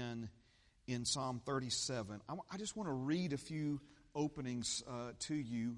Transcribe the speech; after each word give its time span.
in, 0.00 0.28
in 0.86 1.04
Psalm 1.04 1.40
37. 1.44 2.20
I, 2.28 2.34
I 2.52 2.56
just 2.56 2.76
want 2.76 2.88
to 2.88 2.92
read 2.92 3.32
a 3.32 3.36
few 3.36 3.80
openings 4.14 4.84
uh, 4.88 5.10
to 5.18 5.34
you, 5.34 5.74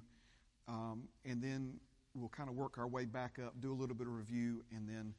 um, 0.69 1.04
and 1.25 1.43
then 1.43 1.81
we'll 2.15 2.28
kind 2.28 2.50
of 2.50 2.54
work 2.54 2.76
our 2.76 2.86
way 2.86 3.06
back 3.06 3.38
up, 3.42 3.54
do 3.62 3.72
a 3.72 3.75
little 3.75 3.96
bit 3.96 4.06
of 4.06 4.12
review, 4.12 4.62
and 4.76 4.86
then 4.86 5.14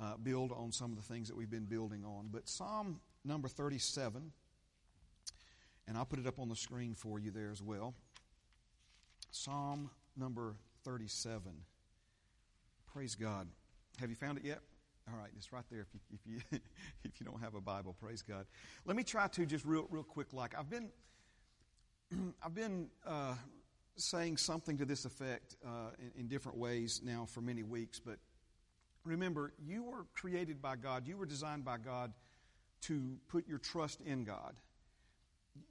uh, 0.00 0.16
build 0.22 0.52
on 0.52 0.70
some 0.70 0.92
of 0.92 0.96
the 0.96 1.02
things 1.02 1.26
that 1.26 1.36
we've 1.36 1.50
been 1.50 1.64
building 1.64 2.04
on. 2.04 2.28
But 2.30 2.48
Psalm 2.48 3.00
number 3.24 3.48
37, 3.48 4.30
and 5.88 5.98
I'll 5.98 6.04
put 6.04 6.20
it 6.20 6.26
up 6.28 6.38
on 6.38 6.48
the 6.48 6.54
screen 6.54 6.94
for 6.94 7.18
you 7.18 7.32
there 7.32 7.50
as 7.50 7.60
well. 7.60 7.92
Psalm 9.32 9.90
number 10.16 10.54
37. 10.84 11.42
Praise 12.92 13.16
God. 13.16 13.48
Have 13.98 14.10
you 14.10 14.16
found 14.16 14.38
it 14.38 14.44
yet? 14.44 14.60
All 15.10 15.18
right, 15.18 15.30
it's 15.36 15.52
right 15.52 15.64
there. 15.70 15.80
If 15.80 15.88
you 15.92 16.00
if 16.12 16.20
you 16.52 16.60
if 17.04 17.20
you 17.20 17.26
don't 17.26 17.40
have 17.40 17.54
a 17.54 17.60
Bible, 17.60 17.94
praise 18.00 18.22
God. 18.22 18.46
Let 18.84 18.96
me 18.96 19.02
try 19.02 19.28
to 19.28 19.46
just 19.46 19.64
real 19.64 19.86
real 19.90 20.02
quick. 20.02 20.32
Like 20.32 20.54
I've 20.58 20.70
been 20.70 20.88
I've 22.42 22.54
been 22.54 22.88
uh, 23.06 23.34
saying 23.96 24.38
something 24.38 24.78
to 24.78 24.84
this 24.84 25.04
effect 25.04 25.56
uh, 25.64 25.90
in, 25.98 26.22
in 26.22 26.28
different 26.28 26.58
ways 26.58 27.02
now 27.04 27.26
for 27.26 27.42
many 27.42 27.62
weeks. 27.62 28.00
But 28.00 28.18
remember, 29.04 29.52
you 29.62 29.82
were 29.84 30.06
created 30.14 30.62
by 30.62 30.76
God. 30.76 31.06
You 31.06 31.18
were 31.18 31.26
designed 31.26 31.64
by 31.64 31.78
God 31.78 32.12
to 32.82 33.16
put 33.28 33.46
your 33.46 33.58
trust 33.58 34.00
in 34.00 34.24
God. 34.24 34.54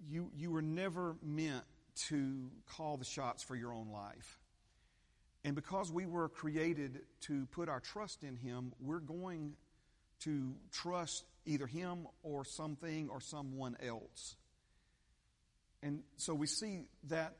You 0.07 0.29
you 0.35 0.51
were 0.51 0.61
never 0.61 1.15
meant 1.23 1.63
to 2.09 2.51
call 2.67 2.97
the 2.97 3.05
shots 3.05 3.41
for 3.41 3.55
your 3.55 3.73
own 3.73 3.89
life. 3.91 4.42
And 5.45 5.55
because 5.55 5.91
we 5.91 6.05
were 6.05 6.29
created 6.29 7.01
to 7.21 7.45
put 7.47 7.67
our 7.69 7.79
trust 7.79 8.23
in 8.23 8.37
Him, 8.37 8.73
we're 8.79 8.99
going 8.99 9.53
to 10.21 10.55
trust 10.71 11.25
either 11.45 11.67
Him 11.67 12.07
or 12.23 12.45
something 12.45 13.09
or 13.09 13.19
someone 13.19 13.75
else. 13.85 14.35
And 15.81 16.03
so 16.15 16.33
we 16.33 16.47
see 16.47 16.83
that 17.09 17.35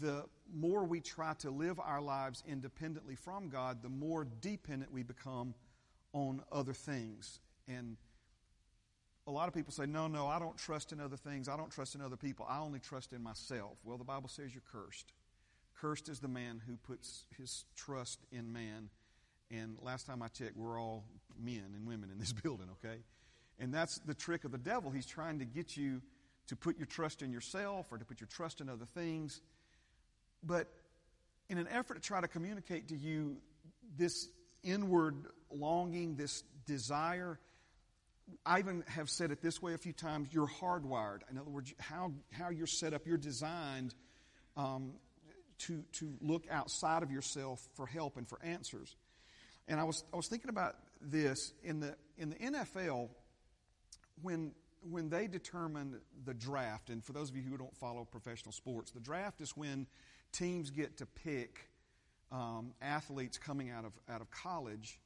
the 0.00 0.24
more 0.52 0.84
we 0.84 1.00
try 1.00 1.34
to 1.40 1.50
live 1.50 1.78
our 1.78 2.00
lives 2.00 2.42
independently 2.48 3.14
from 3.14 3.48
God, 3.50 3.82
the 3.82 3.88
more 3.88 4.26
dependent 4.40 4.90
we 4.90 5.02
become 5.02 5.54
on 6.12 6.42
other 6.50 6.72
things. 6.72 7.38
And 7.68 7.96
a 9.26 9.30
lot 9.30 9.46
of 9.46 9.54
people 9.54 9.72
say, 9.72 9.86
no, 9.86 10.08
no, 10.08 10.26
I 10.26 10.38
don't 10.40 10.56
trust 10.56 10.92
in 10.92 10.98
other 10.98 11.16
things. 11.16 11.48
I 11.48 11.56
don't 11.56 11.70
trust 11.70 11.94
in 11.94 12.00
other 12.00 12.16
people. 12.16 12.46
I 12.48 12.58
only 12.58 12.80
trust 12.80 13.12
in 13.12 13.22
myself. 13.22 13.76
Well, 13.84 13.98
the 13.98 14.04
Bible 14.04 14.28
says 14.28 14.52
you're 14.52 14.62
cursed. 14.72 15.12
Cursed 15.82 16.08
is 16.08 16.20
the 16.20 16.28
man 16.28 16.62
who 16.64 16.76
puts 16.76 17.24
his 17.36 17.64
trust 17.74 18.20
in 18.30 18.52
man. 18.52 18.88
And 19.50 19.76
last 19.82 20.06
time 20.06 20.22
I 20.22 20.28
checked, 20.28 20.56
we're 20.56 20.80
all 20.80 21.02
men 21.36 21.72
and 21.74 21.88
women 21.88 22.08
in 22.08 22.20
this 22.20 22.32
building, 22.42 22.68
okay? 22.78 22.98
And 23.58 23.74
that's 23.74 23.98
the 23.98 24.14
trick 24.14 24.44
of 24.44 24.52
the 24.52 24.58
devil. 24.58 24.92
He's 24.92 25.06
trying 25.06 25.40
to 25.40 25.44
get 25.44 25.76
you 25.76 26.00
to 26.46 26.54
put 26.54 26.78
your 26.78 26.86
trust 26.86 27.20
in 27.20 27.32
yourself 27.32 27.86
or 27.90 27.98
to 27.98 28.04
put 28.04 28.20
your 28.20 28.28
trust 28.28 28.60
in 28.60 28.68
other 28.68 28.84
things. 28.94 29.40
But 30.44 30.68
in 31.48 31.58
an 31.58 31.66
effort 31.66 31.94
to 31.94 32.00
try 32.00 32.20
to 32.20 32.28
communicate 32.28 32.88
to 32.88 32.96
you 32.96 33.38
this 33.98 34.28
inward 34.62 35.16
longing, 35.50 36.14
this 36.14 36.44
desire, 36.64 37.40
I 38.46 38.60
even 38.60 38.84
have 38.86 39.10
said 39.10 39.32
it 39.32 39.42
this 39.42 39.60
way 39.60 39.74
a 39.74 39.78
few 39.78 39.92
times 39.92 40.28
you're 40.30 40.46
hardwired. 40.46 41.22
In 41.28 41.38
other 41.38 41.50
words, 41.50 41.74
how, 41.80 42.12
how 42.30 42.50
you're 42.50 42.68
set 42.68 42.94
up, 42.94 43.04
you're 43.04 43.18
designed 43.18 43.96
um, 44.56 44.92
to, 45.66 45.84
to 45.92 46.14
look 46.20 46.44
outside 46.50 47.02
of 47.02 47.10
yourself 47.10 47.66
for 47.74 47.86
help 47.86 48.16
and 48.16 48.28
for 48.28 48.38
answers. 48.42 48.96
And 49.68 49.78
I 49.78 49.84
was, 49.84 50.04
I 50.12 50.16
was 50.16 50.28
thinking 50.28 50.50
about 50.50 50.76
this 51.00 51.52
in 51.62 51.80
the, 51.80 51.94
in 52.18 52.30
the 52.30 52.36
NFL, 52.36 53.08
when, 54.22 54.52
when 54.88 55.08
they 55.08 55.26
determine 55.26 56.00
the 56.24 56.34
draft, 56.34 56.90
and 56.90 57.02
for 57.02 57.12
those 57.12 57.30
of 57.30 57.36
you 57.36 57.42
who 57.42 57.56
don't 57.56 57.76
follow 57.76 58.04
professional 58.04 58.52
sports, 58.52 58.90
the 58.90 59.00
draft 59.00 59.40
is 59.40 59.56
when 59.56 59.86
teams 60.32 60.70
get 60.70 60.98
to 60.98 61.06
pick 61.06 61.68
um, 62.30 62.72
athletes 62.80 63.38
coming 63.38 63.70
out 63.70 63.84
of, 63.84 63.92
out 64.08 64.20
of 64.20 64.30
college, 64.30 64.98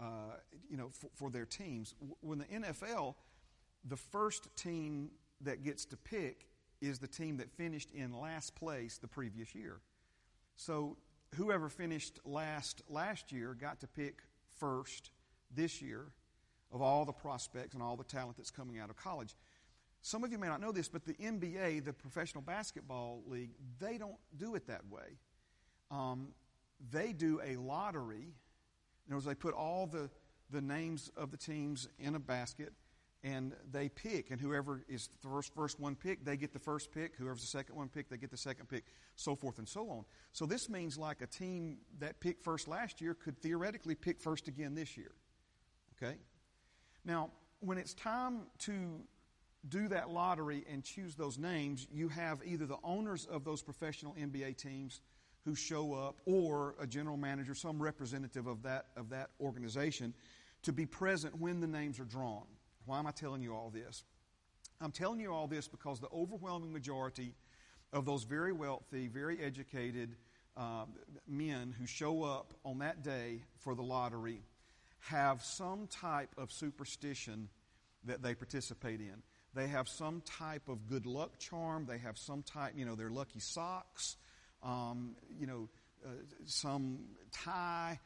uh, 0.00 0.34
you 0.68 0.76
know, 0.76 0.90
for, 0.92 1.10
for 1.14 1.30
their 1.30 1.44
teams. 1.44 1.94
When 2.20 2.38
the 2.38 2.46
NFL, 2.46 3.14
the 3.84 3.96
first 3.96 4.48
team 4.56 5.10
that 5.42 5.62
gets 5.62 5.84
to 5.86 5.96
pick 5.96 6.46
is 6.80 6.98
the 6.98 7.06
team 7.06 7.36
that 7.36 7.50
finished 7.50 7.90
in 7.92 8.18
last 8.18 8.54
place 8.56 8.98
the 8.98 9.08
previous 9.08 9.54
year. 9.54 9.80
So 10.60 10.98
whoever 11.36 11.70
finished 11.70 12.20
last 12.26 12.82
last 12.90 13.32
year 13.32 13.56
got 13.58 13.80
to 13.80 13.86
pick 13.86 14.20
first 14.58 15.10
this 15.50 15.80
year 15.80 16.08
of 16.70 16.82
all 16.82 17.06
the 17.06 17.14
prospects 17.14 17.72
and 17.72 17.82
all 17.82 17.96
the 17.96 18.04
talent 18.04 18.36
that's 18.36 18.50
coming 18.50 18.78
out 18.78 18.90
of 18.90 18.96
college. 18.96 19.34
Some 20.02 20.22
of 20.22 20.30
you 20.30 20.36
may 20.36 20.48
not 20.48 20.60
know 20.60 20.70
this, 20.70 20.86
but 20.86 21.06
the 21.06 21.14
NBA, 21.14 21.86
the 21.86 21.94
Professional 21.94 22.42
Basketball 22.42 23.22
League, 23.26 23.52
they 23.78 23.96
don't 23.96 24.18
do 24.36 24.54
it 24.54 24.66
that 24.66 24.82
way. 24.90 25.16
Um, 25.90 26.28
they 26.90 27.14
do 27.14 27.40
a 27.42 27.56
lottery. 27.56 28.34
In 29.06 29.14
other 29.14 29.16
words, 29.16 29.24
they 29.24 29.34
put 29.34 29.54
all 29.54 29.86
the, 29.86 30.10
the 30.50 30.60
names 30.60 31.10
of 31.16 31.30
the 31.30 31.38
teams 31.38 31.88
in 31.98 32.14
a 32.16 32.20
basket, 32.20 32.74
and 33.22 33.52
they 33.70 33.88
pick, 33.88 34.30
and 34.30 34.40
whoever 34.40 34.82
is 34.88 35.08
the 35.08 35.28
first, 35.28 35.54
first 35.54 35.78
one 35.78 35.94
picked, 35.94 36.24
they 36.24 36.36
get 36.36 36.52
the 36.52 36.58
first 36.58 36.90
pick. 36.90 37.16
Whoever's 37.16 37.42
the 37.42 37.46
second 37.46 37.76
one 37.76 37.88
picked, 37.88 38.10
they 38.10 38.16
get 38.16 38.30
the 38.30 38.36
second 38.36 38.68
pick, 38.68 38.84
so 39.14 39.36
forth 39.36 39.58
and 39.58 39.68
so 39.68 39.90
on. 39.90 40.04
So 40.32 40.46
this 40.46 40.70
means 40.70 40.96
like 40.96 41.20
a 41.20 41.26
team 41.26 41.78
that 41.98 42.20
picked 42.20 42.42
first 42.42 42.66
last 42.66 43.00
year 43.00 43.14
could 43.14 43.38
theoretically 43.42 43.94
pick 43.94 44.20
first 44.20 44.48
again 44.48 44.74
this 44.74 44.96
year. 44.96 45.12
Okay? 45.96 46.16
Now, 47.04 47.30
when 47.60 47.76
it's 47.76 47.92
time 47.92 48.42
to 48.60 49.02
do 49.68 49.88
that 49.88 50.10
lottery 50.10 50.64
and 50.70 50.82
choose 50.82 51.14
those 51.14 51.38
names, 51.38 51.86
you 51.92 52.08
have 52.08 52.40
either 52.44 52.64
the 52.64 52.78
owners 52.82 53.26
of 53.26 53.44
those 53.44 53.60
professional 53.60 54.14
NBA 54.14 54.56
teams 54.56 55.02
who 55.44 55.54
show 55.54 55.92
up 55.92 56.20
or 56.24 56.74
a 56.80 56.86
general 56.86 57.18
manager, 57.18 57.54
some 57.54 57.82
representative 57.82 58.46
of 58.46 58.62
that, 58.62 58.86
of 58.96 59.10
that 59.10 59.30
organization, 59.40 60.14
to 60.62 60.72
be 60.72 60.86
present 60.86 61.38
when 61.38 61.60
the 61.60 61.66
names 61.66 62.00
are 62.00 62.04
drawn. 62.04 62.44
Why 62.90 62.98
am 62.98 63.06
I 63.06 63.12
telling 63.12 63.40
you 63.40 63.54
all 63.54 63.70
this? 63.70 64.02
I'm 64.80 64.90
telling 64.90 65.20
you 65.20 65.32
all 65.32 65.46
this 65.46 65.68
because 65.68 66.00
the 66.00 66.08
overwhelming 66.12 66.72
majority 66.72 67.34
of 67.92 68.04
those 68.04 68.24
very 68.24 68.52
wealthy, 68.52 69.06
very 69.06 69.40
educated 69.40 70.16
uh, 70.56 70.86
men 71.28 71.72
who 71.78 71.86
show 71.86 72.24
up 72.24 72.52
on 72.64 72.80
that 72.80 73.04
day 73.04 73.44
for 73.60 73.76
the 73.76 73.82
lottery 73.82 74.42
have 74.98 75.44
some 75.44 75.86
type 75.86 76.30
of 76.36 76.50
superstition 76.50 77.48
that 78.06 78.24
they 78.24 78.34
participate 78.34 78.98
in. 78.98 79.22
They 79.54 79.68
have 79.68 79.88
some 79.88 80.20
type 80.22 80.68
of 80.68 80.88
good 80.88 81.06
luck 81.06 81.38
charm. 81.38 81.86
They 81.86 81.98
have 81.98 82.18
some 82.18 82.42
type, 82.42 82.72
you 82.74 82.86
know, 82.86 82.96
their 82.96 83.10
lucky 83.10 83.38
socks, 83.38 84.16
um, 84.64 85.14
you 85.38 85.46
know, 85.46 85.68
uh, 86.04 86.08
some 86.44 87.04
tie, 87.30 88.00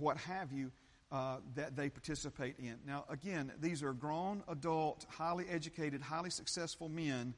what 0.00 0.16
have 0.16 0.52
you 0.52 0.72
uh, 1.12 1.36
that 1.54 1.76
they 1.76 1.88
participate 1.88 2.56
in. 2.58 2.76
Now, 2.86 3.04
again, 3.08 3.52
these 3.60 3.82
are 3.82 3.92
grown, 3.92 4.42
adult, 4.48 5.06
highly 5.08 5.46
educated, 5.48 6.02
highly 6.02 6.30
successful 6.30 6.88
men 6.88 7.34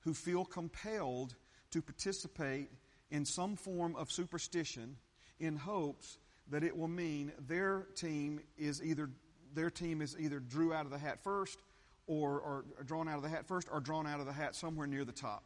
who 0.00 0.14
feel 0.14 0.44
compelled 0.44 1.34
to 1.70 1.82
participate 1.82 2.70
in 3.10 3.24
some 3.24 3.56
form 3.56 3.94
of 3.96 4.10
superstition 4.10 4.96
in 5.38 5.56
hopes 5.56 6.18
that 6.50 6.64
it 6.64 6.76
will 6.76 6.88
mean 6.88 7.32
their 7.46 7.86
team 7.94 8.40
is 8.58 8.82
either 8.82 9.10
their 9.54 9.70
team 9.70 10.00
is 10.00 10.16
either 10.18 10.40
drew 10.40 10.72
out 10.72 10.86
of 10.86 10.90
the 10.90 10.98
hat 10.98 11.22
first 11.22 11.58
or, 12.06 12.40
or 12.40 12.64
drawn 12.86 13.08
out 13.08 13.16
of 13.16 13.22
the 13.22 13.28
hat 13.28 13.46
first 13.46 13.68
or 13.70 13.80
drawn 13.80 14.06
out 14.06 14.18
of 14.20 14.26
the 14.26 14.32
hat 14.32 14.54
somewhere 14.56 14.86
near 14.86 15.04
the 15.04 15.12
top. 15.12 15.44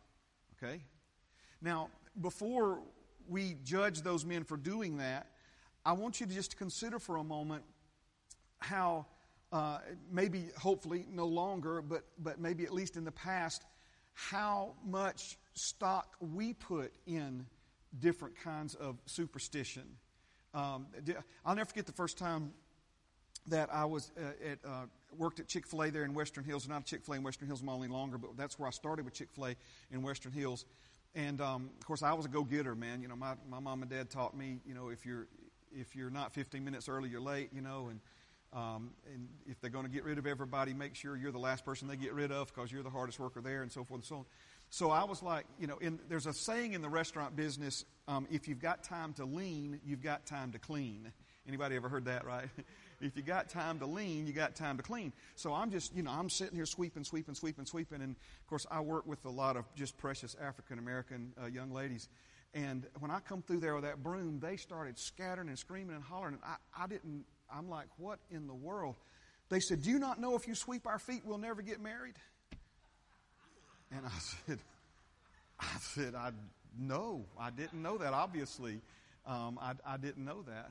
Okay? 0.56 0.80
Now, 1.60 1.88
before 2.20 2.80
we 3.28 3.56
judge 3.64 4.02
those 4.02 4.24
men 4.24 4.44
for 4.44 4.56
doing 4.56 4.98
that, 4.98 5.26
I 5.86 5.92
want 5.92 6.20
you 6.20 6.26
to 6.26 6.34
just 6.34 6.56
consider 6.56 6.98
for 6.98 7.16
a 7.16 7.22
moment 7.22 7.62
how 8.58 9.06
uh, 9.52 9.78
maybe, 10.10 10.46
hopefully, 10.58 11.06
no 11.08 11.26
longer, 11.26 11.80
but, 11.80 12.02
but 12.18 12.40
maybe 12.40 12.64
at 12.64 12.74
least 12.74 12.96
in 12.96 13.04
the 13.04 13.12
past, 13.12 13.64
how 14.12 14.72
much 14.84 15.38
stock 15.54 16.16
we 16.18 16.54
put 16.54 16.92
in 17.06 17.46
different 18.00 18.34
kinds 18.36 18.74
of 18.74 18.96
superstition. 19.06 19.84
Um, 20.54 20.86
I'll 21.44 21.54
never 21.54 21.68
forget 21.68 21.86
the 21.86 21.92
first 21.92 22.18
time 22.18 22.50
that 23.46 23.72
I 23.72 23.84
was 23.84 24.10
uh, 24.18 24.50
at, 24.50 24.58
uh, 24.68 24.86
worked 25.16 25.38
at 25.38 25.46
Chick 25.46 25.68
fil 25.68 25.84
A 25.84 25.90
there 25.90 26.02
in 26.02 26.14
Western 26.14 26.42
Hills. 26.42 26.66
Not 26.68 26.84
Chick 26.84 27.04
fil 27.04 27.14
A 27.14 27.18
in 27.18 27.22
Western 27.22 27.46
Hills 27.46 27.62
any 27.62 27.86
longer, 27.86 28.18
but 28.18 28.36
that's 28.36 28.58
where 28.58 28.66
I 28.66 28.72
started 28.72 29.04
with 29.04 29.14
Chick 29.14 29.28
fil 29.30 29.46
A 29.46 29.56
in 29.92 30.02
Western 30.02 30.32
Hills. 30.32 30.64
And 31.14 31.40
um, 31.40 31.70
of 31.78 31.86
course, 31.86 32.02
I 32.02 32.12
was 32.12 32.26
a 32.26 32.28
go 32.28 32.42
getter, 32.42 32.74
man. 32.74 33.02
You 33.02 33.08
know, 33.08 33.16
my, 33.16 33.34
my 33.48 33.60
mom 33.60 33.82
and 33.82 33.90
dad 33.90 34.10
taught 34.10 34.36
me, 34.36 34.58
you 34.66 34.74
know, 34.74 34.88
if 34.88 35.06
you're 35.06 35.28
if 35.72 35.96
you're 35.96 36.10
not 36.10 36.32
15 36.32 36.64
minutes 36.64 36.88
early, 36.88 37.08
you're 37.08 37.20
late, 37.20 37.50
you 37.52 37.60
know, 37.60 37.88
and, 37.90 38.00
um, 38.52 38.90
and 39.12 39.28
if 39.46 39.60
they're 39.60 39.70
going 39.70 39.84
to 39.84 39.90
get 39.90 40.04
rid 40.04 40.18
of 40.18 40.26
everybody, 40.26 40.72
make 40.74 40.94
sure 40.94 41.16
you're 41.16 41.32
the 41.32 41.38
last 41.38 41.64
person 41.64 41.88
they 41.88 41.96
get 41.96 42.14
rid 42.14 42.32
of 42.32 42.52
because 42.54 42.72
you're 42.72 42.82
the 42.82 42.90
hardest 42.90 43.18
worker 43.18 43.40
there 43.40 43.62
and 43.62 43.70
so 43.70 43.84
forth 43.84 44.00
and 44.00 44.04
so 44.04 44.16
on. 44.16 44.24
So 44.70 44.90
I 44.90 45.04
was 45.04 45.22
like, 45.22 45.46
you 45.60 45.66
know, 45.66 45.78
in, 45.78 46.00
there's 46.08 46.26
a 46.26 46.32
saying 46.32 46.72
in 46.72 46.82
the 46.82 46.88
restaurant 46.88 47.36
business, 47.36 47.84
um, 48.08 48.26
if 48.30 48.48
you've 48.48 48.60
got 48.60 48.82
time 48.82 49.12
to 49.14 49.24
lean, 49.24 49.80
you've 49.84 50.02
got 50.02 50.26
time 50.26 50.52
to 50.52 50.58
clean. 50.58 51.12
Anybody 51.46 51.76
ever 51.76 51.88
heard 51.88 52.06
that, 52.06 52.26
right? 52.26 52.48
if 53.00 53.16
you 53.16 53.22
got 53.22 53.48
time 53.48 53.78
to 53.78 53.86
lean, 53.86 54.26
you 54.26 54.32
got 54.32 54.56
time 54.56 54.76
to 54.76 54.82
clean. 54.82 55.12
So 55.36 55.52
I'm 55.52 55.70
just, 55.70 55.94
you 55.94 56.02
know, 56.02 56.10
I'm 56.10 56.28
sitting 56.28 56.56
here 56.56 56.66
sweeping, 56.66 57.04
sweeping, 57.04 57.34
sweeping, 57.34 57.64
sweeping. 57.64 58.02
And 58.02 58.12
of 58.12 58.46
course, 58.48 58.66
I 58.70 58.80
work 58.80 59.06
with 59.06 59.24
a 59.24 59.30
lot 59.30 59.56
of 59.56 59.64
just 59.74 59.96
precious 59.96 60.34
African 60.40 60.78
American 60.78 61.32
uh, 61.40 61.46
young 61.46 61.70
ladies. 61.70 62.08
And 62.56 62.86
when 63.00 63.10
I 63.10 63.20
come 63.20 63.42
through 63.42 63.60
there 63.60 63.74
with 63.74 63.84
that 63.84 64.02
broom, 64.02 64.40
they 64.40 64.56
started 64.56 64.98
scattering 64.98 65.48
and 65.48 65.58
screaming 65.58 65.94
and 65.94 66.02
hollering. 66.02 66.34
And 66.34 66.42
I, 66.42 66.84
I 66.84 66.86
didn't, 66.86 67.26
I'm 67.54 67.68
like, 67.68 67.88
what 67.98 68.18
in 68.30 68.46
the 68.46 68.54
world? 68.54 68.96
They 69.50 69.60
said, 69.60 69.82
Do 69.82 69.90
you 69.90 69.98
not 69.98 70.18
know 70.18 70.36
if 70.36 70.48
you 70.48 70.54
sweep 70.54 70.86
our 70.86 70.98
feet, 70.98 71.20
we'll 71.26 71.36
never 71.36 71.60
get 71.60 71.82
married? 71.82 72.14
And 73.92 74.06
I 74.06 74.18
said, 74.46 74.58
I 75.60 75.76
said, 75.80 76.14
I 76.14 76.30
no, 76.78 77.26
I 77.38 77.50
didn't 77.50 77.82
know 77.82 77.98
that, 77.98 78.14
obviously. 78.14 78.80
Um, 79.26 79.58
I, 79.60 79.72
I, 79.84 79.96
didn't 79.96 80.24
know 80.24 80.42
that. 80.42 80.70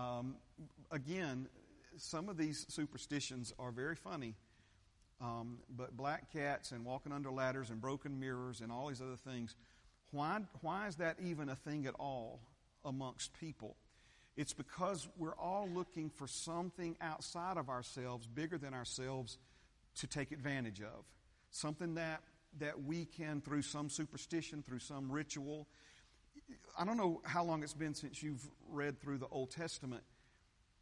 Um, 0.00 0.36
again, 0.90 1.48
some 1.96 2.28
of 2.28 2.36
these 2.36 2.64
superstitions 2.68 3.52
are 3.58 3.72
very 3.72 3.96
funny, 3.96 4.34
um, 5.20 5.58
but 5.76 5.96
black 5.96 6.32
cats 6.32 6.72
and 6.72 6.84
walking 6.84 7.12
under 7.12 7.30
ladders 7.30 7.68
and 7.68 7.80
broken 7.80 8.18
mirrors 8.18 8.62
and 8.62 8.72
all 8.72 8.88
these 8.88 9.02
other 9.02 9.16
things, 9.16 9.54
why, 10.10 10.40
why 10.60 10.86
is 10.86 10.96
that 10.96 11.16
even 11.22 11.48
a 11.48 11.56
thing 11.56 11.86
at 11.86 11.94
all 11.94 12.40
amongst 12.84 13.38
people? 13.38 13.76
It's 14.36 14.52
because 14.52 15.08
we're 15.16 15.36
all 15.36 15.68
looking 15.72 16.10
for 16.10 16.26
something 16.26 16.96
outside 17.00 17.56
of 17.56 17.68
ourselves, 17.68 18.26
bigger 18.26 18.58
than 18.58 18.74
ourselves, 18.74 19.38
to 19.96 20.06
take 20.06 20.32
advantage 20.32 20.80
of. 20.80 21.04
Something 21.50 21.94
that, 21.94 22.22
that 22.58 22.82
we 22.82 23.04
can, 23.04 23.40
through 23.40 23.62
some 23.62 23.90
superstition, 23.90 24.62
through 24.62 24.78
some 24.78 25.10
ritual. 25.10 25.66
I 26.78 26.84
don't 26.84 26.96
know 26.96 27.20
how 27.24 27.44
long 27.44 27.62
it's 27.62 27.74
been 27.74 27.94
since 27.94 28.22
you've 28.22 28.48
read 28.70 29.00
through 29.00 29.18
the 29.18 29.28
Old 29.30 29.50
Testament 29.50 30.02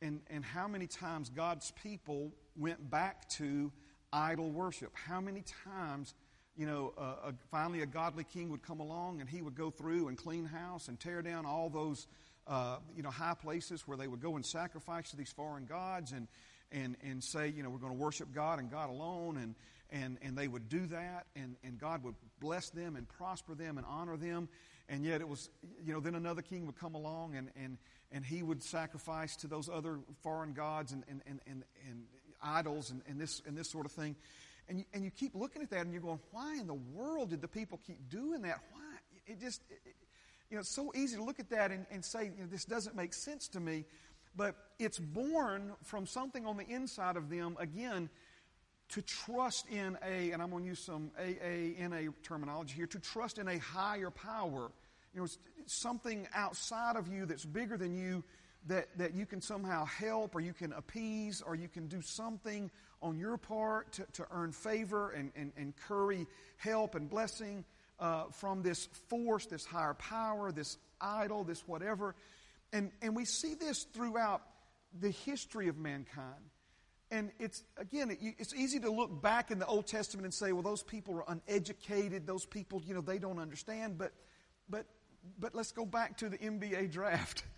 and, 0.00 0.20
and 0.30 0.44
how 0.44 0.68
many 0.68 0.86
times 0.86 1.28
God's 1.28 1.72
people 1.82 2.32
went 2.56 2.90
back 2.90 3.28
to 3.30 3.72
idol 4.12 4.50
worship. 4.50 4.92
How 4.94 5.20
many 5.20 5.42
times, 5.64 6.14
you 6.58 6.66
know, 6.66 6.92
uh, 6.98 7.30
finally 7.50 7.80
a 7.80 7.86
godly 7.86 8.24
king 8.24 8.50
would 8.50 8.62
come 8.62 8.80
along 8.80 9.20
and 9.20 9.30
he 9.30 9.40
would 9.40 9.54
go 9.54 9.70
through 9.70 10.08
and 10.08 10.18
clean 10.18 10.44
house 10.44 10.88
and 10.88 10.98
tear 10.98 11.22
down 11.22 11.46
all 11.46 11.70
those 11.70 12.06
uh, 12.48 12.78
you 12.96 13.02
know, 13.02 13.10
high 13.10 13.34
places 13.34 13.86
where 13.86 13.96
they 13.96 14.08
would 14.08 14.20
go 14.20 14.36
and 14.36 14.44
sacrifice 14.44 15.10
to 15.10 15.16
these 15.16 15.30
foreign 15.30 15.66
gods 15.66 16.12
and, 16.12 16.26
and, 16.72 16.96
and 17.02 17.22
say, 17.22 17.48
you 17.48 17.62
know, 17.62 17.70
we're 17.70 17.78
going 17.78 17.92
to 17.92 17.98
worship 17.98 18.34
God 18.34 18.58
and 18.58 18.70
God 18.70 18.90
alone. 18.90 19.36
And, 19.36 19.54
and, 19.90 20.18
and 20.22 20.36
they 20.36 20.48
would 20.48 20.68
do 20.68 20.86
that, 20.86 21.26
and, 21.34 21.56
and 21.64 21.78
God 21.78 22.04
would 22.04 22.14
bless 22.40 22.68
them 22.70 22.96
and 22.96 23.08
prosper 23.08 23.54
them 23.54 23.78
and 23.78 23.86
honor 23.88 24.16
them. 24.16 24.48
And 24.88 25.04
yet 25.04 25.20
it 25.20 25.28
was, 25.28 25.48
you 25.84 25.92
know, 25.92 26.00
then 26.00 26.14
another 26.14 26.42
king 26.42 26.66
would 26.66 26.78
come 26.78 26.94
along 26.94 27.36
and, 27.36 27.50
and, 27.62 27.78
and 28.10 28.24
he 28.24 28.42
would 28.42 28.62
sacrifice 28.62 29.36
to 29.36 29.46
those 29.46 29.68
other 29.68 29.98
foreign 30.22 30.54
gods 30.54 30.92
and, 30.92 31.04
and, 31.08 31.22
and, 31.26 31.40
and, 31.46 31.64
and 31.88 32.04
idols 32.42 32.90
and, 32.90 33.02
and, 33.08 33.20
this, 33.20 33.42
and 33.46 33.56
this 33.56 33.70
sort 33.70 33.86
of 33.86 33.92
thing. 33.92 34.16
And 34.68 34.78
you, 34.80 34.84
and 34.92 35.04
you 35.04 35.10
keep 35.10 35.34
looking 35.34 35.62
at 35.62 35.70
that 35.70 35.80
and 35.80 35.92
you're 35.92 36.02
going, 36.02 36.20
why 36.30 36.56
in 36.58 36.66
the 36.66 36.74
world 36.74 37.30
did 37.30 37.40
the 37.40 37.48
people 37.48 37.80
keep 37.86 38.08
doing 38.10 38.42
that? 38.42 38.58
Why? 38.72 38.82
It 39.26 39.40
just, 39.40 39.62
it, 39.70 39.94
you 40.50 40.56
know, 40.56 40.60
it's 40.60 40.74
so 40.74 40.92
easy 40.94 41.16
to 41.16 41.22
look 41.22 41.40
at 41.40 41.50
that 41.50 41.70
and, 41.70 41.86
and 41.90 42.04
say, 42.04 42.24
you 42.24 42.42
know, 42.42 42.48
this 42.50 42.64
doesn't 42.64 42.96
make 42.96 43.14
sense 43.14 43.48
to 43.48 43.60
me. 43.60 43.84
But 44.36 44.54
it's 44.78 44.98
born 44.98 45.72
from 45.82 46.06
something 46.06 46.46
on 46.46 46.56
the 46.56 46.68
inside 46.68 47.16
of 47.16 47.28
them, 47.28 47.56
again, 47.58 48.08
to 48.90 49.02
trust 49.02 49.66
in 49.68 49.98
a, 50.04 50.30
and 50.30 50.40
I'm 50.40 50.50
going 50.50 50.62
to 50.62 50.68
use 50.68 50.78
some 50.78 51.10
AANA 51.20 52.12
terminology 52.22 52.74
here, 52.74 52.86
to 52.86 52.98
trust 52.98 53.38
in 53.38 53.48
a 53.48 53.58
higher 53.58 54.10
power. 54.10 54.70
You 55.14 55.22
know, 55.22 55.26
something 55.66 56.28
outside 56.34 56.96
of 56.96 57.08
you 57.08 57.26
that's 57.26 57.44
bigger 57.44 57.76
than 57.76 57.94
you 57.94 58.22
that, 58.68 58.88
that 58.98 59.14
you 59.14 59.26
can 59.26 59.40
somehow 59.40 59.84
help 59.84 60.34
or 60.34 60.40
you 60.40 60.52
can 60.52 60.72
appease 60.72 61.42
or 61.42 61.54
you 61.54 61.68
can 61.68 61.88
do 61.88 62.00
something 62.00 62.70
on 63.02 63.18
your 63.18 63.36
part 63.36 63.92
to, 63.92 64.06
to 64.12 64.26
earn 64.30 64.52
favor 64.52 65.10
and, 65.10 65.30
and, 65.36 65.52
and 65.56 65.74
curry 65.76 66.26
help 66.56 66.94
and 66.94 67.08
blessing 67.08 67.64
uh, 68.00 68.24
from 68.30 68.62
this 68.62 68.86
force, 69.08 69.46
this 69.46 69.64
higher 69.64 69.94
power, 69.94 70.52
this 70.52 70.78
idol, 71.00 71.44
this 71.44 71.66
whatever. 71.66 72.14
And, 72.72 72.90
and 73.02 73.16
we 73.16 73.24
see 73.24 73.54
this 73.54 73.84
throughout 73.84 74.42
the 75.00 75.10
history 75.10 75.68
of 75.68 75.76
mankind. 75.78 76.50
And 77.10 77.30
it's, 77.38 77.64
again, 77.78 78.10
it, 78.10 78.18
it's 78.38 78.54
easy 78.54 78.80
to 78.80 78.90
look 78.90 79.22
back 79.22 79.50
in 79.50 79.58
the 79.58 79.66
Old 79.66 79.86
Testament 79.86 80.26
and 80.26 80.34
say, 80.34 80.52
well, 80.52 80.62
those 80.62 80.82
people 80.82 81.14
are 81.16 81.24
uneducated. 81.28 82.26
Those 82.26 82.44
people, 82.44 82.82
you 82.84 82.94
know, 82.94 83.00
they 83.00 83.18
don't 83.18 83.38
understand. 83.38 83.96
But, 83.96 84.12
but, 84.68 84.84
but 85.38 85.54
let's 85.54 85.72
go 85.72 85.86
back 85.86 86.18
to 86.18 86.28
the 86.28 86.38
NBA 86.38 86.92
draft. 86.92 87.44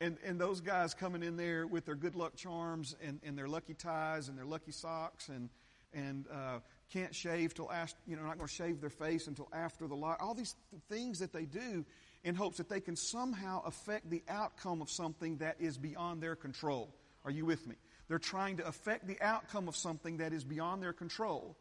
and, 0.00 0.16
and 0.24 0.40
those 0.40 0.60
guys 0.60 0.94
coming 0.94 1.22
in 1.22 1.36
there 1.36 1.66
with 1.66 1.84
their 1.84 1.94
good 1.94 2.14
luck 2.14 2.34
charms 2.34 2.96
and, 3.02 3.20
and 3.22 3.36
their 3.36 3.48
lucky 3.48 3.74
ties 3.74 4.28
and 4.28 4.38
their 4.38 4.46
lucky 4.46 4.72
socks 4.72 5.28
and, 5.28 5.50
and 5.92 6.26
uh, 6.32 6.60
can't 6.90 7.14
shave 7.14 7.52
till 7.54 7.70
after, 7.70 7.98
you 8.06 8.16
know, 8.16 8.22
not 8.22 8.36
going 8.36 8.48
to 8.48 8.54
shave 8.54 8.80
their 8.80 8.90
face 8.90 9.26
until 9.26 9.48
after 9.52 9.86
the 9.86 9.94
lot. 9.94 10.18
All 10.20 10.34
these 10.34 10.54
th- 10.70 10.82
things 10.88 11.18
that 11.18 11.32
they 11.32 11.44
do 11.44 11.84
in 12.24 12.34
hopes 12.34 12.56
that 12.56 12.68
they 12.68 12.80
can 12.80 12.96
somehow 12.96 13.62
affect 13.64 14.08
the 14.08 14.22
outcome 14.28 14.80
of 14.80 14.90
something 14.90 15.36
that 15.38 15.56
is 15.60 15.76
beyond 15.76 16.22
their 16.22 16.34
control. 16.34 16.94
Are 17.24 17.30
you 17.30 17.44
with 17.44 17.66
me? 17.66 17.76
They're 18.08 18.18
trying 18.18 18.56
to 18.56 18.66
affect 18.66 19.06
the 19.06 19.20
outcome 19.20 19.68
of 19.68 19.76
something 19.76 20.16
that 20.16 20.32
is 20.32 20.44
beyond 20.44 20.82
their 20.82 20.92
control. 20.92 21.56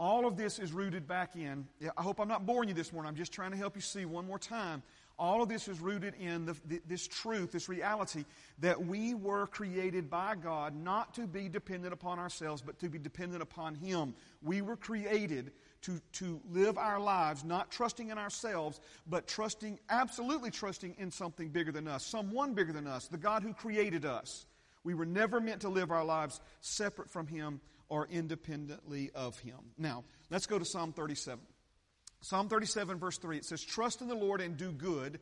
All 0.00 0.26
of 0.26 0.36
this 0.36 0.58
is 0.58 0.72
rooted 0.72 1.06
back 1.06 1.36
in. 1.36 1.68
I 1.96 2.02
hope 2.02 2.18
I'm 2.18 2.26
not 2.28 2.46
boring 2.46 2.68
you 2.68 2.74
this 2.74 2.92
morning. 2.92 3.08
I'm 3.08 3.16
just 3.16 3.32
trying 3.32 3.52
to 3.52 3.56
help 3.56 3.76
you 3.76 3.82
see 3.82 4.04
one 4.04 4.26
more 4.26 4.38
time 4.38 4.82
all 5.22 5.40
of 5.40 5.48
this 5.48 5.68
is 5.68 5.78
rooted 5.78 6.14
in 6.16 6.46
the, 6.46 6.56
this 6.88 7.06
truth, 7.06 7.52
this 7.52 7.68
reality 7.68 8.24
that 8.58 8.84
we 8.84 9.14
were 9.14 9.46
created 9.46 10.10
by 10.10 10.34
God 10.34 10.74
not 10.74 11.14
to 11.14 11.28
be 11.28 11.48
dependent 11.48 11.94
upon 11.94 12.18
ourselves, 12.18 12.60
but 12.60 12.80
to 12.80 12.88
be 12.88 12.98
dependent 12.98 13.40
upon 13.40 13.76
Him. 13.76 14.14
We 14.42 14.62
were 14.62 14.74
created 14.74 15.52
to, 15.82 16.00
to 16.14 16.40
live 16.50 16.76
our 16.76 16.98
lives 16.98 17.44
not 17.44 17.70
trusting 17.70 18.10
in 18.10 18.18
ourselves, 18.18 18.80
but 19.06 19.28
trusting, 19.28 19.78
absolutely 19.88 20.50
trusting 20.50 20.96
in 20.98 21.12
something 21.12 21.50
bigger 21.50 21.70
than 21.70 21.86
us, 21.86 22.04
someone 22.04 22.54
bigger 22.54 22.72
than 22.72 22.88
us, 22.88 23.06
the 23.06 23.16
God 23.16 23.44
who 23.44 23.54
created 23.54 24.04
us. 24.04 24.44
We 24.82 24.94
were 24.94 25.06
never 25.06 25.40
meant 25.40 25.60
to 25.60 25.68
live 25.68 25.92
our 25.92 26.04
lives 26.04 26.40
separate 26.62 27.08
from 27.08 27.28
Him 27.28 27.60
or 27.88 28.08
independently 28.10 29.12
of 29.14 29.38
Him. 29.38 29.58
Now, 29.78 30.02
let's 30.30 30.46
go 30.46 30.58
to 30.58 30.64
Psalm 30.64 30.92
37. 30.92 31.38
Psalm 32.22 32.48
37, 32.48 32.98
verse 32.98 33.18
3, 33.18 33.38
it 33.38 33.44
says, 33.44 33.64
Trust 33.64 34.00
in 34.00 34.06
the 34.06 34.14
Lord 34.14 34.40
and 34.40 34.56
do 34.56 34.70
good, 34.70 35.18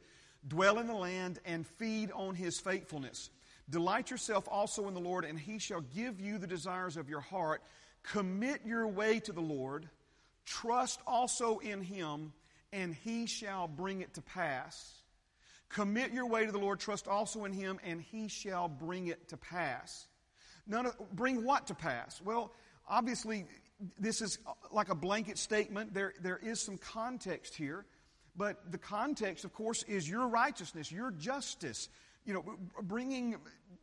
dwell 0.46 0.78
in 0.78 0.86
the 0.86 0.94
land 0.94 1.38
and 1.46 1.66
feed 1.66 2.12
on 2.12 2.34
his 2.34 2.60
faithfulness. 2.60 3.30
Delight 3.70 4.10
yourself 4.10 4.46
also 4.50 4.86
in 4.86 4.92
the 4.92 5.00
Lord, 5.00 5.24
and 5.24 5.38
he 5.38 5.58
shall 5.58 5.80
give 5.80 6.20
you 6.20 6.36
the 6.36 6.46
desires 6.46 6.98
of 6.98 7.08
your 7.08 7.20
heart. 7.20 7.62
Commit 8.02 8.60
your 8.66 8.86
way 8.86 9.18
to 9.20 9.32
the 9.32 9.40
Lord, 9.40 9.88
trust 10.44 11.00
also 11.06 11.58
in 11.58 11.80
him, 11.80 12.34
and 12.70 12.94
he 12.94 13.24
shall 13.24 13.66
bring 13.66 14.02
it 14.02 14.12
to 14.14 14.22
pass. 14.22 14.92
Commit 15.70 16.12
your 16.12 16.26
way 16.26 16.44
to 16.44 16.52
the 16.52 16.58
Lord, 16.58 16.80
trust 16.80 17.08
also 17.08 17.46
in 17.46 17.54
him, 17.54 17.78
and 17.82 18.02
he 18.02 18.28
shall 18.28 18.68
bring 18.68 19.06
it 19.06 19.28
to 19.28 19.38
pass. 19.38 20.06
None 20.66 20.86
of, 20.86 20.96
bring 21.12 21.44
what 21.44 21.68
to 21.68 21.74
pass? 21.74 22.20
Well, 22.22 22.52
obviously, 22.86 23.46
this 23.98 24.20
is 24.20 24.38
like 24.70 24.88
a 24.88 24.94
blanket 24.94 25.38
statement. 25.38 25.94
There, 25.94 26.14
there 26.20 26.38
is 26.42 26.60
some 26.60 26.78
context 26.78 27.54
here. 27.54 27.86
But 28.36 28.70
the 28.70 28.78
context, 28.78 29.44
of 29.44 29.52
course, 29.52 29.82
is 29.84 30.08
your 30.08 30.28
righteousness, 30.28 30.90
your 30.90 31.10
justice. 31.10 31.88
You 32.24 32.34
know, 32.34 32.44
bringing 32.82 33.36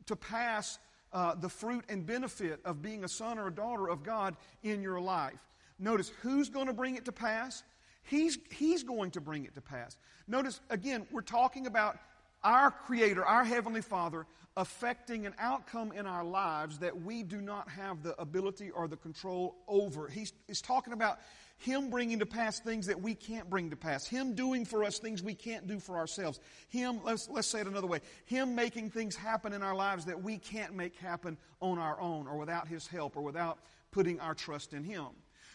to 0.05 0.15
pass 0.15 0.79
uh, 1.13 1.35
the 1.35 1.49
fruit 1.49 1.85
and 1.89 2.05
benefit 2.05 2.59
of 2.65 2.81
being 2.81 3.03
a 3.03 3.07
son 3.07 3.39
or 3.39 3.47
a 3.47 3.53
daughter 3.53 3.87
of 3.89 4.03
God 4.03 4.35
in 4.63 4.81
your 4.81 4.99
life. 4.99 5.39
Notice 5.79 6.11
who's 6.21 6.49
going 6.49 6.67
to 6.67 6.73
bring 6.73 6.95
it 6.95 7.05
to 7.05 7.11
pass? 7.11 7.63
He's, 8.03 8.37
he's 8.51 8.83
going 8.83 9.11
to 9.11 9.21
bring 9.21 9.45
it 9.45 9.53
to 9.55 9.61
pass. 9.61 9.97
Notice, 10.27 10.61
again, 10.69 11.05
we're 11.11 11.21
talking 11.21 11.67
about 11.67 11.97
our 12.43 12.71
Creator, 12.71 13.25
our 13.25 13.43
Heavenly 13.43 13.81
Father, 13.81 14.25
affecting 14.57 15.27
an 15.27 15.35
outcome 15.37 15.91
in 15.91 16.07
our 16.07 16.23
lives 16.23 16.79
that 16.79 17.03
we 17.03 17.21
do 17.21 17.39
not 17.39 17.69
have 17.69 18.01
the 18.01 18.19
ability 18.19 18.71
or 18.71 18.87
the 18.87 18.97
control 18.97 19.55
over. 19.67 20.07
He's, 20.07 20.33
he's 20.47 20.61
talking 20.61 20.93
about 20.93 21.19
Him 21.57 21.91
bringing 21.91 22.19
to 22.19 22.25
pass 22.25 22.59
things 22.59 22.87
that 22.87 22.99
we 22.99 23.13
can't 23.13 23.49
bring 23.51 23.69
to 23.69 23.75
pass. 23.75 24.07
Him 24.07 24.33
doing 24.33 24.65
for 24.65 24.83
us 24.83 24.97
things 24.97 25.21
we 25.21 25.35
can't 25.35 25.67
do 25.67 25.79
for 25.79 25.95
ourselves. 25.97 26.39
Him, 26.69 26.99
let's, 27.03 27.29
let's 27.29 27.47
say 27.47 27.61
it 27.61 27.67
another 27.67 27.85
way, 27.85 27.99
Him 28.25 28.55
making 28.55 28.89
things 28.89 29.15
happen 29.15 29.53
in 29.53 29.61
our 29.61 29.75
lives 29.75 30.05
that 30.05 30.23
we 30.23 30.39
can't 30.39 30.75
make 30.75 30.95
happen 30.97 31.37
on 31.61 31.77
our 31.77 32.01
own 32.01 32.27
or 32.27 32.37
without 32.37 32.67
His 32.67 32.87
help 32.87 33.15
or 33.15 33.21
without 33.21 33.59
putting 33.91 34.19
our 34.19 34.33
trust 34.33 34.73
in 34.73 34.83
Him. 34.83 35.05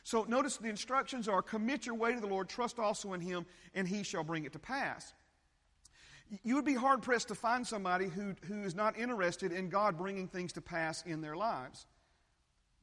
So 0.05 0.25
notice 0.29 0.59
the 0.59 0.69
instructions 0.69 1.27
are 1.27 1.43
commit 1.43 1.87
your 1.87 1.97
way 1.97 2.15
to 2.15 2.21
the 2.21 2.27
Lord, 2.29 2.49
trust 2.49 2.79
also 2.79 3.15
in 3.15 3.21
Him, 3.21 3.47
and 3.75 3.89
He 3.89 4.05
shall 4.05 4.23
bring 4.23 4.45
it 4.45 4.53
to 4.53 4.61
pass 4.61 5.13
you 6.43 6.55
would 6.57 6.65
be 6.65 6.75
hard 6.75 7.03
pressed 7.03 7.29
to 7.29 7.35
find 7.35 7.67
somebody 7.67 8.07
who, 8.07 8.35
who 8.47 8.63
is 8.63 8.75
not 8.75 8.99
interested 8.99 9.53
in 9.53 9.69
God 9.69 9.99
bringing 9.99 10.29
things 10.29 10.53
to 10.55 10.61
pass 10.61 11.03
in 11.03 11.21
their 11.21 11.37
lives. 11.37 11.87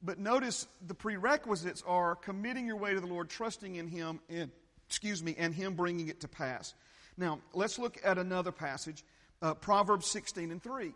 But 0.01 0.19
notice 0.19 0.67
the 0.85 0.93
prerequisites 0.93 1.83
are 1.85 2.15
committing 2.15 2.65
your 2.65 2.77
way 2.77 2.93
to 2.93 2.99
the 2.99 3.07
Lord, 3.07 3.29
trusting 3.29 3.75
in 3.75 3.87
Him, 3.87 4.19
and, 4.29 4.51
excuse 4.87 5.21
me, 5.23 5.35
and 5.37 5.53
Him 5.53 5.73
bringing 5.73 6.07
it 6.07 6.21
to 6.21 6.27
pass. 6.27 6.73
Now, 7.17 7.39
let's 7.53 7.79
look 7.79 7.97
at 8.03 8.17
another 8.17 8.51
passage, 8.51 9.03
uh, 9.41 9.55
Proverbs 9.55 10.07
16 10.07 10.51
and 10.51 10.63
3. 10.63 10.93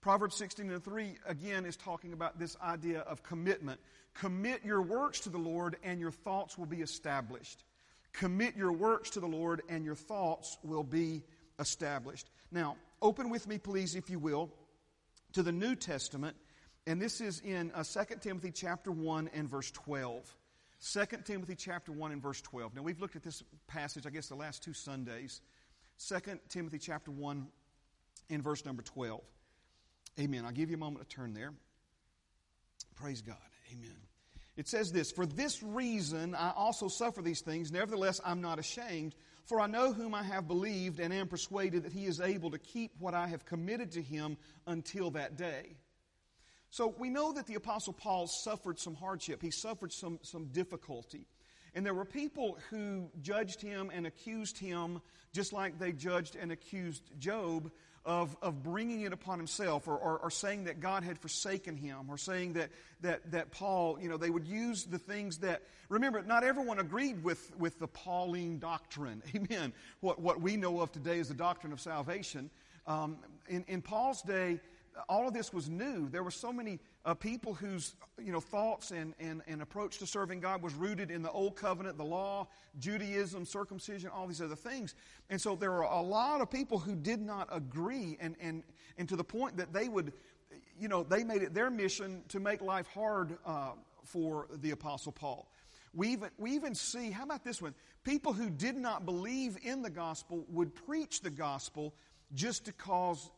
Proverbs 0.00 0.36
16 0.36 0.70
and 0.70 0.82
3, 0.82 1.16
again, 1.26 1.66
is 1.66 1.76
talking 1.76 2.14
about 2.14 2.38
this 2.38 2.56
idea 2.62 3.00
of 3.00 3.22
commitment. 3.22 3.78
Commit 4.14 4.64
your 4.64 4.80
works 4.80 5.20
to 5.20 5.28
the 5.28 5.38
Lord, 5.38 5.76
and 5.84 6.00
your 6.00 6.10
thoughts 6.10 6.56
will 6.56 6.66
be 6.66 6.80
established. 6.80 7.64
Commit 8.14 8.56
your 8.56 8.72
works 8.72 9.10
to 9.10 9.20
the 9.20 9.26
Lord, 9.26 9.60
and 9.68 9.84
your 9.84 9.94
thoughts 9.94 10.56
will 10.62 10.82
be 10.82 11.22
established. 11.60 12.30
Now, 12.50 12.76
open 13.00 13.30
with 13.30 13.46
me, 13.46 13.58
please, 13.58 13.94
if 13.94 14.10
you 14.10 14.18
will, 14.18 14.50
to 15.34 15.42
the 15.42 15.52
New 15.52 15.76
Testament, 15.76 16.36
and 16.86 17.00
this 17.00 17.20
is 17.20 17.40
in 17.40 17.70
uh, 17.72 17.84
2 17.84 18.16
Timothy 18.20 18.50
chapter 18.50 18.90
1 18.90 19.30
and 19.32 19.48
verse 19.48 19.70
12. 19.70 20.36
2 20.92 21.04
Timothy 21.24 21.54
chapter 21.54 21.92
1 21.92 22.12
and 22.12 22.22
verse 22.22 22.40
12. 22.40 22.74
Now, 22.74 22.82
we've 22.82 23.00
looked 23.00 23.14
at 23.14 23.22
this 23.22 23.42
passage, 23.68 24.06
I 24.06 24.10
guess, 24.10 24.28
the 24.28 24.34
last 24.34 24.64
two 24.64 24.72
Sundays. 24.72 25.40
2 26.08 26.38
Timothy 26.48 26.78
chapter 26.78 27.10
1 27.10 27.46
and 28.30 28.42
verse 28.42 28.64
number 28.64 28.82
12. 28.82 29.20
Amen. 30.18 30.44
I'll 30.44 30.52
give 30.52 30.70
you 30.70 30.76
a 30.76 30.80
moment 30.80 31.08
to 31.08 31.14
turn 31.14 31.34
there. 31.34 31.52
Praise 32.96 33.20
God. 33.20 33.36
Amen. 33.72 33.96
It 34.56 34.68
says 34.68 34.90
this 34.92 35.10
For 35.10 35.26
this 35.26 35.62
reason 35.62 36.34
I 36.34 36.52
also 36.56 36.88
suffer 36.88 37.22
these 37.22 37.40
things. 37.40 37.70
Nevertheless, 37.70 38.20
I'm 38.24 38.40
not 38.40 38.58
ashamed, 38.58 39.14
for 39.50 39.60
I 39.60 39.66
know 39.66 39.92
whom 39.92 40.14
I 40.14 40.22
have 40.22 40.46
believed 40.46 41.00
and 41.00 41.12
am 41.12 41.26
persuaded 41.26 41.82
that 41.82 41.92
he 41.92 42.06
is 42.06 42.20
able 42.20 42.52
to 42.52 42.58
keep 42.58 42.92
what 43.00 43.14
I 43.14 43.26
have 43.26 43.44
committed 43.44 43.90
to 43.92 44.00
him 44.00 44.36
until 44.68 45.10
that 45.10 45.36
day. 45.36 45.74
So 46.70 46.94
we 46.96 47.10
know 47.10 47.32
that 47.32 47.48
the 47.48 47.56
Apostle 47.56 47.92
Paul 47.92 48.28
suffered 48.28 48.78
some 48.78 48.94
hardship, 48.94 49.42
he 49.42 49.50
suffered 49.50 49.92
some, 49.92 50.20
some 50.22 50.46
difficulty. 50.52 51.26
And 51.74 51.84
there 51.84 51.94
were 51.94 52.04
people 52.04 52.58
who 52.70 53.10
judged 53.22 53.60
him 53.60 53.90
and 53.92 54.06
accused 54.06 54.56
him 54.56 55.02
just 55.32 55.52
like 55.52 55.80
they 55.80 55.90
judged 55.90 56.36
and 56.36 56.52
accused 56.52 57.10
Job 57.18 57.72
of, 58.04 58.36
of 58.40 58.62
bringing 58.62 59.02
it 59.02 59.12
upon 59.12 59.38
himself 59.38 59.86
or, 59.86 59.96
or, 59.96 60.18
or, 60.18 60.30
saying 60.30 60.64
that 60.64 60.80
God 60.80 61.04
had 61.04 61.18
forsaken 61.18 61.76
him 61.76 62.06
or 62.08 62.16
saying 62.16 62.54
that, 62.54 62.70
that, 63.02 63.30
that 63.30 63.50
Paul, 63.50 63.98
you 64.00 64.08
know, 64.08 64.16
they 64.16 64.30
would 64.30 64.46
use 64.46 64.84
the 64.84 64.98
things 64.98 65.38
that, 65.38 65.62
remember, 65.90 66.22
not 66.22 66.42
everyone 66.42 66.78
agreed 66.78 67.22
with, 67.22 67.52
with 67.58 67.78
the 67.78 67.86
Pauline 67.86 68.58
doctrine. 68.58 69.22
Amen. 69.34 69.74
What, 70.00 70.18
what 70.18 70.40
we 70.40 70.56
know 70.56 70.80
of 70.80 70.92
today 70.92 71.18
is 71.18 71.28
the 71.28 71.34
doctrine 71.34 71.72
of 71.74 71.80
salvation. 71.80 72.48
Um, 72.86 73.18
in, 73.48 73.64
in 73.68 73.82
Paul's 73.82 74.22
day, 74.22 74.60
all 75.08 75.28
of 75.28 75.34
this 75.34 75.52
was 75.52 75.68
new. 75.68 76.08
There 76.08 76.22
were 76.22 76.30
so 76.30 76.52
many 76.52 76.78
uh, 77.04 77.14
people 77.14 77.54
whose 77.54 77.94
you 78.18 78.32
know, 78.32 78.40
thoughts 78.40 78.90
and, 78.90 79.14
and, 79.18 79.42
and 79.46 79.62
approach 79.62 79.98
to 79.98 80.06
serving 80.06 80.40
God 80.40 80.62
was 80.62 80.74
rooted 80.74 81.10
in 81.10 81.22
the 81.22 81.30
Old 81.30 81.56
Covenant, 81.56 81.96
the 81.96 82.04
law, 82.04 82.46
Judaism, 82.78 83.44
circumcision, 83.44 84.10
all 84.10 84.26
these 84.26 84.42
other 84.42 84.56
things. 84.56 84.94
And 85.30 85.40
so 85.40 85.56
there 85.56 85.70
were 85.70 85.82
a 85.82 86.02
lot 86.02 86.40
of 86.40 86.50
people 86.50 86.78
who 86.78 86.94
did 86.94 87.20
not 87.20 87.48
agree, 87.50 88.18
and, 88.20 88.36
and, 88.40 88.62
and 88.98 89.08
to 89.08 89.16
the 89.16 89.24
point 89.24 89.56
that 89.56 89.72
they 89.72 89.88
would, 89.88 90.12
you 90.78 90.88
know, 90.88 91.02
they 91.02 91.24
made 91.24 91.42
it 91.42 91.54
their 91.54 91.70
mission 91.70 92.22
to 92.28 92.40
make 92.40 92.60
life 92.60 92.86
hard 92.88 93.38
uh, 93.46 93.70
for 94.04 94.48
the 94.60 94.72
Apostle 94.72 95.12
Paul. 95.12 95.48
We 95.94 96.08
even, 96.10 96.30
we 96.38 96.52
even 96.52 96.74
see, 96.74 97.10
how 97.10 97.24
about 97.24 97.44
this 97.44 97.60
one? 97.60 97.74
People 98.04 98.32
who 98.32 98.48
did 98.48 98.76
not 98.76 99.04
believe 99.04 99.58
in 99.62 99.82
the 99.82 99.90
gospel 99.90 100.44
would 100.48 100.74
preach 100.74 101.20
the 101.20 101.30
gospel 101.30 101.94
just 102.34 102.66
to 102.66 102.72
cause 102.72 103.30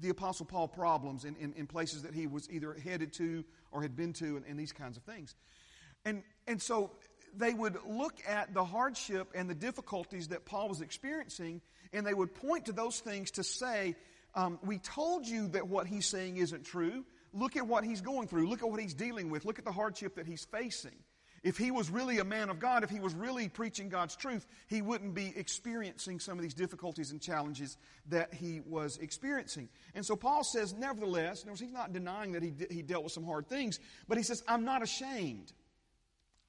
the 0.00 0.10
Apostle 0.10 0.46
Paul 0.46 0.68
problems 0.68 1.24
in, 1.24 1.36
in, 1.36 1.52
in, 1.54 1.66
places 1.66 2.02
that 2.02 2.14
he 2.14 2.26
was 2.26 2.50
either 2.50 2.74
headed 2.74 3.12
to 3.14 3.44
or 3.70 3.82
had 3.82 3.96
been 3.96 4.12
to, 4.14 4.36
and, 4.36 4.44
and, 4.46 4.58
these 4.58 4.72
kinds 4.72 4.96
of 4.96 5.02
things. 5.04 5.34
And, 6.04 6.22
and 6.46 6.60
so 6.60 6.90
they 7.36 7.54
would 7.54 7.78
look 7.86 8.14
at 8.28 8.52
the 8.52 8.64
hardship 8.64 9.28
and 9.34 9.48
the 9.48 9.54
difficulties 9.54 10.28
that 10.28 10.44
Paul 10.44 10.68
was 10.68 10.80
experiencing, 10.80 11.60
and 11.92 12.06
they 12.06 12.14
would 12.14 12.34
point 12.34 12.66
to 12.66 12.72
those 12.72 13.00
things 13.00 13.30
to 13.32 13.44
say, 13.44 13.94
um, 14.34 14.58
We 14.62 14.78
told 14.78 15.26
you 15.26 15.48
that 15.48 15.68
what 15.68 15.86
he's 15.86 16.06
saying 16.06 16.36
isn't 16.36 16.64
true. 16.64 17.04
Look 17.32 17.56
at 17.56 17.66
what 17.66 17.84
he's 17.84 18.02
going 18.02 18.28
through. 18.28 18.48
Look 18.48 18.62
at 18.62 18.70
what 18.70 18.80
he's 18.80 18.94
dealing 18.94 19.30
with. 19.30 19.46
Look 19.46 19.58
at 19.58 19.64
the 19.64 19.72
hardship 19.72 20.16
that 20.16 20.26
he's 20.26 20.44
facing. 20.44 20.96
If 21.42 21.58
he 21.58 21.72
was 21.72 21.90
really 21.90 22.18
a 22.18 22.24
man 22.24 22.50
of 22.50 22.60
God, 22.60 22.84
if 22.84 22.90
he 22.90 23.00
was 23.00 23.14
really 23.14 23.48
preaching 23.48 23.88
God's 23.88 24.14
truth, 24.14 24.46
he 24.68 24.80
wouldn't 24.80 25.12
be 25.12 25.32
experiencing 25.34 26.20
some 26.20 26.38
of 26.38 26.42
these 26.42 26.54
difficulties 26.54 27.10
and 27.10 27.20
challenges 27.20 27.76
that 28.10 28.32
he 28.32 28.60
was 28.60 28.96
experiencing. 28.98 29.68
And 29.94 30.06
so 30.06 30.14
Paul 30.14 30.44
says, 30.44 30.72
nevertheless, 30.72 31.44
he's 31.58 31.72
not 31.72 31.92
denying 31.92 32.32
that 32.32 32.44
he, 32.44 32.52
he 32.70 32.82
dealt 32.82 33.02
with 33.02 33.12
some 33.12 33.24
hard 33.24 33.48
things, 33.48 33.80
but 34.06 34.18
he 34.18 34.24
says, 34.24 34.44
I'm 34.46 34.64
not 34.64 34.82
ashamed. 34.82 35.52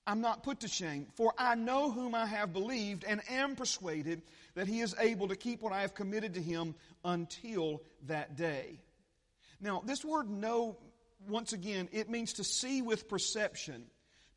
I'm 0.05 0.21
not 0.21 0.43
put 0.43 0.59
to 0.59 0.67
shame, 0.67 1.07
for 1.15 1.33
I 1.37 1.55
know 1.55 1.89
whom 1.89 2.13
I 2.13 2.25
have 2.25 2.51
believed 2.51 3.05
and 3.05 3.21
am 3.29 3.55
persuaded 3.55 4.21
that 4.53 4.67
he 4.67 4.81
is 4.81 4.93
able 4.99 5.29
to 5.29 5.35
keep 5.35 5.61
what 5.61 5.71
I 5.71 5.81
have 5.81 5.95
committed 5.95 6.33
to 6.33 6.41
him 6.41 6.75
until 7.05 7.81
that 8.07 8.35
day. 8.35 8.79
Now, 9.61 9.81
this 9.85 10.03
word 10.03 10.29
know, 10.29 10.77
once 11.27 11.53
again, 11.53 11.87
it 11.93 12.09
means 12.09 12.33
to 12.33 12.43
see 12.43 12.81
with 12.81 13.07
perception 13.07 13.85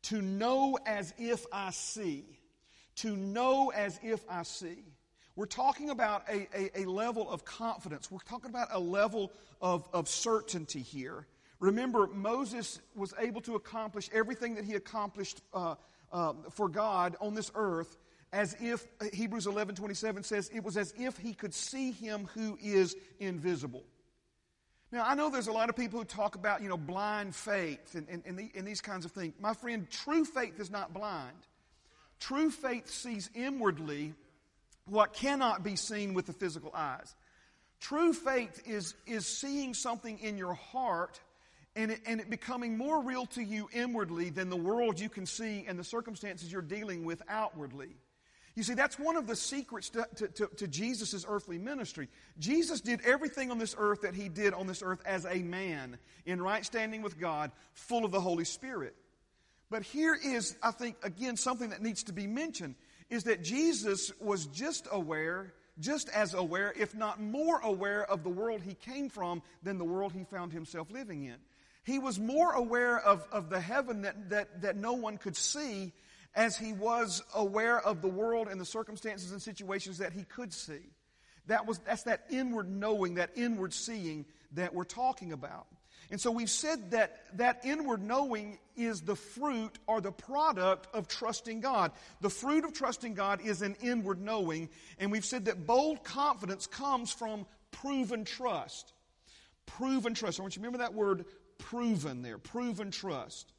to 0.03 0.21
know 0.21 0.77
as 0.85 1.13
if 1.17 1.45
I 1.51 1.71
see. 1.71 2.25
To 2.97 3.15
know 3.15 3.71
as 3.75 3.99
if 4.03 4.23
I 4.29 4.43
see. 4.43 4.83
We're 5.35 5.45
talking 5.45 5.91
about 5.91 6.23
a, 6.27 6.47
a, 6.55 6.81
a, 6.81 6.85
level 6.89 7.29
of 7.29 7.45
confidence. 7.45 8.09
We're 8.09 8.17
talking 8.19 8.49
about 8.49 8.69
a 8.71 8.79
level 8.79 9.31
of, 9.61 9.87
of 9.93 10.09
certainty 10.09 10.81
here. 10.81 11.27
Remember, 11.59 12.07
Moses 12.07 12.79
was 12.95 13.13
able 13.19 13.41
to 13.41 13.55
accomplish 13.55 14.09
everything 14.11 14.55
that 14.55 14.65
he 14.65 14.73
accomplished 14.73 15.41
uh, 15.53 15.75
uh, 16.11 16.33
for 16.49 16.69
God 16.69 17.15
on 17.21 17.35
this 17.35 17.51
earth 17.53 17.97
as 18.33 18.55
if, 18.59 18.87
Hebrews 19.13 19.47
11 19.47 19.75
27 19.75 20.23
says, 20.23 20.49
it 20.53 20.63
was 20.63 20.75
as 20.75 20.93
if 20.97 21.17
he 21.17 21.33
could 21.33 21.53
see 21.53 21.91
him 21.91 22.27
who 22.33 22.57
is 22.61 22.95
invisible. 23.19 23.83
Now, 24.91 25.03
I 25.05 25.15
know 25.15 25.29
there's 25.29 25.47
a 25.47 25.51
lot 25.51 25.69
of 25.69 25.75
people 25.75 25.99
who 25.99 26.05
talk 26.05 26.35
about, 26.35 26.61
you 26.61 26.69
know, 26.69 26.77
blind 26.77 27.35
faith 27.35 27.95
and, 27.95 28.07
and, 28.09 28.23
and, 28.25 28.39
the, 28.39 28.49
and 28.55 28.65
these 28.65 28.79
kinds 28.79 29.03
of 29.03 29.11
things. 29.11 29.33
My 29.39 29.53
friend, 29.53 29.89
true 29.89 30.23
faith 30.23 30.59
is 30.59 30.71
not 30.71 30.93
blind. 30.93 31.35
True 32.19 32.49
faith 32.49 32.89
sees 32.89 33.29
inwardly 33.35 34.13
what 34.85 35.13
cannot 35.13 35.63
be 35.63 35.75
seen 35.75 36.13
with 36.13 36.25
the 36.25 36.33
physical 36.33 36.71
eyes. 36.73 37.13
True 37.81 38.13
faith 38.13 38.61
is, 38.65 38.95
is 39.05 39.27
seeing 39.27 39.73
something 39.73 40.19
in 40.19 40.37
your 40.37 40.53
heart 40.53 41.19
and 41.75 41.91
it, 41.91 42.01
and 42.07 42.19
it 42.19 42.29
becoming 42.29 42.77
more 42.77 43.01
real 43.03 43.27
to 43.27 43.43
you 43.43 43.69
inwardly 43.71 44.29
than 44.29 44.49
the 44.49 44.57
world 44.57 44.99
you 44.99 45.09
can 45.09 45.25
see 45.25 45.65
and 45.67 45.77
the 45.77 45.83
circumstances 45.83 46.51
you're 46.51 46.61
dealing 46.61 47.05
with 47.05 47.21
outwardly. 47.29 47.89
You 48.57 48.63
see, 48.63 48.73
that's 48.73 48.97
one 48.97 49.17
of 49.17 49.27
the 49.27 49.35
secrets 49.35 49.91
to, 49.91 50.07
to, 50.15 50.27
to, 50.29 50.47
to 50.47 50.67
Jesus' 50.67 51.27
earthly 51.29 51.59
ministry. 51.59 52.09
Jesus 52.39 52.81
did 52.81 53.01
everything 53.01 53.51
on 53.51 53.59
this 53.59 53.75
earth 53.77 54.01
that 54.01 54.15
he 54.15 54.29
did 54.29 54.55
on 54.55 54.65
this 54.65 54.81
earth 54.81 54.99
as 55.05 55.27
a 55.27 55.43
man, 55.43 55.99
in 56.25 56.41
right 56.41 56.65
standing 56.65 57.03
with 57.03 57.19
God, 57.19 57.51
full 57.73 58.03
of 58.03 58.09
the 58.09 58.19
Holy 58.19 58.45
Spirit. 58.45 58.95
But 59.69 59.83
here 59.83 60.15
is, 60.15 60.57
I 60.63 60.71
think, 60.71 60.95
again, 61.03 61.37
something 61.37 61.69
that 61.69 61.83
needs 61.83 62.01
to 62.05 62.13
be 62.13 62.25
mentioned 62.25 62.73
is 63.11 63.25
that 63.25 63.43
Jesus 63.43 64.11
was 64.19 64.47
just 64.47 64.87
aware, 64.91 65.53
just 65.79 66.09
as 66.09 66.33
aware, 66.33 66.73
if 66.75 66.95
not 66.95 67.21
more 67.21 67.59
aware 67.59 68.09
of 68.09 68.23
the 68.23 68.29
world 68.31 68.63
he 68.63 68.73
came 68.73 69.07
from 69.07 69.43
than 69.61 69.77
the 69.77 69.85
world 69.85 70.13
he 70.13 70.23
found 70.23 70.51
himself 70.51 70.89
living 70.89 71.25
in. 71.25 71.35
He 71.83 71.99
was 71.99 72.19
more 72.19 72.53
aware 72.53 72.97
of, 72.97 73.23
of 73.31 73.51
the 73.51 73.59
heaven 73.59 74.01
that, 74.01 74.31
that, 74.31 74.63
that 74.63 74.77
no 74.77 74.93
one 74.93 75.19
could 75.19 75.37
see 75.37 75.93
as 76.37 76.55
he 76.55 76.71
was 76.71 77.23
aware 77.35 77.79
of 77.79 78.03
the 78.03 78.07
world 78.07 78.47
and 78.47 78.61
the 78.61 78.65
circumstances 78.65 79.31
and 79.31 79.41
situations 79.41 79.97
that 79.97 80.13
he 80.13 80.23
could 80.23 80.53
see. 80.53 80.91
That 81.47 81.65
was, 81.65 81.79
that's 81.79 82.03
that 82.03 82.25
inward 82.29 82.69
knowing, 82.69 83.15
that 83.15 83.31
inward 83.35 83.73
seeing 83.73 84.23
that 84.53 84.73
we're 84.73 84.83
talking 84.83 85.33
about. 85.33 85.65
And 86.11 86.21
so 86.21 86.29
we've 86.29 86.49
said 86.49 86.91
that 86.91 87.23
that 87.37 87.61
inward 87.65 88.03
knowing 88.03 88.59
is 88.77 89.01
the 89.01 89.15
fruit 89.15 89.79
or 89.87 89.99
the 89.99 90.11
product 90.11 90.87
of 90.93 91.07
trusting 91.07 91.59
God. 91.59 91.91
The 92.21 92.29
fruit 92.29 92.63
of 92.63 92.71
trusting 92.71 93.15
God 93.15 93.41
is 93.41 93.63
an 93.63 93.75
inward 93.81 94.21
knowing. 94.21 94.69
And 94.99 95.11
we've 95.11 95.25
said 95.25 95.45
that 95.45 95.65
bold 95.65 96.03
confidence 96.03 96.67
comes 96.67 97.11
from 97.11 97.47
proven 97.71 98.25
trust. 98.25 98.93
Proven 99.65 100.13
trust. 100.13 100.39
I 100.39 100.43
want 100.43 100.55
you 100.55 100.61
to 100.61 100.67
remember 100.67 100.85
that 100.85 100.93
word 100.93 101.25
proven 101.57 102.21
there. 102.21 102.37
Proven 102.37 102.91
trust. 102.91 103.51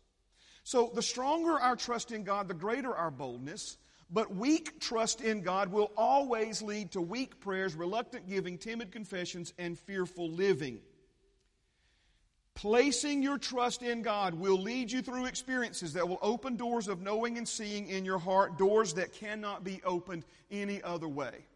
So 0.69 0.91
the 0.93 1.01
stronger 1.01 1.59
our 1.59 1.77
trust 1.77 2.13
in 2.13 2.25
God, 2.25 2.47
the 2.47 2.53
greater 2.53 2.95
our 2.95 3.11
boldness. 3.11 3.79
But 4.11 4.37
weak 4.37 4.79
trust 4.81 5.23
in 5.23 5.41
God 5.41 5.73
will 5.73 5.91
always 5.97 6.61
lead 6.61 6.91
to 6.91 7.01
weak 7.01 7.41
prayers, 7.41 7.75
reluctant 7.75 8.29
giving, 8.29 8.59
timid 8.59 8.93
confessions, 8.93 9.55
and 9.59 9.79
fearful 9.79 10.31
living. 10.31 10.81
Placing 12.53 13.23
your 13.23 13.39
trust 13.39 13.83
in 13.83 14.03
God 14.03 14.35
will 14.35 14.61
lead 14.61 14.93
you 14.93 15.01
through 15.01 15.25
experiences 15.25 15.95
that 15.95 16.07
will 16.07 16.19
open 16.21 16.57
doors 16.57 16.87
of 16.87 17.01
knowing 17.01 17.39
and 17.39 17.49
seeing 17.49 17.89
in 17.89 18.05
your 18.05 18.19
heart, 18.19 18.59
doors 18.59 18.93
that 18.93 19.15
cannot 19.15 19.65
be 19.65 19.81
opened 19.87 20.27
any 20.51 20.83
other 20.83 21.09
way. 21.09 21.47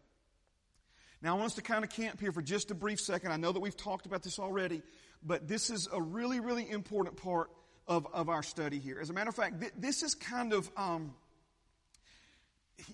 Now, 1.21 1.35
I 1.35 1.37
want 1.37 1.51
us 1.51 1.55
to 1.57 1.61
kind 1.61 1.83
of 1.83 1.91
camp 1.91 2.19
here 2.19 2.31
for 2.31 2.41
just 2.41 2.71
a 2.71 2.75
brief 2.75 2.99
second. 2.99 3.31
I 3.31 3.37
know 3.37 3.51
that 3.51 3.59
we've 3.59 3.77
talked 3.77 4.07
about 4.07 4.23
this 4.23 4.39
already, 4.39 4.81
but 5.21 5.47
this 5.47 5.69
is 5.69 5.87
a 5.93 6.01
really, 6.01 6.39
really 6.39 6.67
important 6.67 7.15
part 7.15 7.51
of, 7.87 8.07
of 8.13 8.29
our 8.29 8.43
study 8.43 8.79
here. 8.79 8.99
As 9.01 9.09
a 9.09 9.13
matter 9.13 9.29
of 9.29 9.35
fact, 9.35 9.59
th- 9.59 9.73
this 9.77 10.03
is 10.03 10.15
kind 10.15 10.53
of, 10.53 10.69
um, 10.77 11.13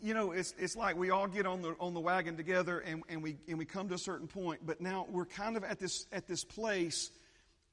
you 0.01 0.13
know, 0.13 0.31
it's, 0.31 0.53
it's 0.57 0.75
like 0.75 0.97
we 0.97 1.09
all 1.09 1.27
get 1.27 1.45
on 1.45 1.61
the, 1.61 1.75
on 1.79 1.93
the 1.93 1.99
wagon 1.99 2.35
together 2.35 2.79
and, 2.79 3.03
and, 3.09 3.21
we, 3.21 3.37
and 3.47 3.57
we 3.57 3.65
come 3.65 3.89
to 3.89 3.95
a 3.95 3.99
certain 3.99 4.27
point, 4.27 4.61
but 4.65 4.81
now 4.81 5.05
we're 5.09 5.25
kind 5.25 5.57
of 5.57 5.63
at 5.63 5.79
this, 5.79 6.05
at 6.11 6.27
this 6.27 6.43
place 6.43 7.11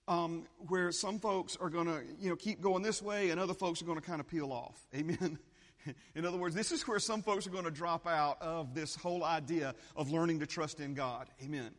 um, 0.09 0.47
where 0.69 0.93
some 0.93 1.19
folks 1.19 1.57
are 1.57 1.71
going 1.71 1.87
to, 1.87 2.01
you 2.21 2.29
know, 2.29 2.37
keep 2.37 2.61
going 2.61 2.83
this 2.83 3.03
way 3.03 3.31
and 3.31 3.41
other 3.41 3.55
folks 3.55 3.83
are 3.83 3.87
going 3.87 3.99
to 3.99 4.07
kind 4.07 4.21
of 4.21 4.29
peel 4.29 4.53
off. 4.53 4.79
Amen. 4.95 5.39
In 6.15 6.27
other 6.27 6.37
words, 6.37 6.55
this 6.55 6.73
is 6.73 6.87
where 6.87 6.99
some 6.99 7.23
folks 7.23 7.47
are 7.47 7.51
going 7.51 7.65
to 7.65 7.71
drop 7.71 8.07
out 8.07 8.43
of 8.43 8.75
this 8.75 8.97
whole 8.97 9.23
idea 9.23 9.75
of 9.95 10.11
learning 10.11 10.41
to 10.41 10.47
trust 10.47 10.81
in 10.81 10.95
God. 10.95 11.29
Amen. 11.43 11.71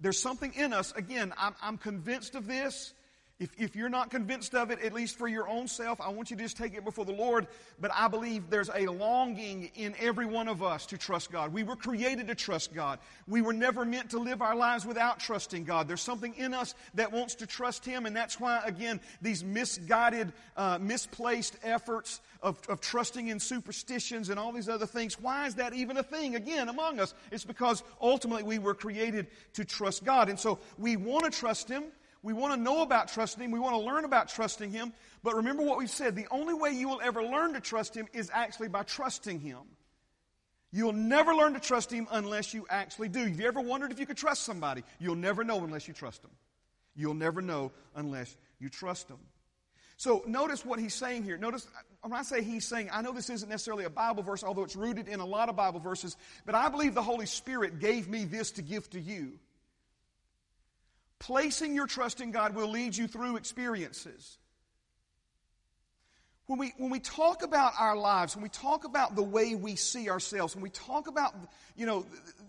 There's 0.00 0.20
something 0.20 0.52
in 0.54 0.72
us, 0.72 0.92
again, 0.92 1.32
I'm, 1.38 1.54
I'm 1.62 1.78
convinced 1.78 2.34
of 2.34 2.46
this. 2.46 2.92
If, 3.38 3.50
if 3.58 3.76
you're 3.76 3.90
not 3.90 4.10
convinced 4.10 4.54
of 4.54 4.70
it, 4.70 4.80
at 4.80 4.94
least 4.94 5.18
for 5.18 5.28
your 5.28 5.46
own 5.46 5.68
self, 5.68 6.00
I 6.00 6.08
want 6.08 6.30
you 6.30 6.38
to 6.38 6.42
just 6.42 6.56
take 6.56 6.72
it 6.72 6.86
before 6.86 7.04
the 7.04 7.12
Lord. 7.12 7.46
But 7.78 7.90
I 7.94 8.08
believe 8.08 8.48
there's 8.48 8.70
a 8.74 8.86
longing 8.86 9.70
in 9.74 9.94
every 10.00 10.24
one 10.24 10.48
of 10.48 10.62
us 10.62 10.86
to 10.86 10.96
trust 10.96 11.30
God. 11.30 11.52
We 11.52 11.62
were 11.62 11.76
created 11.76 12.28
to 12.28 12.34
trust 12.34 12.72
God. 12.72 12.98
We 13.28 13.42
were 13.42 13.52
never 13.52 13.84
meant 13.84 14.10
to 14.10 14.18
live 14.18 14.40
our 14.40 14.56
lives 14.56 14.86
without 14.86 15.20
trusting 15.20 15.64
God. 15.64 15.86
There's 15.86 16.00
something 16.00 16.34
in 16.36 16.54
us 16.54 16.74
that 16.94 17.12
wants 17.12 17.34
to 17.36 17.46
trust 17.46 17.84
Him, 17.84 18.06
and 18.06 18.16
that's 18.16 18.40
why, 18.40 18.62
again, 18.64 19.00
these 19.20 19.44
misguided, 19.44 20.32
uh, 20.56 20.78
misplaced 20.80 21.58
efforts 21.62 22.22
of, 22.40 22.58
of 22.70 22.80
trusting 22.80 23.28
in 23.28 23.38
superstitions 23.38 24.30
and 24.30 24.38
all 24.38 24.52
these 24.52 24.68
other 24.70 24.86
things, 24.86 25.20
why 25.20 25.46
is 25.46 25.56
that 25.56 25.74
even 25.74 25.98
a 25.98 26.02
thing, 26.02 26.36
again, 26.36 26.70
among 26.70 27.00
us? 27.00 27.12
It's 27.30 27.44
because 27.44 27.82
ultimately 28.00 28.44
we 28.44 28.58
were 28.58 28.74
created 28.74 29.26
to 29.54 29.64
trust 29.66 30.04
God. 30.04 30.30
And 30.30 30.40
so 30.40 30.58
we 30.78 30.96
want 30.96 31.24
to 31.24 31.30
trust 31.30 31.68
Him. 31.68 31.84
We 32.26 32.32
want 32.32 32.54
to 32.54 32.60
know 32.60 32.82
about 32.82 33.06
trusting 33.06 33.40
Him. 33.40 33.52
We 33.52 33.60
want 33.60 33.76
to 33.76 33.80
learn 33.80 34.04
about 34.04 34.28
trusting 34.28 34.72
Him. 34.72 34.92
But 35.22 35.36
remember 35.36 35.62
what 35.62 35.78
we've 35.78 35.88
said 35.88 36.16
the 36.16 36.26
only 36.32 36.54
way 36.54 36.72
you 36.72 36.88
will 36.88 37.00
ever 37.00 37.22
learn 37.22 37.52
to 37.52 37.60
trust 37.60 37.94
Him 37.94 38.08
is 38.12 38.32
actually 38.34 38.66
by 38.66 38.82
trusting 38.82 39.38
Him. 39.38 39.60
You'll 40.72 40.92
never 40.92 41.36
learn 41.36 41.54
to 41.54 41.60
trust 41.60 41.92
Him 41.92 42.08
unless 42.10 42.52
you 42.52 42.66
actually 42.68 43.10
do. 43.10 43.20
Have 43.20 43.38
you 43.38 43.46
ever 43.46 43.60
wondered 43.60 43.92
if 43.92 44.00
you 44.00 44.06
could 44.06 44.16
trust 44.16 44.42
somebody? 44.42 44.82
You'll 44.98 45.14
never 45.14 45.44
know 45.44 45.62
unless 45.62 45.86
you 45.86 45.94
trust 45.94 46.22
them. 46.22 46.32
You'll 46.96 47.14
never 47.14 47.40
know 47.40 47.70
unless 47.94 48.36
you 48.58 48.70
trust 48.70 49.06
them. 49.06 49.18
So 49.96 50.24
notice 50.26 50.66
what 50.66 50.80
he's 50.80 50.94
saying 50.94 51.22
here. 51.22 51.38
Notice 51.38 51.68
when 52.02 52.12
I 52.12 52.24
say 52.24 52.42
he's 52.42 52.66
saying, 52.66 52.88
I 52.92 53.02
know 53.02 53.12
this 53.12 53.30
isn't 53.30 53.48
necessarily 53.48 53.84
a 53.84 53.90
Bible 53.90 54.24
verse, 54.24 54.42
although 54.42 54.64
it's 54.64 54.74
rooted 54.74 55.06
in 55.06 55.20
a 55.20 55.24
lot 55.24 55.48
of 55.48 55.54
Bible 55.54 55.78
verses, 55.78 56.16
but 56.44 56.56
I 56.56 56.70
believe 56.70 56.92
the 56.92 57.02
Holy 57.02 57.26
Spirit 57.26 57.78
gave 57.78 58.08
me 58.08 58.24
this 58.24 58.50
to 58.52 58.62
give 58.62 58.90
to 58.90 59.00
you. 59.00 59.38
Placing 61.18 61.74
your 61.74 61.86
trust 61.86 62.20
in 62.20 62.30
God 62.30 62.54
will 62.54 62.68
lead 62.68 62.96
you 62.96 63.06
through 63.06 63.36
experiences. 63.36 64.38
When 66.46 66.58
we, 66.60 66.72
when 66.78 66.90
we 66.90 67.00
talk 67.00 67.42
about 67.42 67.72
our 67.78 67.96
lives, 67.96 68.36
when 68.36 68.42
we 68.42 68.48
talk 68.48 68.84
about 68.84 69.16
the 69.16 69.22
way 69.22 69.56
we 69.56 69.74
see 69.74 70.08
ourselves, 70.08 70.54
when 70.54 70.62
we 70.62 70.70
talk 70.70 71.08
about, 71.08 71.34
you 71.74 71.86
know, 71.86 72.06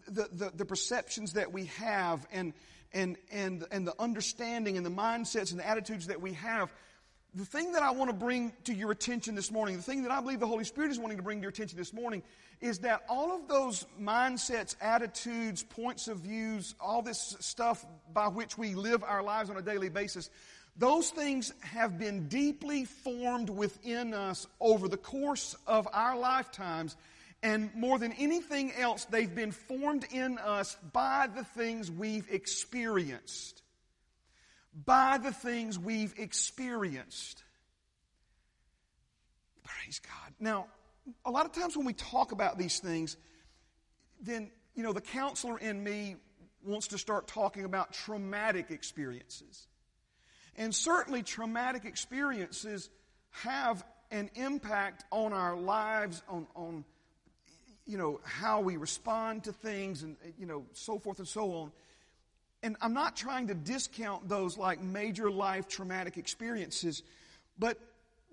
the, 0.07 0.29
the, 0.31 0.51
the 0.55 0.65
perceptions 0.65 1.33
that 1.33 1.51
we 1.51 1.65
have 1.65 2.27
and, 2.31 2.53
and, 2.93 3.17
and, 3.31 3.65
and 3.71 3.87
the 3.87 3.95
understanding 3.99 4.77
and 4.77 4.85
the 4.85 4.91
mindsets 4.91 5.49
and 5.51 5.59
the 5.59 5.67
attitudes 5.67 6.07
that 6.07 6.21
we 6.21 6.33
have, 6.33 6.71
the 7.37 7.45
thing 7.45 7.73
that 7.73 7.83
I 7.83 7.91
want 7.91 8.09
to 8.09 8.15
bring 8.15 8.51
to 8.63 8.73
your 8.73 8.91
attention 8.91 9.35
this 9.35 9.51
morning, 9.51 9.77
the 9.77 9.83
thing 9.83 10.01
that 10.03 10.11
I 10.11 10.21
believe 10.21 10.39
the 10.39 10.47
Holy 10.47 10.63
Spirit 10.63 10.89
is 10.89 10.97
wanting 10.97 11.17
to 11.17 11.23
bring 11.23 11.37
to 11.37 11.43
your 11.43 11.51
attention 11.51 11.77
this 11.77 11.93
morning, 11.93 12.23
is 12.61 12.79
that 12.79 13.03
all 13.07 13.35
of 13.35 13.47
those 13.47 13.85
mindsets, 14.01 14.75
attitudes, 14.81 15.61
points 15.61 16.07
of 16.07 16.17
views, 16.19 16.73
all 16.81 17.03
this 17.03 17.37
stuff 17.39 17.85
by 18.11 18.27
which 18.27 18.57
we 18.57 18.73
live 18.73 19.03
our 19.03 19.21
lives 19.21 19.51
on 19.51 19.57
a 19.57 19.61
daily 19.61 19.89
basis, 19.89 20.31
those 20.77 21.11
things 21.11 21.53
have 21.61 21.99
been 21.99 22.27
deeply 22.27 22.85
formed 22.85 23.51
within 23.51 24.15
us 24.15 24.47
over 24.59 24.87
the 24.87 24.97
course 24.97 25.55
of 25.67 25.87
our 25.93 26.17
lifetimes. 26.17 26.95
And 27.43 27.73
more 27.75 27.99
than 27.99 28.13
anything 28.13 28.71
else, 28.73 29.05
they've 29.05 29.33
been 29.33 29.51
formed 29.51 30.05
in 30.11 30.39
us 30.39 30.75
by 30.91 31.27
the 31.35 31.43
things 31.43 31.91
we've 31.91 32.27
experienced. 32.31 33.61
By 34.85 35.17
the 35.17 35.31
things 35.31 35.79
we've 35.79 36.13
experienced. 36.17 37.43
Praise 39.63 39.99
God. 39.99 40.33
Now, 40.39 40.67
a 41.25 41.31
lot 41.31 41.45
of 41.45 41.51
times 41.51 41.75
when 41.75 41.85
we 41.85 41.93
talk 41.93 42.31
about 42.31 42.57
these 42.57 42.79
things, 42.79 43.17
then, 44.21 44.51
you 44.75 44.83
know, 44.83 44.93
the 44.93 45.01
counselor 45.01 45.57
in 45.57 45.83
me 45.83 46.15
wants 46.63 46.89
to 46.89 46.97
start 46.97 47.27
talking 47.27 47.65
about 47.65 47.93
traumatic 47.93 48.71
experiences. 48.71 49.67
And 50.55 50.73
certainly, 50.73 51.23
traumatic 51.23 51.85
experiences 51.85 52.89
have 53.29 53.83
an 54.11 54.29
impact 54.35 55.05
on 55.11 55.33
our 55.33 55.55
lives, 55.55 56.21
on, 56.29 56.47
on 56.55 56.85
you 57.85 57.97
know, 57.97 58.19
how 58.23 58.61
we 58.61 58.77
respond 58.77 59.45
to 59.45 59.53
things, 59.53 60.03
and, 60.03 60.17
you 60.37 60.45
know, 60.45 60.65
so 60.73 60.99
forth 60.99 61.19
and 61.19 61.27
so 61.27 61.51
on. 61.53 61.71
And 62.67 62.75
I'm 62.81 62.93
not 62.93 63.15
trying 63.15 63.47
to 63.47 63.53
discount 63.53 64.27
those 64.27 64.57
like 64.57 64.81
major 64.81 65.31
life 65.31 65.69
traumatic 65.69 66.17
experiences, 66.17 67.01
but 67.57 67.77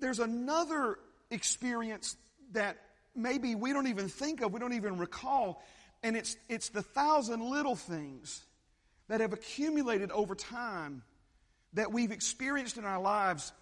there's 0.00 0.18
another 0.18 0.98
experience 1.30 2.16
that 2.50 2.76
maybe 3.14 3.54
we 3.54 3.72
don't 3.72 3.86
even 3.86 4.08
think 4.08 4.42
of, 4.42 4.52
we 4.52 4.58
don't 4.58 4.72
even 4.72 4.98
recall. 4.98 5.62
And 6.02 6.16
it's, 6.16 6.36
it's 6.48 6.70
the 6.70 6.82
thousand 6.82 7.48
little 7.48 7.76
things 7.76 8.42
that 9.06 9.20
have 9.20 9.32
accumulated 9.32 10.10
over 10.10 10.34
time 10.34 11.04
that 11.74 11.92
we've 11.92 12.10
experienced 12.10 12.76
in 12.76 12.84
our 12.84 13.00
lives 13.00 13.52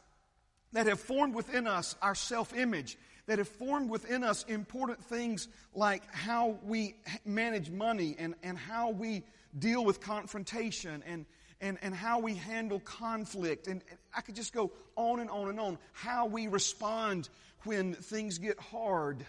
that 0.72 0.86
have 0.86 1.00
formed 1.00 1.34
within 1.34 1.66
us 1.66 1.96
our 2.00 2.14
self 2.14 2.56
image, 2.56 2.96
that 3.26 3.38
have 3.38 3.48
formed 3.48 3.88
within 3.88 4.24
us 4.24 4.44
important 4.48 5.04
things 5.04 5.48
like 5.74 6.02
how 6.12 6.58
we 6.64 6.94
manage 7.24 7.70
money 7.70 8.16
and, 8.18 8.34
and 8.42 8.58
how 8.58 8.90
we 8.90 9.22
deal 9.58 9.84
with 9.84 10.00
confrontation 10.00 11.02
and, 11.06 11.26
and, 11.60 11.78
and 11.82 11.94
how 11.94 12.18
we 12.18 12.34
handle 12.34 12.80
conflict. 12.80 13.68
And, 13.68 13.82
and 13.88 13.98
I 14.16 14.22
could 14.22 14.34
just 14.34 14.52
go 14.52 14.72
on 14.96 15.20
and 15.20 15.30
on 15.30 15.48
and 15.48 15.60
on. 15.60 15.78
How 15.92 16.26
we 16.26 16.48
respond 16.48 17.28
when 17.64 17.94
things 17.94 18.38
get 18.38 18.58
hard 18.58 19.24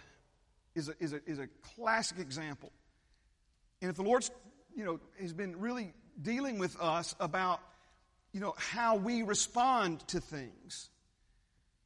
is 0.74 0.88
a, 0.88 0.94
is 0.98 1.12
a, 1.12 1.20
is 1.26 1.38
a 1.38 1.48
classic 1.76 2.18
example. 2.18 2.72
And 3.80 3.90
if 3.90 3.96
the 3.96 4.02
Lord's, 4.02 4.30
you 4.74 4.84
know, 4.84 4.98
has 5.20 5.32
been 5.32 5.60
really 5.60 5.92
dealing 6.20 6.58
with 6.58 6.80
us 6.80 7.14
about, 7.20 7.60
you 8.32 8.40
know, 8.40 8.54
how 8.56 8.96
we 8.96 9.22
respond 9.22 10.00
to 10.08 10.20
things, 10.20 10.88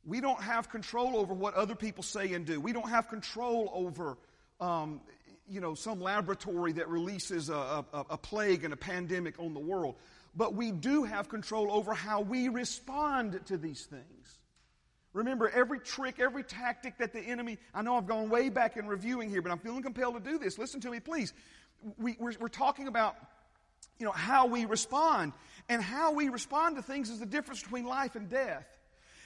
we 0.08 0.20
don't 0.20 0.40
have 0.40 0.70
control 0.70 1.16
over 1.16 1.34
what 1.34 1.54
other 1.54 1.74
people 1.74 2.02
say 2.02 2.32
and 2.32 2.46
do. 2.46 2.60
We 2.60 2.72
don't 2.72 2.88
have 2.88 3.08
control 3.08 3.70
over, 3.74 4.16
um, 4.58 5.02
you 5.48 5.60
know, 5.60 5.74
some 5.74 6.00
laboratory 6.00 6.72
that 6.72 6.88
releases 6.88 7.50
a, 7.50 7.84
a, 7.92 8.06
a 8.10 8.16
plague 8.16 8.64
and 8.64 8.72
a 8.72 8.76
pandemic 8.76 9.38
on 9.38 9.52
the 9.52 9.60
world. 9.60 9.96
But 10.34 10.54
we 10.54 10.70
do 10.70 11.04
have 11.04 11.28
control 11.28 11.70
over 11.70 11.92
how 11.92 12.22
we 12.22 12.48
respond 12.48 13.38
to 13.46 13.58
these 13.58 13.84
things. 13.84 14.38
Remember, 15.12 15.48
every 15.48 15.80
trick, 15.80 16.20
every 16.20 16.42
tactic 16.42 16.98
that 16.98 17.12
the 17.12 17.20
enemy, 17.20 17.58
I 17.74 17.82
know 17.82 17.96
I've 17.96 18.06
gone 18.06 18.30
way 18.30 18.48
back 18.48 18.76
in 18.76 18.86
reviewing 18.86 19.28
here, 19.28 19.42
but 19.42 19.52
I'm 19.52 19.58
feeling 19.58 19.82
compelled 19.82 20.14
to 20.14 20.30
do 20.30 20.38
this. 20.38 20.58
Listen 20.58 20.80
to 20.82 20.90
me, 20.90 21.00
please. 21.00 21.34
We, 21.98 22.16
we're, 22.18 22.34
we're 22.40 22.48
talking 22.48 22.88
about, 22.88 23.16
you 23.98 24.06
know, 24.06 24.12
how 24.12 24.46
we 24.46 24.64
respond. 24.64 25.32
And 25.68 25.82
how 25.82 26.12
we 26.12 26.28
respond 26.28 26.76
to 26.76 26.82
things 26.82 27.10
is 27.10 27.20
the 27.20 27.26
difference 27.26 27.62
between 27.62 27.84
life 27.84 28.16
and 28.16 28.28
death. 28.28 28.66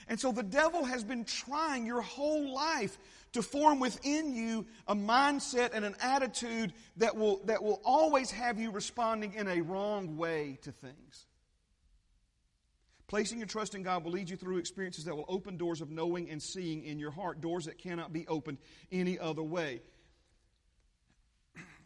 And 0.08 0.18
so 0.18 0.32
the 0.32 0.42
devil 0.42 0.84
has 0.84 1.04
been 1.04 1.24
trying 1.24 1.86
your 1.86 2.02
whole 2.02 2.52
life 2.52 2.98
to 3.32 3.42
form 3.42 3.80
within 3.80 4.34
you 4.34 4.66
a 4.86 4.94
mindset 4.94 5.70
and 5.72 5.84
an 5.84 5.96
attitude 6.00 6.72
that 6.98 7.16
will, 7.16 7.40
that 7.44 7.62
will 7.62 7.80
always 7.84 8.30
have 8.30 8.58
you 8.58 8.70
responding 8.70 9.34
in 9.34 9.48
a 9.48 9.60
wrong 9.60 10.16
way 10.16 10.58
to 10.62 10.72
things. 10.72 11.26
Placing 13.06 13.38
your 13.38 13.46
trust 13.46 13.74
in 13.74 13.82
God 13.82 14.04
will 14.04 14.12
lead 14.12 14.30
you 14.30 14.36
through 14.36 14.56
experiences 14.56 15.04
that 15.04 15.14
will 15.14 15.26
open 15.28 15.58
doors 15.58 15.82
of 15.82 15.90
knowing 15.90 16.30
and 16.30 16.42
seeing 16.42 16.82
in 16.84 16.98
your 16.98 17.10
heart, 17.10 17.40
doors 17.42 17.66
that 17.66 17.76
cannot 17.76 18.12
be 18.12 18.26
opened 18.26 18.58
any 18.90 19.18
other 19.18 19.42
way. 19.42 19.82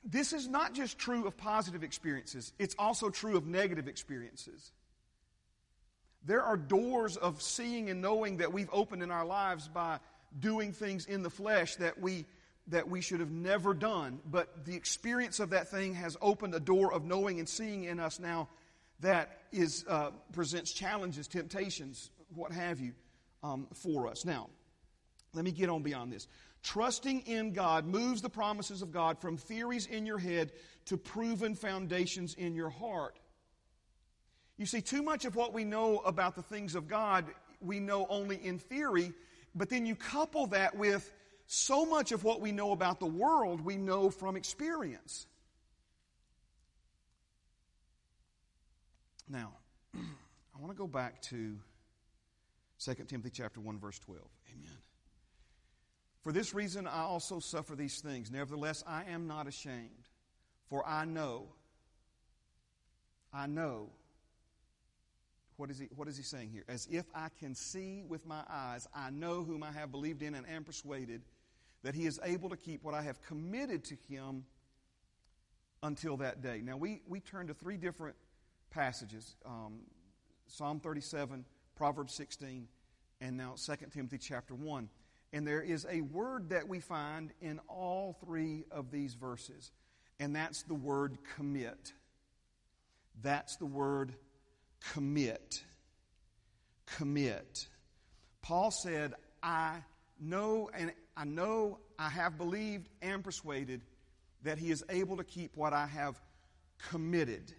This 0.05 0.33
is 0.33 0.47
not 0.47 0.73
just 0.73 0.99
true 0.99 1.27
of 1.27 1.37
positive 1.37 1.83
experiences, 1.83 2.53
it's 2.59 2.77
also 2.79 3.11
true 3.11 3.37
of 3.37 3.47
negative 3.47 3.89
experiences. 3.89 4.71
There 6.27 6.43
are 6.43 6.57
doors 6.57 7.17
of 7.17 7.41
seeing 7.41 7.89
and 7.89 8.03
knowing 8.03 8.39
that 8.39 8.53
we've 8.53 8.69
opened 8.73 9.03
in 9.03 9.11
our 9.11 9.25
lives 9.25 9.69
by 9.69 10.01
doing 10.39 10.73
things 10.73 11.07
in 11.07 11.23
the 11.23 11.31
flesh 11.31 11.77
that 11.77 11.99
we 12.01 12.27
that 12.69 12.89
we 12.89 13.01
should 13.01 13.21
have 13.21 13.31
never 13.31 13.73
done, 13.73 14.19
but 14.29 14.65
the 14.65 14.75
experience 14.75 15.39
of 15.39 15.51
that 15.51 15.69
thing 15.69 15.95
has 15.95 16.17
opened 16.21 16.53
a 16.53 16.59
door 16.59 16.93
of 16.93 17.05
knowing 17.05 17.39
and 17.39 17.49
seeing 17.49 17.85
in 17.85 18.01
us 18.01 18.19
now 18.19 18.49
that 19.01 19.39
is, 19.53 19.85
uh, 19.89 20.11
presents 20.33 20.73
challenges, 20.73 21.29
temptations, 21.29 22.11
what 22.35 22.53
have 22.53 22.81
you, 22.81 22.93
um, 23.43 23.67
for 23.75 24.09
us. 24.09 24.25
Now, 24.25 24.49
let 25.35 25.45
me 25.45 25.53
get 25.53 25.69
on 25.69 25.83
beyond 25.83 26.13
this. 26.13 26.27
Trusting 26.63 27.21
in 27.21 27.53
God 27.53 27.87
moves 27.87 28.23
the 28.23 28.31
promises 28.31 28.83
of 28.83 28.91
God 28.91 29.21
from 29.21 29.37
theories 29.37 29.87
in 29.87 30.07
your 30.07 30.19
head 30.19 30.53
to 30.87 30.97
proven 30.97 31.55
foundations 31.55 32.35
in 32.35 32.55
your 32.55 32.71
heart. 32.71 33.19
You 34.59 34.67
see, 34.67 34.81
too 34.81 35.03
much 35.03 35.25
of 35.25 35.37
what 35.37 35.53
we 35.53 35.65
know 35.65 35.99
about 35.99 36.35
the 36.35 36.43
things 36.43 36.75
of 36.75 36.89
God, 36.89 37.27
we 37.61 37.79
know 37.79 38.07
only 38.09 38.45
in 38.45 38.59
theory, 38.59 39.13
but 39.55 39.69
then 39.69 39.85
you 39.85 39.95
couple 39.95 40.47
that 40.49 40.77
with 40.77 41.13
so 41.47 41.85
much 41.85 42.13
of 42.13 42.25
what 42.25 42.41
we 42.41 42.53
know 42.53 42.73
about 42.73 42.99
the 42.99 43.07
world 43.07 43.61
we 43.61 43.77
know 43.77 44.11
from 44.11 44.37
experience. 44.37 45.27
Now, 49.29 49.53
I 49.95 50.59
want 50.59 50.73
to 50.73 50.79
go 50.79 50.87
back 50.87 51.21
to 51.23 51.57
2 52.85 52.95
Timothy 53.07 53.31
chapter 53.31 53.61
1 53.61 53.79
verse 53.79 53.99
12. 53.99 54.21
Amen. 54.53 54.79
For 56.23 56.33
this 56.33 56.55
reason 56.55 56.87
I 56.87 57.03
also 57.03 57.41
suffer 57.41 57.77
these 57.77 58.01
things. 58.01 58.31
Nevertheless, 58.31 58.83
I 58.87 59.05
am 59.05 59.27
not 59.27 59.47
ashamed, 59.47 60.09
for 60.69 60.87
I 60.87 61.05
know 61.05 61.47
I 63.33 63.47
know 63.47 63.91
what 65.57 65.71
is, 65.71 65.79
he, 65.79 65.89
what 65.95 66.09
is 66.09 66.17
he 66.17 66.23
saying 66.23 66.51
here? 66.51 66.65
As 66.69 66.87
if 66.91 67.05
I 67.15 67.29
can 67.39 67.55
see 67.55 68.03
with 68.07 68.27
my 68.27 68.43
eyes, 68.49 68.87
I 68.95 69.11
know 69.11 69.43
whom 69.43 69.63
I 69.63 69.73
have 69.73 69.91
believed 69.91 70.23
in 70.23 70.35
and 70.35 70.49
am 70.49 70.65
persuaded 70.65 71.23
that 71.83 71.95
he 71.95 72.07
is 72.07 72.21
able 72.25 72.51
to 72.51 72.57
keep 72.57 72.83
what 72.83 72.95
I 72.95 73.03
have 73.03 73.23
committed 73.23 73.85
to 73.85 73.97
him 74.09 74.45
until 75.83 76.17
that 76.19 76.43
day. 76.43 76.61
Now, 76.63 76.77
we, 76.77 77.03
we 77.07 77.21
turn 77.21 77.47
to 77.47 77.55
three 77.55 77.77
different 77.77 78.17
passages 78.71 79.37
um, 79.45 79.81
Psalm 80.49 80.81
37, 80.81 81.45
Proverbs 81.75 82.15
16, 82.15 82.69
and 83.21 83.37
now 83.37 83.55
2 83.57 83.75
Timothy 83.93 84.19
chapter 84.19 84.55
1. 84.55 84.89
And 85.33 85.47
there 85.47 85.63
is 85.63 85.87
a 85.91 86.03
word 86.03 86.51
that 86.51 86.69
we 86.69 86.81
find 86.81 87.33
in 87.41 87.61
all 87.69 88.17
three 88.25 88.65
of 88.71 88.91
these 88.91 89.15
verses, 89.15 89.73
and 90.21 90.35
that's 90.35 90.63
the 90.63 90.75
word 90.75 91.19
commit. 91.35 91.93
That's 93.23 93.57
the 93.57 93.67
word 93.67 94.15
commit. 94.93 95.63
Commit. 96.87 97.67
Paul 98.43 98.71
said, 98.71 99.15
I 99.43 99.77
know 100.21 100.71
and 100.75 100.93
I 101.17 101.25
know 101.25 101.79
I 101.99 102.09
have 102.09 102.37
believed 102.37 102.89
and 103.03 103.25
persuaded 103.25 103.81
that 104.43 104.59
he 104.59 104.71
is 104.71 104.85
able 104.89 105.17
to 105.17 105.25
keep 105.25 105.57
what 105.57 105.73
I 105.73 105.87
have 105.87 106.21
committed. 106.91 107.53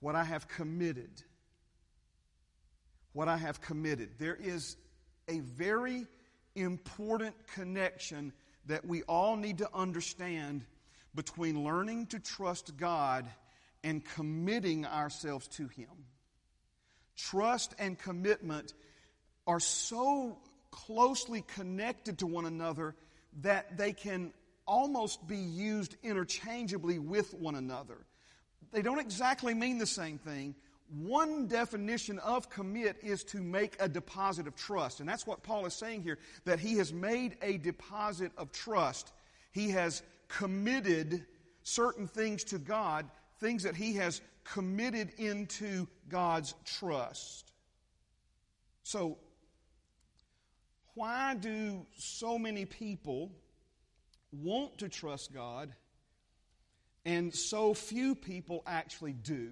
What 0.00 0.14
I 0.14 0.24
have 0.24 0.48
committed. 0.48 1.22
What 3.12 3.28
I 3.28 3.36
have 3.36 3.60
committed. 3.60 4.10
There 4.18 4.36
is 4.36 4.76
a 5.28 5.40
very 5.40 6.06
important 6.54 7.34
connection 7.54 8.32
that 8.66 8.84
we 8.84 9.02
all 9.02 9.36
need 9.36 9.58
to 9.58 9.68
understand 9.74 10.64
between 11.14 11.64
learning 11.64 12.06
to 12.06 12.18
trust 12.18 12.76
God 12.76 13.26
and 13.86 14.04
committing 14.04 14.84
ourselves 14.84 15.46
to 15.46 15.68
Him. 15.68 15.86
Trust 17.16 17.72
and 17.78 17.96
commitment 17.96 18.74
are 19.46 19.60
so 19.60 20.38
closely 20.72 21.44
connected 21.54 22.18
to 22.18 22.26
one 22.26 22.46
another 22.46 22.96
that 23.42 23.78
they 23.78 23.92
can 23.92 24.32
almost 24.66 25.24
be 25.28 25.36
used 25.36 25.94
interchangeably 26.02 26.98
with 26.98 27.32
one 27.34 27.54
another. 27.54 27.98
They 28.72 28.82
don't 28.82 28.98
exactly 28.98 29.54
mean 29.54 29.78
the 29.78 29.86
same 29.86 30.18
thing. 30.18 30.56
One 30.88 31.46
definition 31.46 32.18
of 32.18 32.50
commit 32.50 32.96
is 33.04 33.22
to 33.24 33.38
make 33.38 33.76
a 33.78 33.88
deposit 33.88 34.48
of 34.48 34.56
trust. 34.56 34.98
And 34.98 35.08
that's 35.08 35.28
what 35.28 35.44
Paul 35.44 35.64
is 35.64 35.74
saying 35.74 36.02
here 36.02 36.18
that 36.44 36.58
he 36.58 36.74
has 36.78 36.92
made 36.92 37.36
a 37.40 37.56
deposit 37.58 38.32
of 38.36 38.50
trust. 38.50 39.12
He 39.52 39.70
has 39.70 40.02
committed 40.26 41.24
certain 41.62 42.08
things 42.08 42.42
to 42.44 42.58
God 42.58 43.08
things 43.38 43.64
that 43.64 43.76
he 43.76 43.94
has 43.94 44.20
committed 44.44 45.12
into 45.18 45.86
God's 46.08 46.54
trust. 46.64 47.52
So, 48.82 49.18
why 50.94 51.34
do 51.34 51.84
so 51.98 52.38
many 52.38 52.64
people 52.64 53.30
want 54.32 54.78
to 54.78 54.88
trust 54.88 55.34
God 55.34 55.74
and 57.04 57.34
so 57.34 57.74
few 57.74 58.14
people 58.14 58.62
actually 58.66 59.12
do? 59.12 59.50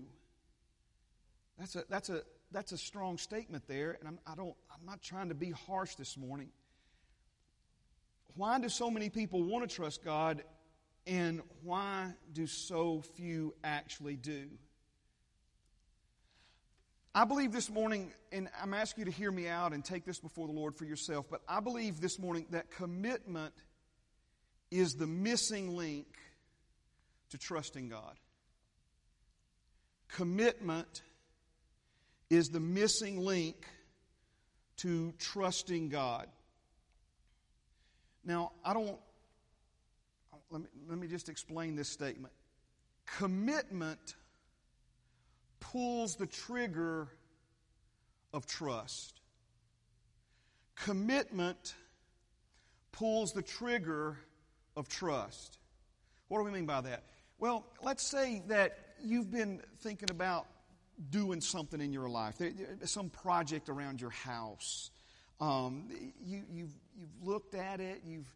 That's 1.58 1.76
a, 1.76 1.84
that's 1.88 2.08
a, 2.08 2.22
that's 2.50 2.72
a 2.72 2.78
strong 2.78 3.18
statement 3.18 3.64
there, 3.66 3.96
and 4.00 4.08
I'm, 4.08 4.18
I 4.26 4.34
don't, 4.34 4.54
I'm 4.72 4.86
not 4.86 5.02
trying 5.02 5.28
to 5.28 5.34
be 5.34 5.50
harsh 5.50 5.96
this 5.96 6.16
morning. 6.16 6.48
Why 8.36 8.58
do 8.58 8.68
so 8.68 8.90
many 8.90 9.10
people 9.10 9.42
want 9.42 9.68
to 9.68 9.74
trust 9.74 10.04
God 10.04 10.42
and 11.06 11.42
why 11.62 12.12
do 12.32 12.46
so 12.46 13.02
few 13.14 13.54
actually 13.62 14.16
do? 14.16 14.48
I 17.14 17.24
believe 17.24 17.52
this 17.52 17.70
morning, 17.70 18.12
and 18.32 18.48
I'm 18.60 18.74
asking 18.74 19.02
you 19.06 19.12
to 19.12 19.16
hear 19.16 19.30
me 19.30 19.46
out 19.46 19.72
and 19.72 19.84
take 19.84 20.04
this 20.04 20.18
before 20.18 20.48
the 20.48 20.52
Lord 20.52 20.74
for 20.74 20.84
yourself, 20.84 21.26
but 21.30 21.42
I 21.48 21.60
believe 21.60 22.00
this 22.00 22.18
morning 22.18 22.46
that 22.50 22.70
commitment 22.70 23.54
is 24.70 24.94
the 24.94 25.06
missing 25.06 25.76
link 25.76 26.06
to 27.30 27.38
trusting 27.38 27.88
God. 27.88 28.18
Commitment 30.08 31.02
is 32.30 32.48
the 32.48 32.60
missing 32.60 33.20
link 33.20 33.64
to 34.78 35.12
trusting 35.18 35.90
God. 35.90 36.26
Now, 38.24 38.52
I 38.64 38.74
don't 38.74 38.98
let 40.50 40.62
me, 40.62 40.68
let 40.88 40.98
me 40.98 41.06
just 41.06 41.28
explain 41.28 41.76
this 41.76 41.88
statement. 41.88 42.32
Commitment 43.18 44.14
pulls 45.60 46.16
the 46.16 46.26
trigger 46.26 47.08
of 48.32 48.46
trust. 48.46 49.20
Commitment 50.76 51.74
pulls 52.92 53.32
the 53.32 53.42
trigger 53.42 54.18
of 54.76 54.88
trust. 54.88 55.58
What 56.28 56.38
do 56.38 56.44
we 56.44 56.50
mean 56.50 56.66
by 56.66 56.80
that? 56.82 57.04
Well, 57.38 57.66
let's 57.82 58.02
say 58.02 58.42
that 58.48 58.78
you've 59.02 59.30
been 59.30 59.60
thinking 59.80 60.10
about 60.10 60.46
doing 61.10 61.40
something 61.40 61.80
in 61.80 61.92
your 61.92 62.08
life, 62.08 62.40
some 62.84 63.10
project 63.10 63.68
around 63.68 64.00
your 64.00 64.10
house. 64.10 64.90
Um, 65.40 65.88
you, 66.24 66.38
have 66.38 66.46
you've, 66.52 66.74
you've 66.96 67.22
looked 67.22 67.54
at 67.54 67.80
it. 67.80 68.02
You've 68.04 68.28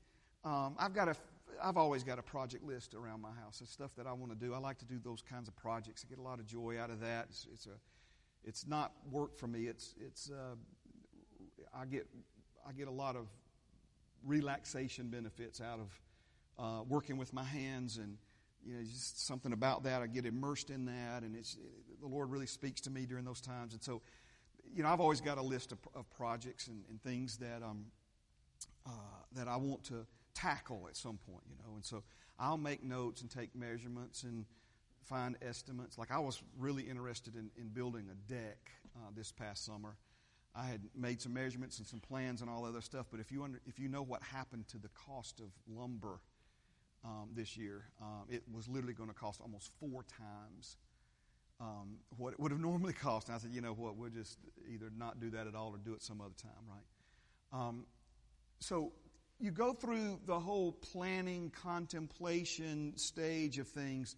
um, 0.44 0.74
I've 0.78 0.94
got 0.94 1.08
a 1.08 1.16
I've 1.62 1.76
always 1.76 2.04
got 2.04 2.18
a 2.18 2.22
project 2.22 2.64
list 2.64 2.94
around 2.94 3.20
my 3.20 3.32
house. 3.32 3.60
It's 3.60 3.72
stuff 3.72 3.94
that 3.96 4.06
I 4.06 4.12
want 4.12 4.32
to 4.32 4.38
do. 4.38 4.54
I 4.54 4.58
like 4.58 4.78
to 4.78 4.84
do 4.84 4.98
those 5.02 5.22
kinds 5.22 5.48
of 5.48 5.56
projects. 5.56 6.04
I 6.06 6.08
get 6.08 6.18
a 6.18 6.22
lot 6.22 6.38
of 6.38 6.46
joy 6.46 6.78
out 6.80 6.90
of 6.90 7.00
that. 7.00 7.26
It's, 7.30 7.46
it's 7.52 7.66
a, 7.66 7.78
it's 8.44 8.66
not 8.66 8.92
work 9.10 9.36
for 9.36 9.46
me. 9.46 9.66
It's, 9.66 9.94
it's, 10.00 10.30
uh, 10.30 10.54
I 11.74 11.86
get, 11.86 12.06
I 12.66 12.72
get 12.72 12.88
a 12.88 12.92
lot 12.92 13.16
of 13.16 13.28
relaxation 14.24 15.08
benefits 15.08 15.60
out 15.60 15.80
of 15.80 16.00
uh, 16.58 16.82
working 16.88 17.16
with 17.16 17.32
my 17.32 17.44
hands 17.44 17.98
and 17.98 18.16
you 18.64 18.74
know 18.74 18.82
just 18.82 19.26
something 19.26 19.52
about 19.52 19.84
that. 19.84 20.02
I 20.02 20.06
get 20.06 20.26
immersed 20.26 20.70
in 20.70 20.86
that, 20.86 21.22
and 21.22 21.36
it's 21.36 21.54
it, 21.54 22.00
the 22.00 22.08
Lord 22.08 22.30
really 22.30 22.46
speaks 22.46 22.80
to 22.82 22.90
me 22.90 23.06
during 23.06 23.24
those 23.24 23.40
times. 23.40 23.72
And 23.72 23.82
so, 23.82 24.02
you 24.74 24.82
know, 24.82 24.88
I've 24.88 25.00
always 25.00 25.20
got 25.20 25.38
a 25.38 25.42
list 25.42 25.72
of, 25.72 25.78
of 25.94 26.10
projects 26.10 26.66
and, 26.66 26.82
and 26.90 27.00
things 27.02 27.36
that 27.38 27.62
um 27.62 27.86
uh, 28.86 28.90
that 29.34 29.48
I 29.48 29.56
want 29.56 29.84
to 29.84 30.06
tackle 30.38 30.86
at 30.88 30.96
some 30.96 31.18
point, 31.18 31.44
you 31.48 31.56
know. 31.56 31.74
And 31.74 31.84
so 31.84 32.02
I'll 32.38 32.58
make 32.58 32.84
notes 32.84 33.22
and 33.22 33.30
take 33.30 33.54
measurements 33.54 34.22
and 34.22 34.44
find 35.04 35.36
estimates. 35.42 35.98
Like 35.98 36.10
I 36.10 36.18
was 36.18 36.42
really 36.58 36.84
interested 36.84 37.34
in, 37.34 37.50
in 37.56 37.68
building 37.68 38.08
a 38.10 38.32
deck 38.32 38.70
uh, 38.96 39.10
this 39.16 39.32
past 39.32 39.64
summer. 39.64 39.96
I 40.54 40.66
had 40.66 40.80
made 40.96 41.20
some 41.20 41.34
measurements 41.34 41.78
and 41.78 41.86
some 41.86 42.00
plans 42.00 42.40
and 42.40 42.50
all 42.50 42.64
other 42.64 42.80
stuff. 42.80 43.06
But 43.10 43.20
if 43.20 43.30
you 43.32 43.42
under, 43.42 43.60
if 43.66 43.78
you 43.78 43.88
know 43.88 44.02
what 44.02 44.22
happened 44.22 44.68
to 44.68 44.78
the 44.78 44.88
cost 44.88 45.40
of 45.40 45.46
lumber 45.68 46.20
um, 47.04 47.30
this 47.34 47.56
year, 47.56 47.84
um, 48.00 48.24
it 48.28 48.42
was 48.52 48.68
literally 48.68 48.94
going 48.94 49.08
to 49.08 49.14
cost 49.14 49.40
almost 49.40 49.70
four 49.78 50.04
times 50.04 50.76
um, 51.60 51.98
what 52.16 52.32
it 52.32 52.40
would 52.40 52.52
have 52.52 52.60
normally 52.70 52.92
cost. 52.92 53.28
And 53.28 53.36
I 53.36 53.38
said, 53.38 53.50
you 53.52 53.60
know 53.60 53.72
what, 53.72 53.96
we'll 53.96 54.10
just 54.10 54.38
either 54.72 54.90
not 54.96 55.20
do 55.20 55.30
that 55.30 55.46
at 55.46 55.54
all 55.54 55.70
or 55.70 55.78
do 55.78 55.94
it 55.94 56.02
some 56.02 56.20
other 56.20 56.34
time, 56.40 56.50
right? 56.68 57.60
Um, 57.60 57.86
so 58.60 58.92
you 59.40 59.50
go 59.50 59.72
through 59.72 60.20
the 60.26 60.38
whole 60.38 60.72
planning, 60.72 61.50
contemplation 61.50 62.96
stage 62.96 63.58
of 63.58 63.68
things, 63.68 64.16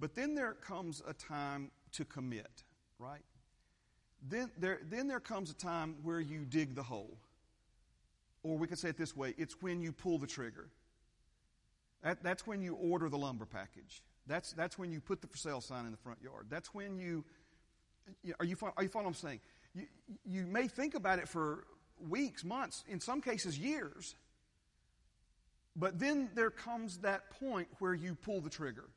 but 0.00 0.14
then 0.14 0.34
there 0.34 0.54
comes 0.54 1.02
a 1.06 1.12
time 1.12 1.70
to 1.92 2.04
commit, 2.04 2.64
right? 2.98 3.20
Then 4.28 4.50
there, 4.58 4.80
then 4.88 5.08
there 5.08 5.20
comes 5.20 5.50
a 5.50 5.54
time 5.54 5.96
where 6.02 6.20
you 6.20 6.44
dig 6.44 6.74
the 6.74 6.82
hole. 6.82 7.18
Or 8.42 8.56
we 8.56 8.66
could 8.66 8.78
say 8.78 8.88
it 8.88 8.96
this 8.96 9.16
way 9.16 9.34
it's 9.38 9.56
when 9.60 9.80
you 9.82 9.92
pull 9.92 10.18
the 10.18 10.26
trigger. 10.26 10.68
That, 12.02 12.22
that's 12.22 12.46
when 12.46 12.62
you 12.62 12.74
order 12.74 13.08
the 13.08 13.18
lumber 13.18 13.46
package. 13.46 14.02
That's, 14.26 14.52
that's 14.52 14.78
when 14.78 14.90
you 14.90 15.00
put 15.00 15.20
the 15.20 15.28
for 15.28 15.36
sale 15.36 15.60
sign 15.60 15.84
in 15.84 15.90
the 15.92 15.96
front 15.98 16.20
yard. 16.22 16.46
That's 16.48 16.72
when 16.74 16.98
you. 16.98 17.24
Are 18.40 18.44
you, 18.44 18.56
are 18.76 18.82
you 18.82 18.88
following 18.88 19.06
what 19.06 19.06
I'm 19.06 19.14
saying? 19.14 19.40
You, 19.74 19.86
you 20.24 20.46
may 20.46 20.66
think 20.66 20.94
about 20.94 21.20
it 21.20 21.28
for 21.28 21.64
weeks, 22.08 22.44
months, 22.44 22.82
in 22.88 23.00
some 23.00 23.20
cases, 23.20 23.56
years. 23.56 24.16
But 25.74 25.98
then 25.98 26.30
there 26.34 26.50
comes 26.50 26.98
that 26.98 27.30
point 27.40 27.68
where 27.78 27.94
you 27.94 28.14
pull 28.14 28.40
the 28.40 28.50
trigger, 28.50 28.88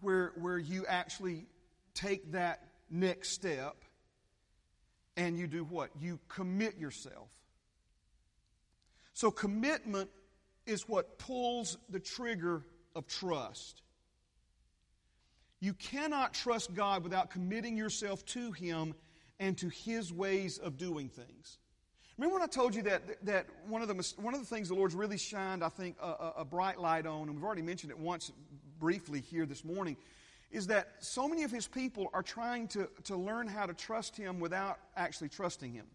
where, 0.00 0.32
where 0.36 0.58
you 0.58 0.84
actually 0.86 1.46
take 1.94 2.32
that 2.32 2.60
next 2.90 3.30
step 3.30 3.76
and 5.16 5.38
you 5.38 5.46
do 5.46 5.64
what? 5.64 5.90
You 6.00 6.18
commit 6.28 6.78
yourself. 6.78 7.28
So, 9.12 9.30
commitment 9.30 10.10
is 10.66 10.88
what 10.88 11.18
pulls 11.18 11.76
the 11.90 12.00
trigger 12.00 12.64
of 12.94 13.06
trust. 13.06 13.82
You 15.60 15.74
cannot 15.74 16.34
trust 16.34 16.74
God 16.74 17.04
without 17.04 17.30
committing 17.30 17.76
yourself 17.76 18.24
to 18.26 18.52
Him 18.52 18.94
and 19.38 19.56
to 19.58 19.68
His 19.68 20.12
ways 20.12 20.58
of 20.58 20.78
doing 20.78 21.08
things. 21.08 21.58
Remember 22.22 22.38
when 22.38 22.48
I 22.48 22.52
told 22.52 22.76
you 22.76 22.82
that, 22.82 23.02
that 23.24 23.46
one, 23.66 23.82
of 23.82 23.88
the, 23.88 24.14
one 24.22 24.32
of 24.32 24.38
the 24.38 24.46
things 24.46 24.68
the 24.68 24.76
Lord's 24.76 24.94
really 24.94 25.18
shined, 25.18 25.64
I 25.64 25.68
think, 25.68 25.96
a, 26.00 26.34
a 26.36 26.44
bright 26.44 26.78
light 26.78 27.04
on, 27.04 27.22
and 27.22 27.34
we've 27.34 27.42
already 27.42 27.62
mentioned 27.62 27.90
it 27.90 27.98
once 27.98 28.30
briefly 28.78 29.20
here 29.20 29.44
this 29.44 29.64
morning, 29.64 29.96
is 30.52 30.68
that 30.68 30.92
so 31.00 31.26
many 31.26 31.42
of 31.42 31.50
His 31.50 31.66
people 31.66 32.10
are 32.14 32.22
trying 32.22 32.68
to, 32.68 32.88
to 33.06 33.16
learn 33.16 33.48
how 33.48 33.66
to 33.66 33.74
trust 33.74 34.16
Him 34.16 34.38
without 34.38 34.78
actually 34.96 35.30
trusting 35.30 35.72
Him. 35.72 35.86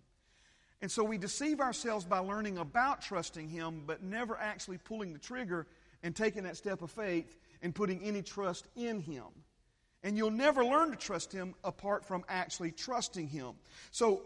And 0.81 0.91
so 0.91 1.01
we 1.01 1.17
deceive 1.17 1.61
ourselves 1.61 2.03
by 2.03 2.17
learning 2.17 2.57
about 2.57 3.01
trusting 3.01 3.47
Him, 3.47 3.83
but 3.87 4.03
never 4.03 4.37
actually 4.37 4.79
pulling 4.79 5.13
the 5.13 5.19
trigger 5.19 5.65
and 6.03 6.13
taking 6.13 6.43
that 6.43 6.57
step 6.57 6.81
of 6.81 6.91
faith 6.91 7.37
and 7.61 7.73
putting 7.73 8.03
any 8.03 8.21
trust 8.21 8.67
in 8.75 8.99
Him. 8.99 9.23
And 10.03 10.17
you'll 10.17 10.31
never 10.31 10.65
learn 10.65 10.91
to 10.91 10.97
trust 10.97 11.31
Him 11.31 11.55
apart 11.63 12.03
from 12.05 12.25
actually 12.27 12.71
trusting 12.71 13.29
Him. 13.29 13.53
So 13.91 14.23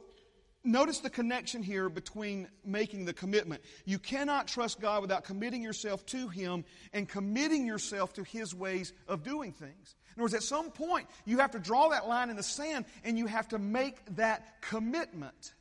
Notice 0.63 0.99
the 0.99 1.09
connection 1.09 1.63
here 1.63 1.89
between 1.89 2.47
making 2.63 3.05
the 3.05 3.13
commitment. 3.13 3.63
You 3.85 3.97
cannot 3.97 4.47
trust 4.47 4.79
God 4.79 5.01
without 5.01 5.23
committing 5.23 5.63
yourself 5.63 6.05
to 6.07 6.27
Him 6.27 6.65
and 6.93 7.09
committing 7.09 7.65
yourself 7.65 8.13
to 8.13 8.23
His 8.23 8.53
ways 8.53 8.93
of 9.07 9.23
doing 9.23 9.53
things. 9.53 9.95
In 10.09 10.19
other 10.19 10.23
words, 10.23 10.33
at 10.35 10.43
some 10.43 10.69
point, 10.69 11.07
you 11.25 11.39
have 11.39 11.51
to 11.51 11.59
draw 11.59 11.89
that 11.89 12.07
line 12.07 12.29
in 12.29 12.35
the 12.35 12.43
sand 12.43 12.85
and 13.03 13.17
you 13.17 13.25
have 13.25 13.47
to 13.49 13.57
make 13.57 13.97
that 14.15 14.61
commitment. 14.61 15.53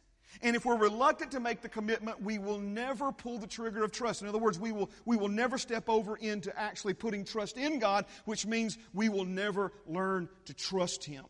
And 0.42 0.54
if 0.54 0.66
we're 0.66 0.76
reluctant 0.76 1.32
to 1.32 1.40
make 1.40 1.62
the 1.62 1.68
commitment, 1.68 2.22
we 2.22 2.38
will 2.38 2.58
never 2.58 3.10
pull 3.10 3.38
the 3.38 3.46
trigger 3.46 3.82
of 3.82 3.92
trust. 3.92 4.20
In 4.20 4.28
other 4.28 4.38
words, 4.38 4.58
we 4.58 4.70
will, 4.70 4.90
we 5.06 5.16
will 5.16 5.28
never 5.28 5.56
step 5.56 5.88
over 5.88 6.16
into 6.16 6.56
actually 6.58 6.94
putting 6.94 7.24
trust 7.24 7.56
in 7.56 7.78
God, 7.78 8.04
which 8.26 8.46
means 8.46 8.76
we 8.92 9.08
will 9.08 9.24
never 9.24 9.72
learn 9.86 10.28
to 10.44 10.54
trust 10.54 11.04
Him. 11.04 11.24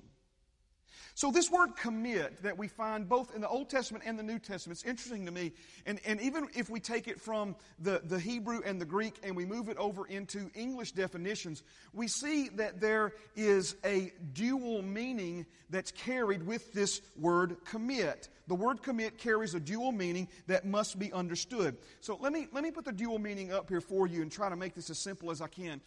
So, 1.20 1.30
this 1.30 1.50
word 1.50 1.76
commit 1.76 2.42
that 2.44 2.56
we 2.56 2.66
find 2.66 3.06
both 3.06 3.34
in 3.34 3.42
the 3.42 3.48
Old 3.48 3.68
Testament 3.68 4.04
and 4.06 4.18
the 4.18 4.22
New 4.22 4.38
Testament, 4.38 4.78
it's 4.78 4.88
interesting 4.88 5.26
to 5.26 5.30
me. 5.30 5.52
And, 5.84 6.00
and 6.06 6.18
even 6.22 6.48
if 6.54 6.70
we 6.70 6.80
take 6.80 7.08
it 7.08 7.20
from 7.20 7.56
the, 7.78 8.00
the 8.02 8.18
Hebrew 8.18 8.62
and 8.64 8.80
the 8.80 8.86
Greek 8.86 9.16
and 9.22 9.36
we 9.36 9.44
move 9.44 9.68
it 9.68 9.76
over 9.76 10.06
into 10.06 10.50
English 10.54 10.92
definitions, 10.92 11.62
we 11.92 12.08
see 12.08 12.48
that 12.54 12.80
there 12.80 13.12
is 13.36 13.76
a 13.84 14.14
dual 14.32 14.80
meaning 14.80 15.44
that's 15.68 15.90
carried 15.90 16.46
with 16.46 16.72
this 16.72 17.02
word 17.18 17.58
commit. 17.66 18.30
The 18.46 18.54
word 18.54 18.82
commit 18.82 19.18
carries 19.18 19.54
a 19.54 19.60
dual 19.60 19.92
meaning 19.92 20.26
that 20.46 20.64
must 20.64 20.98
be 20.98 21.12
understood. 21.12 21.76
So, 22.00 22.16
let 22.18 22.32
me, 22.32 22.46
let 22.50 22.64
me 22.64 22.70
put 22.70 22.86
the 22.86 22.92
dual 22.92 23.18
meaning 23.18 23.52
up 23.52 23.68
here 23.68 23.82
for 23.82 24.06
you 24.06 24.22
and 24.22 24.32
try 24.32 24.48
to 24.48 24.56
make 24.56 24.74
this 24.74 24.88
as 24.88 24.98
simple 24.98 25.30
as 25.30 25.42
I 25.42 25.48
can. 25.48 25.82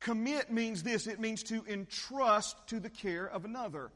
Commit 0.00 0.50
means 0.50 0.82
this 0.82 1.06
it 1.06 1.20
means 1.20 1.44
to 1.44 1.64
entrust 1.68 2.56
to 2.66 2.80
the 2.80 2.90
care 2.90 3.28
of 3.28 3.44
another 3.44 3.92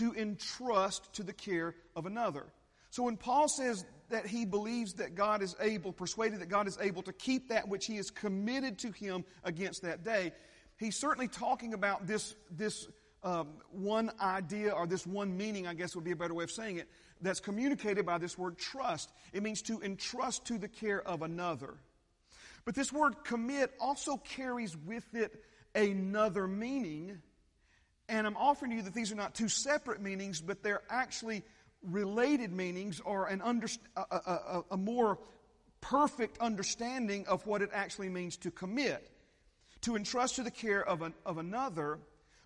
to 0.00 0.14
entrust 0.14 1.12
to 1.12 1.22
the 1.22 1.32
care 1.32 1.74
of 1.94 2.06
another. 2.06 2.46
So 2.88 3.02
when 3.02 3.18
Paul 3.18 3.48
says 3.48 3.84
that 4.08 4.26
he 4.26 4.46
believes 4.46 4.94
that 4.94 5.14
God 5.14 5.42
is 5.42 5.54
able, 5.60 5.92
persuaded 5.92 6.40
that 6.40 6.48
God 6.48 6.66
is 6.66 6.78
able 6.80 7.02
to 7.02 7.12
keep 7.12 7.50
that 7.50 7.68
which 7.68 7.84
he 7.84 7.96
has 7.96 8.10
committed 8.10 8.78
to 8.78 8.92
him 8.92 9.24
against 9.44 9.82
that 9.82 10.02
day, 10.02 10.32
he's 10.78 10.96
certainly 10.96 11.28
talking 11.28 11.74
about 11.74 12.06
this, 12.06 12.34
this 12.50 12.88
um, 13.22 13.48
one 13.70 14.10
idea 14.22 14.70
or 14.70 14.86
this 14.86 15.06
one 15.06 15.36
meaning, 15.36 15.66
I 15.66 15.74
guess 15.74 15.94
would 15.94 16.04
be 16.04 16.12
a 16.12 16.16
better 16.16 16.34
way 16.34 16.44
of 16.44 16.50
saying 16.50 16.78
it, 16.78 16.88
that's 17.20 17.38
communicated 17.38 18.06
by 18.06 18.16
this 18.16 18.38
word 18.38 18.56
trust. 18.56 19.12
It 19.34 19.42
means 19.42 19.60
to 19.62 19.82
entrust 19.82 20.46
to 20.46 20.56
the 20.56 20.68
care 20.68 21.06
of 21.06 21.20
another. 21.20 21.74
But 22.64 22.74
this 22.74 22.90
word 22.90 23.22
commit 23.22 23.70
also 23.78 24.16
carries 24.16 24.78
with 24.78 25.14
it 25.14 25.44
another 25.74 26.48
meaning 26.48 27.20
and 28.10 28.26
I'm 28.26 28.36
offering 28.36 28.72
you 28.72 28.82
that 28.82 28.92
these 28.92 29.12
are 29.12 29.16
not 29.16 29.34
two 29.34 29.48
separate 29.48 30.02
meanings, 30.02 30.40
but 30.40 30.62
they're 30.62 30.82
actually 30.90 31.44
related 31.82 32.52
meanings 32.52 33.00
or 33.00 33.28
an 33.28 33.40
under, 33.40 33.68
a, 33.96 34.00
a, 34.00 34.64
a 34.72 34.76
more 34.76 35.18
perfect 35.80 36.38
understanding 36.38 37.26
of 37.26 37.46
what 37.46 37.62
it 37.62 37.70
actually 37.72 38.08
means 38.08 38.36
to 38.38 38.50
commit. 38.50 39.10
To 39.82 39.96
entrust 39.96 40.36
to 40.36 40.42
the 40.42 40.50
care 40.50 40.86
of, 40.86 41.00
an, 41.00 41.14
of 41.24 41.38
another. 41.38 41.98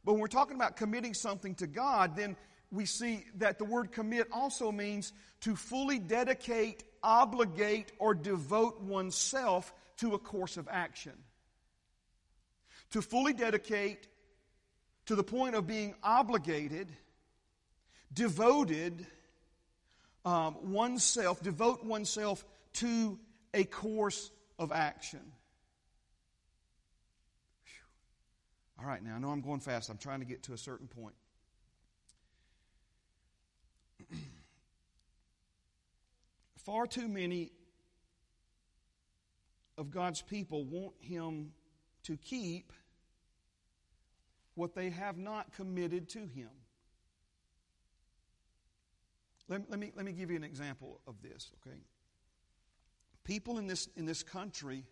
But 0.05 0.13
when 0.13 0.21
we're 0.21 0.29
talking 0.29 0.55
about 0.55 0.77
committing 0.77 1.15
something 1.15 1.57
to 1.57 1.67
God, 1.67 2.15
then 2.15 2.37
we 2.71 2.85
see 2.85 3.25
that 3.37 3.59
the 3.59 3.65
word 3.65 3.91
commit 3.91 4.29
also 4.31 4.71
means 4.71 5.13
to 5.41 5.57
fully 5.57 5.99
dedicate, 5.99 6.85
obligate, 7.03 7.91
or 7.99 8.15
devote 8.15 8.83
oneself 8.83 9.73
to 9.97 10.15
a 10.15 10.19
course 10.19 10.57
of 10.57 10.69
action. 10.71 11.15
To 12.91 13.03
fully 13.03 13.33
dedicate, 13.33 14.07
to 15.07 15.15
the 15.15 15.25
point 15.25 15.55
of 15.55 15.67
being 15.67 15.95
obligated, 16.03 16.89
devoted 18.13 19.07
um, 20.25 20.73
oneself, 20.73 21.43
devote 21.43 21.85
oneself 21.85 22.45
to 22.75 23.19
a 23.53 23.65
course 23.65 24.31
of 24.59 24.73
action. 24.73 25.21
Whew. 27.65 27.73
All 28.81 28.87
right, 28.89 29.03
now 29.03 29.17
I 29.17 29.19
know 29.19 29.29
I'm 29.29 29.43
going 29.43 29.61
fast. 29.61 29.91
I'm 29.91 29.99
trying 29.99 30.21
to 30.21 30.27
get 30.27 30.45
to 30.45 30.55
a 30.55 30.59
certain 30.59 30.89
point. 30.89 31.15
Far 36.65 36.87
too 36.87 37.09
many 37.09 37.53
of 39.77 39.91
God's 39.91 40.23
people 40.23 40.65
want 40.65 40.95
Him 41.01 41.53
to 42.05 42.17
keep 42.17 42.73
what 44.55 44.75
they 44.75 44.91
have 44.91 45.17
not 45.17 45.53
committed 45.53 46.09
to 46.11 46.21
Him. 46.21 46.51
Let, 49.49 49.69
let, 49.71 49.79
me, 49.79 49.93
let 49.95 50.05
me 50.05 50.13
give 50.13 50.31
you 50.31 50.37
an 50.37 50.45
example 50.45 51.01
of 51.07 51.21
this, 51.23 51.51
okay? 51.61 51.77
People 53.25 53.59
in 53.59 53.67
this, 53.67 53.89
in 53.97 54.07
this 54.07 54.23
country, 54.23 54.85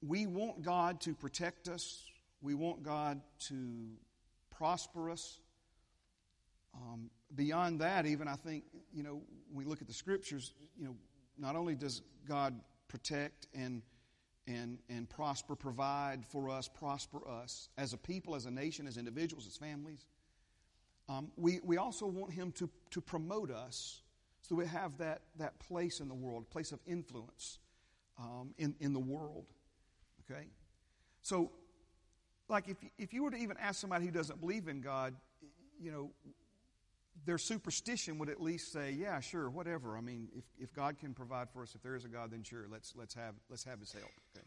we 0.00 0.26
want 0.26 0.62
God 0.62 1.00
to 1.02 1.14
protect 1.14 1.68
us, 1.68 2.04
we 2.40 2.54
want 2.54 2.82
God 2.82 3.20
to 3.48 3.88
prosper 4.50 5.10
us. 5.10 5.40
Um, 6.74 7.10
beyond 7.34 7.80
that, 7.80 8.06
even 8.06 8.28
I 8.28 8.34
think, 8.34 8.64
you 8.92 9.02
know, 9.02 9.22
we 9.52 9.64
look 9.64 9.80
at 9.80 9.88
the 9.88 9.94
scriptures, 9.94 10.52
you 10.76 10.86
know, 10.86 10.96
not 11.36 11.56
only 11.56 11.74
does 11.74 12.02
God 12.28 12.60
protect 12.88 13.46
and 13.54 13.82
and, 14.48 14.78
and 14.88 15.08
prosper, 15.08 15.54
provide 15.54 16.24
for 16.26 16.48
us, 16.48 16.68
prosper 16.68 17.20
us 17.28 17.68
as 17.76 17.92
a 17.92 17.98
people, 17.98 18.34
as 18.34 18.46
a 18.46 18.50
nation, 18.50 18.86
as 18.86 18.96
individuals, 18.96 19.46
as 19.46 19.56
families. 19.56 20.06
Um, 21.08 21.30
we, 21.36 21.60
we 21.62 21.76
also 21.76 22.06
want 22.06 22.32
Him 22.32 22.52
to, 22.52 22.68
to 22.90 23.00
promote 23.00 23.50
us 23.50 24.00
so 24.40 24.54
we 24.54 24.66
have 24.66 24.96
that, 24.98 25.20
that 25.36 25.58
place 25.58 26.00
in 26.00 26.08
the 26.08 26.14
world, 26.14 26.48
place 26.48 26.72
of 26.72 26.80
influence 26.86 27.58
um, 28.18 28.54
in, 28.56 28.74
in 28.80 28.92
the 28.92 29.00
world. 29.00 29.44
Okay? 30.24 30.46
So, 31.22 31.50
like, 32.48 32.68
if, 32.68 32.78
if 32.98 33.12
you 33.12 33.22
were 33.22 33.30
to 33.30 33.36
even 33.36 33.56
ask 33.58 33.80
somebody 33.80 34.06
who 34.06 34.10
doesn't 34.10 34.40
believe 34.40 34.68
in 34.68 34.80
God, 34.80 35.14
you 35.78 35.92
know, 35.92 36.10
their 37.24 37.38
superstition 37.38 38.18
would 38.18 38.28
at 38.28 38.40
least 38.40 38.72
say, 38.72 38.92
yeah, 38.92 39.20
sure, 39.20 39.50
whatever. 39.50 39.96
I 39.96 40.00
mean, 40.00 40.28
if, 40.36 40.44
if 40.58 40.72
God 40.72 40.98
can 40.98 41.14
provide 41.14 41.50
for 41.50 41.62
us, 41.62 41.74
if 41.74 41.82
there 41.82 41.96
is 41.96 42.04
a 42.04 42.08
God, 42.08 42.30
then 42.30 42.42
sure, 42.42 42.66
let's, 42.70 42.94
let's, 42.96 43.14
have, 43.14 43.34
let's 43.50 43.64
have 43.64 43.80
his 43.80 43.92
help. 43.92 44.10
Okay. 44.36 44.46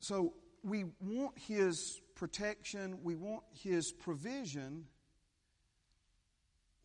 So 0.00 0.34
we 0.62 0.84
want 1.00 1.38
his 1.38 2.00
protection, 2.14 2.98
we 3.02 3.14
want 3.14 3.42
his 3.52 3.92
provision, 3.92 4.86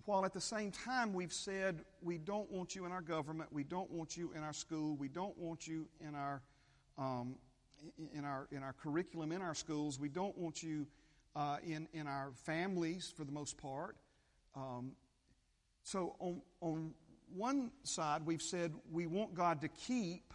while 0.05 0.23
at 0.23 0.33
the 0.33 0.41
same 0.41 0.71
time 0.71 1.13
we've 1.13 1.33
said 1.33 1.83
we 2.01 2.17
don't 2.17 2.51
want 2.51 2.75
you 2.75 2.85
in 2.85 2.91
our 2.91 3.01
government, 3.01 3.51
we 3.51 3.63
don't 3.63 3.89
want 3.89 4.15
you 4.15 4.31
in 4.35 4.43
our 4.43 4.53
school, 4.53 4.95
we 4.95 5.07
don't 5.07 5.37
want 5.37 5.67
you 5.67 5.87
in 5.99 6.13
our, 6.13 6.41
um, 6.97 7.35
in 8.13 8.23
our, 8.23 8.47
in 8.51 8.61
our 8.61 8.73
curriculum 8.73 9.31
in 9.31 9.41
our 9.41 9.55
schools, 9.55 9.99
we 9.99 10.09
don't 10.09 10.37
want 10.37 10.61
you 10.61 10.85
uh, 11.35 11.57
in, 11.65 11.87
in 11.93 12.07
our 12.07 12.31
families 12.43 13.11
for 13.15 13.23
the 13.23 13.31
most 13.31 13.57
part. 13.57 13.97
Um, 14.55 14.93
so, 15.83 16.15
on, 16.19 16.41
on 16.61 16.93
one 17.35 17.71
side, 17.83 18.25
we've 18.25 18.41
said 18.41 18.73
we 18.91 19.05
want 19.05 19.35
God 19.35 19.61
to 19.61 19.67
keep 19.67 20.33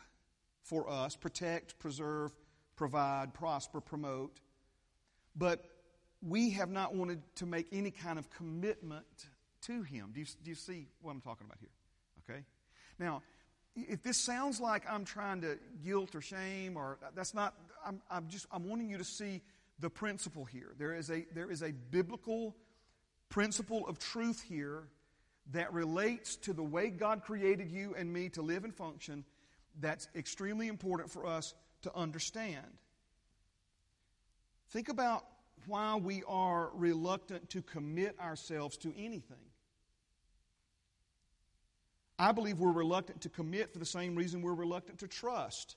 for 0.62 0.88
us, 0.88 1.16
protect, 1.16 1.78
preserve, 1.78 2.32
provide, 2.76 3.34
prosper, 3.34 3.80
promote. 3.80 4.40
But 5.36 5.64
we 6.22 6.50
have 6.50 6.70
not 6.70 6.94
wanted 6.94 7.22
to 7.36 7.46
make 7.46 7.66
any 7.72 7.90
kind 7.90 8.18
of 8.18 8.30
commitment 8.30 9.06
to 9.62 9.82
Him. 9.82 10.10
Do 10.12 10.20
you, 10.20 10.26
do 10.42 10.50
you 10.50 10.54
see 10.54 10.86
what 11.00 11.12
I'm 11.12 11.20
talking 11.20 11.46
about 11.46 11.58
here? 11.60 11.70
Okay? 12.28 12.44
Now, 12.98 13.22
if 13.74 14.02
this 14.02 14.18
sounds 14.18 14.60
like 14.60 14.84
I'm 14.90 15.04
trying 15.04 15.40
to 15.42 15.58
guilt 15.82 16.14
or 16.14 16.20
shame, 16.20 16.76
or 16.76 16.98
that's 17.14 17.34
not, 17.34 17.54
I'm, 17.84 18.02
I'm 18.10 18.28
just, 18.28 18.46
I'm 18.52 18.68
wanting 18.68 18.90
you 18.90 18.98
to 18.98 19.04
see 19.04 19.40
the 19.80 19.90
principle 19.90 20.44
here. 20.44 20.74
There 20.78 20.94
is 20.94 21.10
a, 21.10 21.26
there 21.34 21.50
is 21.50 21.62
a 21.62 21.72
biblical 21.90 22.56
principle 23.28 23.86
of 23.88 23.98
truth 23.98 24.42
here 24.42 24.84
that 25.52 25.72
relates 25.72 26.36
to 26.36 26.52
the 26.52 26.62
way 26.62 26.90
God 26.90 27.22
created 27.22 27.70
you 27.70 27.94
and 27.96 28.12
me 28.12 28.28
to 28.30 28.42
live 28.42 28.64
and 28.64 28.74
function 28.74 29.24
that's 29.80 30.08
extremely 30.14 30.68
important 30.68 31.10
for 31.10 31.26
us 31.26 31.54
to 31.82 31.94
understand. 31.96 32.66
Think 34.70 34.88
about 34.88 35.24
why 35.66 35.96
we 35.96 36.22
are 36.28 36.70
reluctant 36.74 37.50
to 37.50 37.62
commit 37.62 38.18
ourselves 38.20 38.76
to 38.78 38.92
anything. 38.96 39.36
I 42.18 42.32
believe 42.32 42.60
we're 42.60 42.72
reluctant 42.72 43.22
to 43.22 43.28
commit 43.28 43.72
for 43.72 43.78
the 43.78 43.86
same 43.86 44.14
reason 44.14 44.42
we're 44.42 44.52
reluctant 44.52 44.98
to 44.98 45.08
trust. 45.08 45.76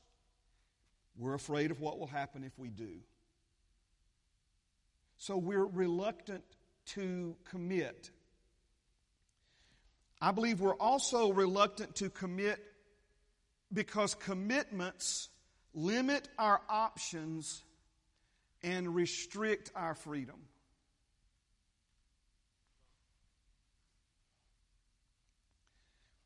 We're 1.18 1.36
afraid 1.36 1.72
of 1.72 1.80
what 1.80 2.00
will 2.00 2.08
happen 2.08 2.44
if 2.44 2.58
we 2.60 2.70
do. 2.70 3.00
So 5.18 5.38
we're 5.38 5.66
reluctant 5.66 6.44
to 6.88 7.36
commit. 7.50 8.12
I 10.22 10.32
believe 10.32 10.62
we're 10.62 10.76
also 10.76 11.32
reluctant 11.32 11.96
to 11.96 12.10
commit 12.10 12.60
because 13.72 14.16
commitments 14.16 15.30
limit 15.74 16.28
our 16.38 16.62
options 16.70 17.64
and 18.64 18.94
restrict 18.94 19.72
our 19.76 19.96
freedom. 19.96 20.40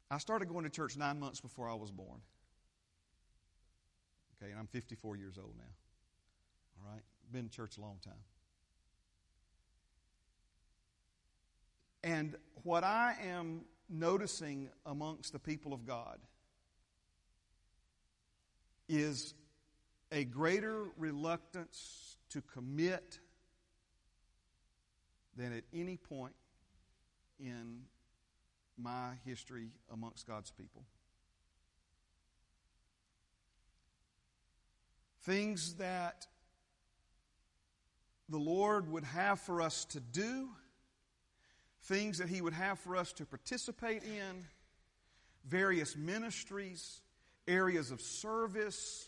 I 0.10 0.20
started 0.20 0.48
going 0.48 0.64
to 0.64 0.70
church 0.70 0.96
nine 0.96 1.20
months 1.20 1.42
before 1.42 1.70
I 1.70 1.74
was 1.74 1.92
born. 1.92 2.22
Okay, 4.42 4.52
and 4.52 4.60
I'm 4.60 4.68
54 4.68 5.18
years 5.18 5.38
old 5.38 5.54
now. 5.58 6.84
All 6.86 6.94
right? 6.94 7.02
Been 7.32 7.46
in 7.46 7.50
church 7.50 7.78
a 7.78 7.82
long 7.82 7.98
time. 8.04 8.14
And 12.04 12.36
what 12.64 12.84
I 12.84 13.16
am 13.26 13.62
noticing 13.90 14.70
amongst 14.86 15.34
the 15.34 15.40
people 15.40 15.74
of 15.74 15.86
God 15.86 16.20
is 18.88 19.34
a 20.12 20.24
greater 20.24 20.86
reluctance 20.98 22.18
to 22.30 22.42
commit 22.42 23.20
than 25.36 25.54
at 25.54 25.64
any 25.74 25.98
point 25.98 26.34
in 27.40 27.82
my 28.78 29.12
history 29.26 29.70
amongst 29.92 30.28
God's 30.28 30.52
people. 30.52 30.84
Things 35.24 35.76
that 35.76 36.26
the 38.30 38.38
Lord 38.38 38.90
would 38.92 39.04
have 39.04 39.40
for 39.40 39.62
us 39.62 39.86
to 39.86 40.00
do, 40.00 40.50
things 41.88 42.18
that 42.18 42.30
He 42.30 42.42
would 42.42 42.54
have 42.54 42.80
for 42.80 42.96
us 42.96 43.14
to 43.14 43.26
participate 43.26 44.04
in, 44.04 44.46
various 45.48 45.96
ministries, 45.96 47.02
areas 47.48 47.92
of 47.92 48.02
service, 48.02 49.08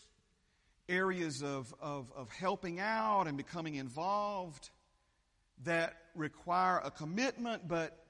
areas 0.88 1.42
of, 1.42 1.74
of, 1.80 2.10
of 2.16 2.30
helping 2.30 2.80
out 2.80 3.26
and 3.26 3.36
becoming 3.36 3.74
involved 3.74 4.70
that 5.64 5.94
require 6.14 6.80
a 6.82 6.90
commitment, 6.90 7.68
but 7.68 8.04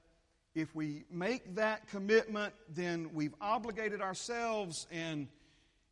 if 0.55 0.73
we 0.73 1.03
make 1.11 1.55
that 1.55 1.87
commitment, 1.89 2.53
then 2.69 3.09
we've 3.13 3.35
obligated 3.41 4.01
ourselves, 4.01 4.87
and 4.91 5.27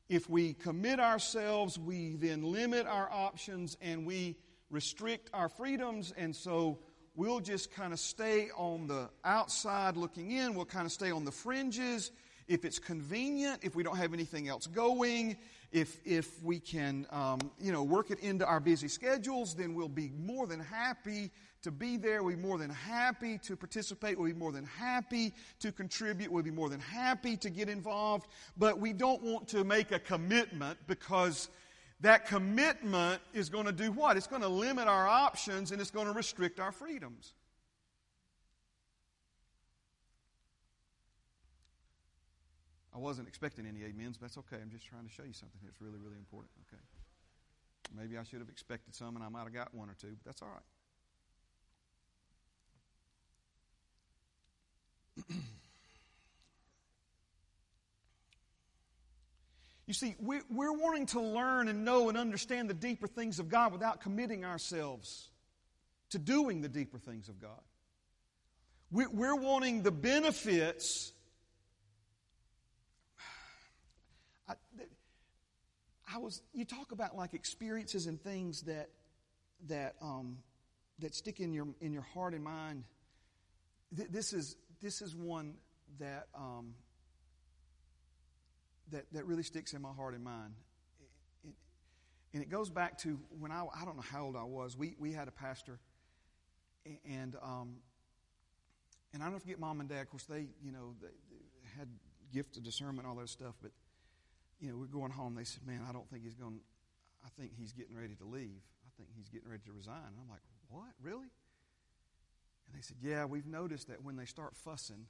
if 0.07 0.29
we 0.29 0.53
commit 0.53 0.99
ourselves, 0.99 1.77
we 1.77 2.15
then 2.15 2.43
limit 2.43 2.87
our 2.87 3.09
options 3.11 3.77
and 3.81 4.05
we 4.05 4.37
restrict 4.69 5.29
our 5.33 5.49
freedoms, 5.49 6.13
and 6.17 6.35
so 6.35 6.79
we'll 7.15 7.39
just 7.39 7.71
kind 7.71 7.93
of 7.93 7.99
stay 7.99 8.49
on 8.55 8.87
the 8.87 9.09
outside 9.23 9.97
looking 9.97 10.31
in, 10.31 10.55
we'll 10.55 10.65
kind 10.65 10.85
of 10.85 10.91
stay 10.91 11.11
on 11.11 11.25
the 11.25 11.31
fringes. 11.31 12.11
If 12.47 12.65
it's 12.65 12.79
convenient, 12.79 13.59
if 13.63 13.75
we 13.75 13.83
don't 13.83 13.97
have 13.97 14.13
anything 14.13 14.47
else 14.47 14.65
going, 14.65 15.37
if, 15.71 15.99
if 16.03 16.41
we 16.43 16.59
can, 16.59 17.05
um, 17.11 17.39
you 17.61 17.71
know, 17.71 17.83
work 17.83 18.09
it 18.09 18.19
into 18.21 18.45
our 18.45 18.59
busy 18.59 18.87
schedules, 18.87 19.53
then 19.53 19.75
we'll 19.75 19.87
be 19.87 20.11
more 20.17 20.47
than 20.47 20.59
happy 20.59 21.29
to 21.61 21.71
be 21.71 21.97
there. 21.97 22.23
We'll 22.23 22.35
be 22.35 22.41
more 22.41 22.57
than 22.57 22.71
happy 22.71 23.37
to 23.39 23.55
participate. 23.55 24.17
We'll 24.17 24.33
be 24.33 24.39
more 24.39 24.51
than 24.51 24.65
happy 24.65 25.33
to 25.59 25.71
contribute. 25.71 26.31
We'll 26.31 26.43
be 26.43 26.51
more 26.51 26.69
than 26.69 26.79
happy 26.79 27.37
to 27.37 27.49
get 27.49 27.69
involved. 27.69 28.27
But 28.57 28.79
we 28.79 28.93
don't 28.93 29.21
want 29.21 29.47
to 29.49 29.63
make 29.63 29.91
a 29.91 29.99
commitment 29.99 30.79
because 30.87 31.49
that 32.01 32.25
commitment 32.25 33.21
is 33.33 33.49
going 33.49 33.65
to 33.65 33.71
do 33.71 33.91
what? 33.91 34.15
It's 34.17 34.27
going 34.27 34.41
to 34.41 34.47
limit 34.47 34.87
our 34.87 35.07
options 35.07 35.71
and 35.71 35.81
it's 35.81 35.91
going 35.91 36.07
to 36.07 36.13
restrict 36.13 36.59
our 36.59 36.71
freedoms. 36.71 37.33
I 42.95 42.97
wasn't 42.97 43.27
expecting 43.27 43.65
any 43.65 43.83
amens, 43.85 44.17
but 44.17 44.27
that's 44.27 44.37
okay. 44.37 44.57
I'm 44.61 44.71
just 44.71 44.85
trying 44.85 45.05
to 45.05 45.11
show 45.11 45.23
you 45.23 45.33
something 45.33 45.59
that's 45.63 45.81
really, 45.81 45.99
really 45.99 46.17
important. 46.17 46.51
Okay. 46.67 46.81
Maybe 47.97 48.17
I 48.17 48.23
should 48.23 48.39
have 48.39 48.49
expected 48.49 48.95
some 48.95 49.15
and 49.15 49.23
I 49.23 49.29
might 49.29 49.43
have 49.43 49.53
got 49.53 49.73
one 49.73 49.89
or 49.89 49.95
two, 49.99 50.15
but 50.23 50.25
that's 50.25 50.41
all 50.41 50.49
right. 55.19 55.35
you 59.89 59.93
see, 59.95 60.15
we're, 60.19 60.71
wanting 60.71 61.07
to 61.07 61.19
learn 61.19 61.67
and 61.67 61.83
know 61.83 62.09
and 62.09 62.17
understand 62.17 62.69
the 62.69 62.75
deeper 62.75 63.07
things 63.07 63.39
of 63.39 63.49
God 63.49 63.71
without 63.71 64.01
committing 64.01 64.45
ourselves 64.45 65.29
to 66.11 66.19
doing 66.19 66.61
the 66.61 66.69
deeper 66.69 66.99
things 66.99 67.27
of 67.27 67.41
God. 67.41 67.59
We're 68.91 69.35
wanting 69.35 69.81
the 69.81 69.89
benefits 69.89 71.11
I, 74.47 74.53
I 76.13 76.17
was. 76.19 76.43
You 76.53 76.65
talk 76.65 76.91
about 76.91 77.17
like 77.17 77.33
experiences 77.33 78.05
and 78.05 78.21
things 78.21 78.61
that 78.63 78.89
that 79.67 79.95
um, 80.03 80.37
that 80.99 81.15
stick 81.15 81.39
in 81.39 81.51
your 81.51 81.67
in 81.81 81.93
your 81.93 82.05
heart 82.13 82.35
and 82.35 82.43
mind. 82.43 82.83
This 83.91 84.33
is 84.33 84.55
this 84.81 85.01
is 85.01 85.15
one 85.15 85.55
that 85.99 86.27
um, 86.35 86.73
that 88.91 89.05
that 89.13 89.25
really 89.25 89.43
sticks 89.43 89.73
in 89.73 89.81
my 89.81 89.91
heart 89.91 90.13
and 90.13 90.23
mind. 90.23 90.53
And 92.33 92.43
it 92.43 92.49
goes 92.49 92.69
back 92.69 92.97
to 92.99 93.19
when 93.39 93.51
I 93.51 93.63
I 93.79 93.85
don't 93.85 93.95
know 93.95 94.03
how 94.11 94.25
old 94.25 94.35
I 94.35 94.43
was. 94.43 94.77
We 94.77 94.95
we 94.99 95.11
had 95.11 95.27
a 95.27 95.31
pastor, 95.31 95.79
and 97.05 97.35
um, 97.41 97.77
and 99.13 99.23
I 99.23 99.29
don't 99.29 99.39
forget 99.39 99.59
mom 99.59 99.79
and 99.79 99.89
dad. 99.89 100.01
Of 100.01 100.09
course, 100.09 100.25
they 100.25 100.47
you 100.63 100.71
know 100.71 100.95
they, 101.01 101.07
they 101.07 101.69
had 101.77 101.87
gift 102.31 102.57
of 102.57 102.63
discernment, 102.63 103.07
all 103.07 103.15
that 103.15 103.29
stuff, 103.29 103.55
but 103.61 103.71
you 104.59 104.69
know, 104.69 104.77
we're 104.77 104.85
going 104.85 105.11
home. 105.11 105.35
They 105.35 105.43
said, 105.43 105.65
man, 105.65 105.81
I 105.87 105.93
don't 105.93 106.09
think 106.09 106.23
he's 106.23 106.35
going, 106.35 106.59
I 107.25 107.29
think 107.39 107.51
he's 107.57 107.73
getting 107.73 107.95
ready 107.95 108.15
to 108.15 108.25
leave. 108.25 108.61
I 108.85 108.89
think 108.97 109.09
he's 109.15 109.29
getting 109.29 109.49
ready 109.49 109.63
to 109.65 109.71
resign. 109.71 109.95
And 109.95 110.15
I'm 110.21 110.29
like, 110.29 110.41
what? 110.69 110.91
Really? 111.01 111.31
And 112.67 112.75
they 112.75 112.81
said, 112.81 112.97
yeah, 113.01 113.25
we've 113.25 113.47
noticed 113.47 113.87
that 113.87 114.03
when 114.03 114.15
they 114.15 114.25
start 114.25 114.55
fussing 114.55 115.07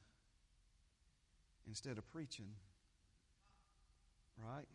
instead 1.67 1.97
of 1.97 2.07
preaching, 2.09 2.51
right? 4.43 4.67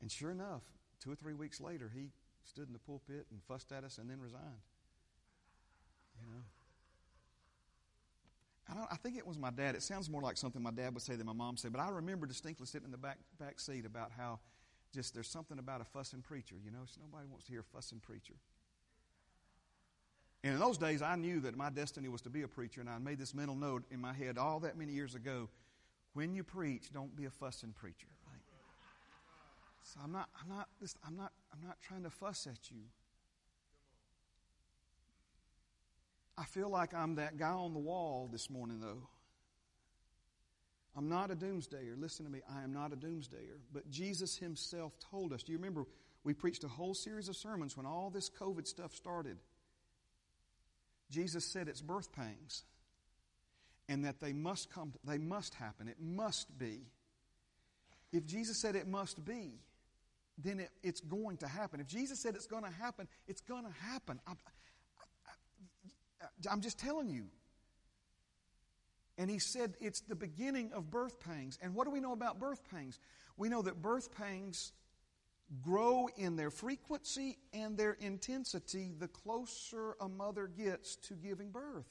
And 0.00 0.10
sure 0.10 0.30
enough, 0.30 0.62
two 1.00 1.10
or 1.12 1.14
three 1.14 1.34
weeks 1.34 1.60
later, 1.60 1.90
he 1.94 2.10
stood 2.44 2.66
in 2.66 2.72
the 2.72 2.78
pulpit 2.78 3.26
and 3.30 3.40
fussed 3.46 3.72
at 3.72 3.84
us 3.84 3.98
and 3.98 4.10
then 4.10 4.20
resigned. 4.20 4.42
You 6.20 6.26
know? 6.26 6.42
I, 8.68 8.94
I, 8.94 8.96
think 8.96 9.16
it 9.16 9.26
was 9.26 9.38
my 9.38 9.50
dad. 9.50 9.74
It 9.74 9.82
sounds 9.82 10.10
more 10.10 10.22
like 10.22 10.36
something 10.36 10.62
my 10.62 10.70
dad 10.70 10.94
would 10.94 11.02
say 11.02 11.14
than 11.14 11.26
my 11.26 11.32
mom 11.32 11.56
said, 11.56 11.72
but 11.72 11.80
I 11.80 11.88
remember 11.88 12.26
distinctly 12.26 12.66
sitting 12.66 12.86
in 12.86 12.92
the 12.92 12.98
back, 12.98 13.18
back 13.38 13.60
seat 13.60 13.86
about 13.86 14.10
how 14.16 14.40
just 14.92 15.14
there's 15.14 15.28
something 15.28 15.58
about 15.58 15.80
a 15.80 15.84
fussing 15.84 16.22
preacher. 16.22 16.56
You 16.62 16.70
know, 16.70 16.84
nobody 17.00 17.28
wants 17.28 17.46
to 17.46 17.52
hear 17.52 17.60
a 17.60 17.76
fussing 17.76 18.00
preacher. 18.00 18.34
And 20.44 20.54
in 20.54 20.60
those 20.60 20.76
days, 20.76 21.02
I 21.02 21.14
knew 21.14 21.40
that 21.40 21.56
my 21.56 21.70
destiny 21.70 22.08
was 22.08 22.20
to 22.22 22.30
be 22.30 22.42
a 22.42 22.48
preacher, 22.48 22.80
and 22.80 22.90
I 22.90 22.98
made 22.98 23.18
this 23.18 23.32
mental 23.32 23.54
note 23.54 23.84
in 23.90 24.00
my 24.00 24.12
head 24.12 24.38
all 24.38 24.60
that 24.60 24.76
many 24.76 24.92
years 24.92 25.14
ago. 25.14 25.48
When 26.14 26.34
you 26.34 26.44
preach, 26.44 26.92
don't 26.92 27.16
be 27.16 27.24
a 27.24 27.30
fussing 27.30 27.72
preacher. 27.72 28.08
Right? 28.26 28.42
So 29.82 30.00
I'm 30.02 30.12
not, 30.12 30.28
I'm 30.40 30.48
not, 30.48 30.68
I'm 31.06 31.16
not, 31.16 31.32
I'm 31.52 31.66
not 31.66 31.78
trying 31.80 32.02
to 32.04 32.10
fuss 32.10 32.46
at 32.46 32.70
you. 32.70 32.82
I 36.36 36.44
feel 36.44 36.68
like 36.68 36.94
I'm 36.94 37.16
that 37.16 37.38
guy 37.38 37.50
on 37.50 37.72
the 37.72 37.78
wall 37.78 38.28
this 38.30 38.50
morning, 38.50 38.80
though. 38.80 39.08
I'm 40.96 41.08
not 41.08 41.30
a 41.30 41.34
doomsdayer. 41.34 41.98
Listen 41.98 42.26
to 42.26 42.32
me. 42.32 42.40
I 42.54 42.62
am 42.62 42.72
not 42.72 42.92
a 42.92 42.96
doomsdayer. 42.96 43.58
But 43.72 43.90
Jesus 43.90 44.36
himself 44.36 44.92
told 45.10 45.32
us. 45.32 45.42
Do 45.42 45.52
you 45.52 45.58
remember 45.58 45.84
we 46.24 46.34
preached 46.34 46.64
a 46.64 46.68
whole 46.68 46.94
series 46.94 47.28
of 47.28 47.36
sermons 47.36 47.76
when 47.76 47.86
all 47.86 48.10
this 48.10 48.28
COVID 48.28 48.66
stuff 48.66 48.94
started? 48.94 49.38
Jesus 51.10 51.44
said 51.44 51.68
it's 51.68 51.80
birth 51.80 52.12
pangs 52.12 52.64
and 53.88 54.04
that 54.04 54.20
they 54.20 54.32
must 54.32 54.70
come, 54.70 54.92
they 55.04 55.18
must 55.18 55.54
happen. 55.54 55.88
It 55.88 56.00
must 56.00 56.58
be. 56.58 56.80
If 58.12 58.26
Jesus 58.26 58.58
said 58.58 58.76
it 58.76 58.86
must 58.86 59.24
be, 59.24 59.52
then 60.38 60.60
it, 60.60 60.70
it's 60.82 61.00
going 61.00 61.38
to 61.38 61.48
happen. 61.48 61.80
If 61.80 61.86
Jesus 61.86 62.20
said 62.20 62.34
it's 62.34 62.46
going 62.46 62.64
to 62.64 62.70
happen, 62.70 63.08
it's 63.26 63.40
going 63.40 63.64
to 63.64 63.72
happen. 63.90 64.20
I, 64.26 64.32
I'm 66.50 66.60
just 66.60 66.78
telling 66.78 67.08
you. 67.08 67.26
And 69.18 69.30
he 69.30 69.38
said 69.38 69.74
it's 69.80 70.00
the 70.00 70.14
beginning 70.14 70.72
of 70.72 70.90
birth 70.90 71.20
pangs. 71.20 71.58
And 71.62 71.74
what 71.74 71.84
do 71.84 71.90
we 71.90 72.00
know 72.00 72.12
about 72.12 72.38
birth 72.40 72.62
pangs? 72.70 72.98
We 73.36 73.48
know 73.48 73.62
that 73.62 73.82
birth 73.82 74.14
pangs 74.14 74.72
grow 75.60 76.08
in 76.16 76.36
their 76.36 76.50
frequency 76.50 77.36
and 77.52 77.76
their 77.76 77.92
intensity 78.00 78.92
the 78.98 79.08
closer 79.08 79.96
a 80.00 80.08
mother 80.08 80.46
gets 80.46 80.96
to 80.96 81.14
giving 81.14 81.50
birth. 81.50 81.86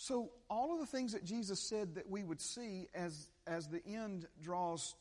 So, 0.00 0.30
all 0.48 0.72
of 0.72 0.78
the 0.78 0.86
things 0.86 1.12
that 1.12 1.24
Jesus 1.24 1.58
said 1.58 1.96
that 1.96 2.08
we 2.08 2.22
would 2.22 2.40
see 2.40 2.86
as, 2.94 3.28
as 3.48 3.66
the 3.66 3.84
end 3.84 4.28
draws 4.40 4.94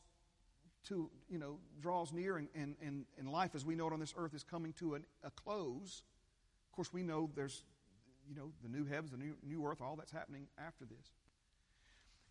to, 0.86 1.12
you 1.30 1.38
know, 1.38 1.60
draws 1.80 2.12
near 2.12 2.38
and, 2.38 2.48
and, 2.56 2.76
and, 2.82 3.06
and 3.20 3.30
life 3.30 3.52
as 3.54 3.64
we 3.64 3.76
know 3.76 3.86
it 3.86 3.94
on 3.94 4.00
this 4.00 4.16
earth 4.18 4.34
is 4.34 4.42
coming 4.42 4.74
to 4.80 4.96
an, 4.96 5.06
a 5.24 5.30
close. 5.30 6.02
Of 6.66 6.76
course, 6.76 6.92
we 6.92 7.04
know 7.04 7.30
there's, 7.36 7.62
you 8.28 8.34
know, 8.34 8.52
the 8.64 8.70
new 8.70 8.86
heavens, 8.86 9.12
the 9.12 9.18
new, 9.18 9.36
new 9.44 9.64
earth, 9.68 9.82
all 9.84 9.98
that's 9.98 10.12
happening 10.12 10.48
after 10.58 10.84
this. 10.86 11.12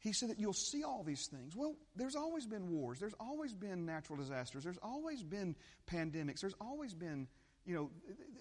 He 0.00 0.12
said 0.12 0.30
that 0.30 0.40
you'll 0.40 0.52
see 0.52 0.82
all 0.82 1.04
these 1.04 1.28
things. 1.28 1.54
Well, 1.54 1.76
there's 1.94 2.16
always 2.16 2.48
been 2.48 2.68
wars. 2.68 2.98
There's 2.98 3.14
always 3.20 3.54
been 3.54 3.86
natural 3.86 4.18
disasters. 4.18 4.64
There's 4.64 4.78
always 4.82 5.22
been 5.22 5.54
pandemics. 5.88 6.40
There's 6.40 6.56
always 6.60 6.94
been, 6.94 7.28
you 7.64 7.76
know, 7.76 7.90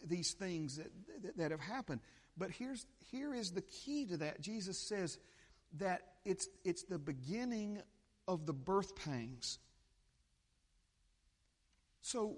these 0.04 0.34
things 0.34 0.78
that, 0.78 0.92
that, 1.22 1.38
that 1.38 1.52
have 1.52 1.62
happened. 1.62 2.02
But 2.38 2.52
here's, 2.52 2.86
here 3.12 3.34
is 3.34 3.52
the 3.52 3.62
key 3.62 4.06
to 4.08 4.18
that. 4.18 4.42
Jesus 4.42 4.78
says 4.78 5.18
that 5.78 6.02
it's, 6.26 6.48
it's 6.64 6.84
the 6.84 7.00
beginning 7.00 7.82
of 8.28 8.46
the 8.46 8.54
birth 8.54 8.96
pangs. 8.96 9.60
So, 12.02 12.38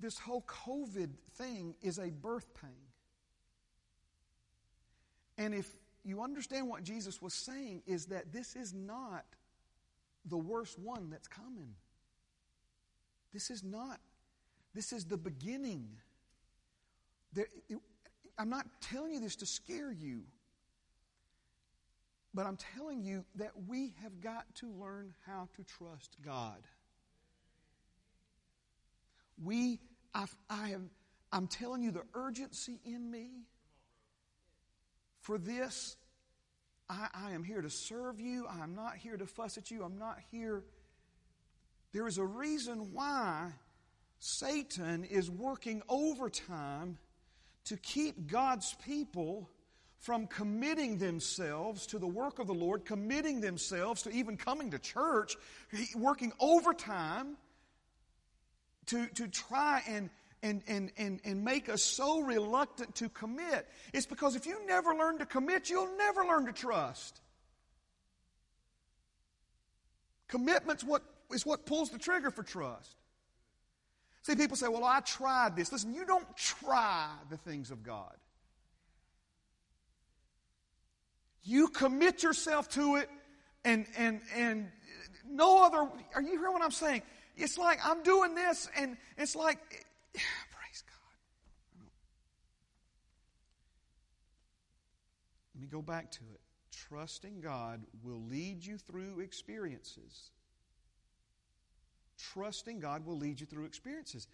this 0.00 0.18
whole 0.18 0.42
COVID 0.42 1.10
thing 1.34 1.74
is 1.82 1.98
a 1.98 2.10
birth 2.10 2.46
pain. 2.54 2.70
And 5.36 5.54
if 5.54 5.68
you 6.04 6.22
understand 6.22 6.68
what 6.68 6.84
Jesus 6.84 7.20
was 7.20 7.34
saying, 7.34 7.82
is 7.86 8.06
that 8.06 8.32
this 8.32 8.54
is 8.54 8.72
not 8.72 9.24
the 10.24 10.36
worst 10.36 10.78
one 10.78 11.10
that's 11.10 11.28
coming. 11.28 11.74
This 13.32 13.50
is 13.50 13.62
not, 13.62 14.00
this 14.74 14.92
is 14.92 15.04
the 15.04 15.16
beginning. 15.16 15.88
There, 17.32 17.46
it, 17.68 17.78
I'm 18.38 18.48
not 18.48 18.66
telling 18.80 19.12
you 19.12 19.20
this 19.20 19.36
to 19.36 19.46
scare 19.46 19.90
you, 19.90 20.22
but 22.32 22.46
I'm 22.46 22.56
telling 22.76 23.02
you 23.02 23.24
that 23.34 23.50
we 23.66 23.94
have 24.02 24.20
got 24.20 24.44
to 24.56 24.70
learn 24.70 25.12
how 25.26 25.48
to 25.56 25.64
trust 25.64 26.16
God. 26.24 26.62
We, 29.42 29.80
I've, 30.14 30.34
I 30.48 30.70
am, 30.70 30.90
I'm 31.32 31.48
telling 31.48 31.82
you 31.82 31.90
the 31.90 32.04
urgency 32.14 32.80
in 32.84 33.10
me 33.10 33.44
for 35.20 35.36
this. 35.36 35.96
I, 36.88 37.08
I 37.12 37.32
am 37.32 37.42
here 37.42 37.60
to 37.60 37.70
serve 37.70 38.20
you. 38.20 38.46
I'm 38.48 38.74
not 38.74 38.96
here 38.96 39.16
to 39.16 39.26
fuss 39.26 39.58
at 39.58 39.70
you. 39.70 39.82
I'm 39.82 39.98
not 39.98 40.18
here. 40.30 40.62
There 41.92 42.06
is 42.06 42.18
a 42.18 42.24
reason 42.24 42.92
why 42.92 43.52
Satan 44.20 45.04
is 45.04 45.30
working 45.30 45.82
overtime 45.88 46.98
to 47.68 47.76
keep 47.76 48.26
God's 48.26 48.74
people 48.84 49.48
from 49.98 50.26
committing 50.26 50.98
themselves 50.98 51.86
to 51.88 51.98
the 51.98 52.06
work 52.06 52.38
of 52.38 52.46
the 52.46 52.54
Lord, 52.54 52.84
committing 52.84 53.40
themselves 53.40 54.02
to 54.02 54.10
even 54.10 54.36
coming 54.36 54.70
to 54.70 54.78
church, 54.78 55.36
working 55.96 56.32
overtime 56.40 57.36
to, 58.86 59.06
to 59.14 59.28
try 59.28 59.82
and, 59.86 60.08
and, 60.42 60.62
and, 60.66 60.92
and, 60.96 61.20
and 61.24 61.44
make 61.44 61.68
us 61.68 61.82
so 61.82 62.20
reluctant 62.20 62.94
to 62.96 63.08
commit. 63.08 63.66
It's 63.92 64.06
because 64.06 64.34
if 64.36 64.46
you 64.46 64.64
never 64.66 64.94
learn 64.94 65.18
to 65.18 65.26
commit, 65.26 65.68
you'll 65.68 65.96
never 65.98 66.24
learn 66.24 66.46
to 66.46 66.52
trust. 66.52 67.20
Commitment's 70.28 70.84
what 70.84 71.02
is 71.32 71.44
what 71.44 71.66
pulls 71.66 71.90
the 71.90 71.98
trigger 71.98 72.30
for 72.30 72.42
trust. 72.42 72.97
See, 74.22 74.34
people 74.34 74.56
say, 74.56 74.68
well, 74.68 74.84
I 74.84 75.00
tried 75.00 75.56
this. 75.56 75.72
Listen, 75.72 75.94
you 75.94 76.04
don't 76.04 76.36
try 76.36 77.08
the 77.30 77.36
things 77.36 77.70
of 77.70 77.82
God. 77.82 78.14
You 81.42 81.68
commit 81.68 82.22
yourself 82.22 82.68
to 82.70 82.96
it, 82.96 83.08
and, 83.64 83.86
and, 83.96 84.20
and 84.36 84.70
no 85.26 85.64
other. 85.64 85.88
Are 86.14 86.22
you 86.22 86.38
hearing 86.38 86.52
what 86.52 86.62
I'm 86.62 86.70
saying? 86.70 87.02
It's 87.36 87.56
like 87.56 87.78
I'm 87.84 88.02
doing 88.02 88.34
this, 88.34 88.68
and 88.76 88.96
it's 89.16 89.34
like, 89.34 89.58
praise 90.12 90.84
God. 90.86 91.86
Let 95.54 95.62
me 95.62 95.68
go 95.68 95.80
back 95.80 96.10
to 96.12 96.20
it. 96.34 96.40
Trusting 96.70 97.40
God 97.40 97.82
will 98.02 98.22
lead 98.28 98.64
you 98.64 98.76
through 98.76 99.20
experiences 99.20 100.30
trusting 102.32 102.80
God 102.80 103.06
will 103.06 103.16
lead 103.16 103.40
you 103.40 103.46
through 103.46 103.64
experiences. 103.64 104.26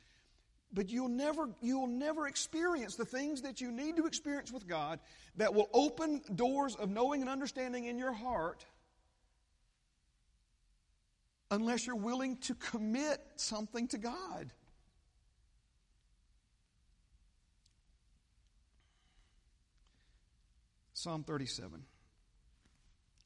But 0.73 0.91
you'll 0.91 1.09
never, 1.09 1.51
you'll 1.61 1.87
never 1.87 2.27
experience 2.27 2.97
the 2.97 3.05
things 3.05 3.43
that 3.43 3.61
you 3.61 3.71
need 3.71 3.97
to 3.97 4.07
experience 4.07 4.53
with 4.53 4.67
God 4.67 4.99
that 5.37 5.55
will 5.55 5.69
open 5.73 6.21
doors 6.35 6.75
of 6.75 6.91
knowing 6.91 7.21
and 7.21 7.31
understanding 7.31 7.85
in 7.85 7.97
your 7.97 8.13
heart 8.13 8.65
unless 11.51 11.87
you're 11.87 11.95
willing 11.95 12.37
to 12.39 12.55
commit 12.55 13.21
something 13.37 13.87
to 13.89 13.99
God. 13.99 14.53
Psalm 20.95 21.23
37. 21.23 21.85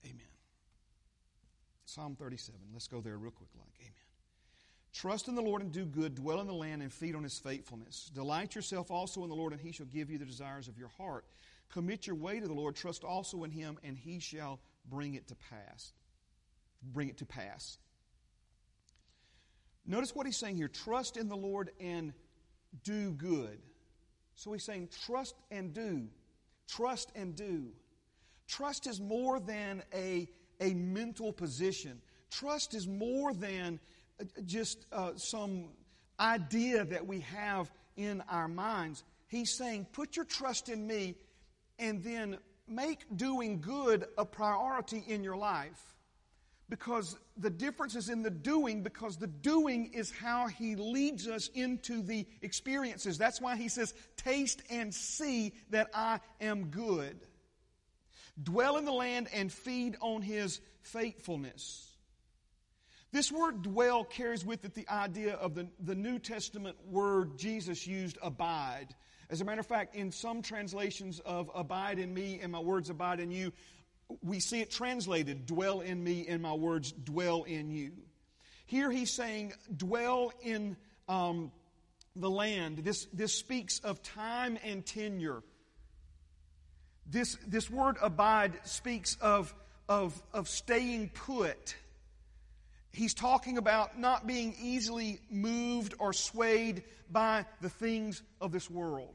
Amen. 0.05 0.21
Psalm 1.85 2.17
37. 2.17 2.61
Let's 2.73 2.89
go 2.89 3.01
there 3.01 3.17
real 3.17 3.31
quick 3.31 3.51
like. 3.57 3.73
Amen. 3.81 4.08
Trust 4.99 5.29
in 5.29 5.37
the 5.37 5.43
Lord 5.43 5.63
and 5.63 5.71
do 5.71 5.85
good. 5.85 6.17
Dwell 6.17 6.41
in 6.41 6.49
the 6.49 6.53
land 6.53 6.83
and 6.83 6.93
feed 6.93 7.15
on 7.15 7.23
his 7.23 7.39
faithfulness. 7.39 8.11
Delight 8.13 8.57
yourself 8.57 8.91
also 8.91 9.23
in 9.23 9.29
the 9.29 9.37
Lord, 9.37 9.53
and 9.53 9.61
he 9.61 9.71
shall 9.71 9.87
give 9.87 10.11
you 10.11 10.19
the 10.19 10.25
desires 10.25 10.67
of 10.67 10.77
your 10.77 10.89
heart. 10.99 11.25
Commit 11.73 12.09
your 12.09 12.17
way 12.17 12.41
to 12.41 12.49
the 12.49 12.53
Lord. 12.53 12.75
Trust 12.75 13.05
also 13.05 13.45
in 13.45 13.53
him, 13.53 13.79
and 13.85 13.97
he 13.97 14.19
shall 14.19 14.59
bring 14.91 15.15
it 15.15 15.29
to 15.29 15.37
pass. 15.37 15.93
Bring 16.83 17.11
it 17.11 17.19
to 17.19 17.27
pass. 17.27 17.79
Notice 19.87 20.17
what 20.17 20.27
he's 20.27 20.37
saying 20.37 20.57
here 20.57 20.67
trust 20.67 21.17
in 21.17 21.29
the 21.29 21.37
Lord 21.37 21.71
and 21.79 22.13
do 22.83 23.13
good. 23.13 23.61
So 24.35 24.53
he's 24.53 24.65
saying 24.65 24.89
trust 25.07 25.37
and 25.53 25.73
do. 25.73 26.09
Trust 26.67 27.13
and 27.15 27.37
do. 27.37 27.69
Trust 28.49 28.89
is 28.89 29.01
more 29.01 29.39
than 29.39 29.85
a, 29.95 30.29
a 30.61 30.75
mental 30.75 31.33
position, 31.33 32.01
trust 32.33 32.75
is 32.75 32.89
more 32.89 33.33
than 33.33 33.79
just 34.45 34.87
uh, 34.93 35.13
some 35.17 35.69
idea 36.19 36.85
that 36.85 37.07
we 37.07 37.21
have 37.21 37.71
in 37.97 38.23
our 38.29 38.49
minds. 38.49 39.05
He's 39.27 39.57
saying, 39.57 39.87
put 39.93 40.17
your 40.17 40.25
trust 40.25 40.69
in 40.69 40.87
me 40.87 41.15
and 41.79 42.03
then 42.03 42.39
make 42.67 43.05
doing 43.17 43.61
good 43.61 44.07
a 44.17 44.25
priority 44.25 45.03
in 45.07 45.23
your 45.23 45.37
life. 45.37 45.81
Because 46.71 47.17
the 47.39 47.49
difference 47.49 47.97
is 47.97 48.11
in 48.11 48.23
the 48.23 48.31
doing, 48.31 48.83
because 48.83 49.17
the 49.17 49.27
doing 49.27 49.91
is 49.95 50.11
how 50.11 50.49
he 50.49 50.77
leads 50.77 51.27
us 51.27 51.49
into 51.55 52.03
the 52.03 52.27
experiences. 52.43 53.17
That's 53.17 53.41
why 53.41 53.57
he 53.57 53.69
says, 53.69 53.95
Taste 54.19 54.63
and 54.69 54.95
see 54.95 55.55
that 55.71 55.89
I 55.95 56.21
am 56.43 56.67
good. 56.67 57.21
Dwell 58.43 58.77
in 58.77 58.85
the 58.85 58.93
land 58.93 59.29
and 59.33 59.51
feed 59.51 59.97
on 60.01 60.21
his 60.21 60.61
faithfulness. 60.83 61.88
This 63.11 63.33
word 63.33 63.63
dwell 63.63 64.05
carries 64.05 64.45
with 64.45 64.65
it 64.65 64.75
the 64.75 64.87
idea 64.89 65.35
of 65.35 65.55
the, 65.55 65.69
the 65.83 65.95
New 65.95 66.19
Testament 66.19 66.77
word 66.87 67.39
Jesus 67.39 67.87
used, 67.87 68.19
abide. 68.23 68.89
As 69.31 69.41
a 69.41 69.45
matter 69.45 69.61
of 69.61 69.67
fact, 69.67 69.95
in 69.95 70.13
some 70.13 70.43
translations 70.43 71.21
of 71.21 71.51
abide 71.55 71.99
in 71.99 72.13
me 72.13 72.41
and 72.43 72.53
my 72.53 72.61
words 72.61 72.91
abide 72.91 73.21
in 73.21 73.31
you, 73.31 73.53
we 74.23 74.41
see 74.41 74.61
it 74.61 74.71
translated, 74.71 75.47
dwell 75.47 75.81
in 75.81 76.03
me 76.03 76.27
and 76.29 76.43
my 76.43 76.53
words 76.53 76.93
dwell 76.93 77.45
in 77.45 77.71
you. 77.71 77.93
Here 78.67 78.91
he's 78.91 79.11
saying, 79.11 79.55
dwell 79.75 80.33
in 80.43 80.77
um, 81.09 81.51
the 82.15 82.29
land. 82.29 82.79
This, 82.79 83.07
this 83.13 83.35
speaks 83.35 83.81
of 83.81 84.03
time 84.03 84.59
and 84.63 84.85
tenure. 84.85 85.43
This, 87.07 87.39
this 87.47 87.71
word 87.71 87.97
abide 88.03 88.59
speaks 88.65 89.17
of, 89.23 89.55
of, 89.89 90.21
of 90.35 90.49
staying 90.49 91.11
put 91.15 91.77
he's 92.99 93.15
talking 93.15 93.57
about 93.59 93.99
not 93.99 94.27
being 94.27 94.55
easily 94.61 95.21
moved 95.31 95.95
or 95.99 96.13
swayed 96.13 96.83
by 97.11 97.47
the 97.61 97.69
things 97.69 98.23
of 98.41 98.53
this 98.53 98.69
world. 98.69 99.15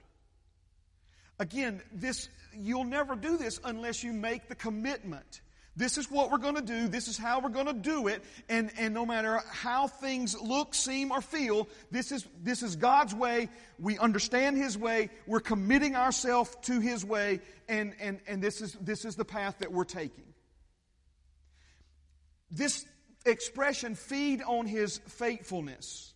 Again, 1.40 1.82
this 1.92 2.30
you'll 2.58 2.86
never 2.86 3.16
do 3.16 3.38
this 3.38 3.60
unless 3.64 4.04
you 4.04 4.14
make 4.14 4.48
the 4.48 4.56
commitment. 4.56 5.42
This 5.76 5.98
is 5.98 6.10
what 6.10 6.32
we're 6.32 6.38
going 6.38 6.56
to 6.56 6.62
do. 6.62 6.88
This 6.88 7.08
is 7.08 7.18
how 7.18 7.40
we're 7.40 7.50
going 7.50 7.66
to 7.66 7.74
do 7.74 8.08
it. 8.08 8.24
And, 8.48 8.72
and 8.78 8.94
no 8.94 9.08
matter 9.08 9.42
how 9.52 9.88
things 9.88 10.40
look, 10.40 10.76
seem, 10.76 11.12
or 11.12 11.20
feel, 11.20 11.68
this 11.90 12.12
is, 12.12 12.28
this 12.44 12.62
is 12.62 12.76
God's 12.76 13.16
way. 13.16 13.50
We 13.80 13.98
understand 13.98 14.56
His 14.56 14.78
way. 14.78 15.10
We're 15.26 15.40
committing 15.40 15.96
ourselves 15.96 16.56
to 16.64 16.80
His 16.80 17.04
way. 17.04 17.42
And, 17.68 17.96
and, 18.00 18.20
and 18.28 18.40
this, 18.40 18.62
is, 18.62 18.78
this 18.80 19.04
is 19.04 19.16
the 19.16 19.26
path 19.26 19.56
that 19.60 19.72
we're 19.72 19.84
taking. 19.84 20.26
This 22.52 22.86
expression, 23.26 23.96
feed 23.96 24.42
on 24.42 24.66
His 24.66 25.00
faithfulness. 25.08 26.14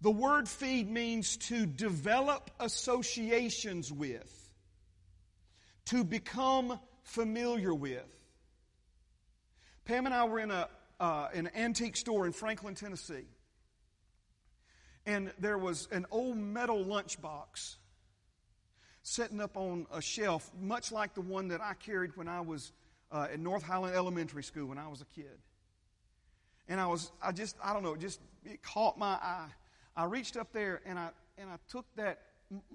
The 0.00 0.10
word 0.10 0.48
feed 0.48 0.90
means 0.90 1.36
to 1.48 1.66
develop 1.66 2.50
associations 2.60 3.92
with, 3.92 4.52
to 5.86 6.04
become 6.04 6.78
familiar 7.02 7.72
with. 7.72 8.04
Pam 9.84 10.06
and 10.06 10.14
I 10.14 10.24
were 10.24 10.40
in 10.40 10.50
a, 10.50 10.68
uh, 11.00 11.28
an 11.32 11.50
antique 11.56 11.96
store 11.96 12.26
in 12.26 12.32
Franklin, 12.32 12.74
Tennessee. 12.74 13.26
And 15.06 15.32
there 15.38 15.56
was 15.56 15.88
an 15.92 16.04
old 16.10 16.36
metal 16.36 16.84
lunchbox 16.84 17.76
sitting 19.02 19.40
up 19.40 19.56
on 19.56 19.86
a 19.92 20.02
shelf, 20.02 20.50
much 20.60 20.90
like 20.90 21.14
the 21.14 21.20
one 21.20 21.48
that 21.48 21.60
I 21.60 21.74
carried 21.74 22.16
when 22.16 22.26
I 22.26 22.40
was 22.40 22.72
uh, 23.12 23.28
at 23.32 23.38
North 23.38 23.62
Highland 23.62 23.94
Elementary 23.94 24.42
School 24.42 24.66
when 24.66 24.78
I 24.78 24.88
was 24.88 25.00
a 25.00 25.04
kid. 25.04 25.38
And 26.68 26.80
I 26.80 26.86
was, 26.86 27.12
I 27.22 27.32
just, 27.32 27.56
I 27.62 27.72
don't 27.72 27.82
know, 27.82 27.94
it 27.94 28.00
just 28.00 28.20
it 28.44 28.62
caught 28.62 28.98
my 28.98 29.14
eye. 29.14 29.48
I 29.96 30.04
reached 30.04 30.36
up 30.36 30.52
there 30.52 30.80
and 30.84 30.98
I 30.98 31.10
and 31.38 31.50
I 31.50 31.56
took 31.68 31.86
that 31.96 32.20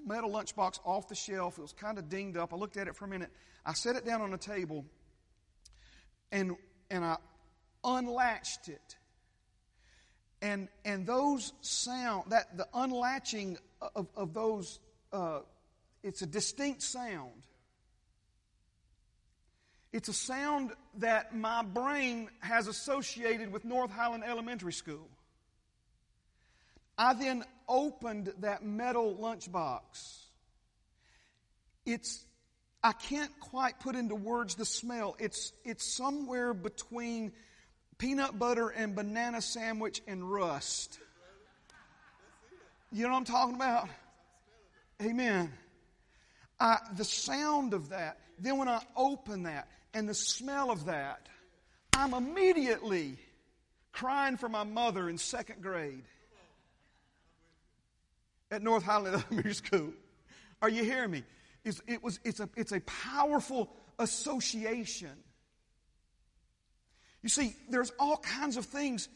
metal 0.05 0.29
lunchbox 0.29 0.79
off 0.85 1.07
the 1.07 1.15
shelf. 1.15 1.57
It 1.57 1.61
was 1.61 1.73
kind 1.73 1.97
of 1.97 2.09
dinged 2.09 2.37
up. 2.37 2.53
I 2.53 2.57
looked 2.57 2.77
at 2.77 2.87
it 2.87 2.95
for 2.95 3.05
a 3.05 3.07
minute. 3.07 3.31
I 3.65 3.73
set 3.73 3.95
it 3.95 4.05
down 4.05 4.21
on 4.21 4.31
the 4.31 4.37
table 4.37 4.85
and, 6.31 6.55
and 6.89 7.03
I 7.03 7.17
unlatched 7.83 8.69
it. 8.69 8.95
And, 10.41 10.69
and 10.85 11.05
those 11.05 11.53
sound, 11.61 12.31
that 12.31 12.57
the 12.57 12.67
unlatching 12.73 13.57
of, 13.95 14.07
of 14.15 14.33
those, 14.33 14.79
uh, 15.13 15.39
it's 16.03 16.21
a 16.23 16.25
distinct 16.25 16.81
sound. 16.81 17.45
It's 19.93 20.07
a 20.07 20.13
sound 20.13 20.71
that 20.99 21.35
my 21.35 21.63
brain 21.63 22.29
has 22.39 22.67
associated 22.67 23.51
with 23.51 23.65
North 23.65 23.91
Highland 23.91 24.23
Elementary 24.23 24.71
School. 24.71 25.09
I 26.97 27.13
then 27.13 27.43
opened 27.67 28.33
that 28.39 28.63
metal 28.63 29.17
lunchbox. 29.19 29.81
It's, 31.85 32.23
I 32.81 32.93
can't 32.93 33.31
quite 33.39 33.79
put 33.79 33.95
into 33.95 34.15
words 34.15 34.55
the 34.55 34.65
smell. 34.65 35.15
It's, 35.19 35.51
it's 35.65 35.85
somewhere 35.85 36.53
between 36.53 37.33
peanut 37.97 38.39
butter 38.39 38.69
and 38.69 38.95
banana 38.95 39.41
sandwich 39.41 40.01
and 40.07 40.31
rust. 40.31 40.99
You 42.93 43.03
know 43.03 43.09
what 43.09 43.17
I'm 43.17 43.25
talking 43.25 43.55
about? 43.55 43.89
Amen. 45.01 45.51
I, 46.59 46.77
the 46.95 47.03
sound 47.03 47.73
of 47.73 47.89
that, 47.89 48.19
then 48.39 48.57
when 48.57 48.67
I 48.67 48.81
open 48.95 49.43
that 49.43 49.67
and 49.93 50.07
the 50.07 50.13
smell 50.13 50.71
of 50.71 50.85
that, 50.85 51.27
I'm 51.93 52.13
immediately 52.13 53.17
crying 53.91 54.37
for 54.37 54.49
my 54.49 54.63
mother 54.63 55.09
in 55.09 55.17
second 55.17 55.61
grade 55.61 56.03
at 58.49 58.61
North 58.61 58.83
Highland 58.83 59.23
Elementary 59.29 59.53
School. 59.53 59.93
Are 60.61 60.69
you 60.69 60.83
hearing 60.83 61.11
me? 61.11 61.23
It's, 61.63 61.81
it 61.87 62.03
was, 62.03 62.19
it's, 62.23 62.39
a, 62.39 62.49
it's 62.55 62.71
a 62.71 62.79
powerful 62.81 63.69
association. 63.99 65.11
You 67.21 67.29
see, 67.29 67.55
there's 67.69 67.91
all 67.99 68.17
kinds 68.17 68.57
of 68.57 68.65
things 68.65 69.07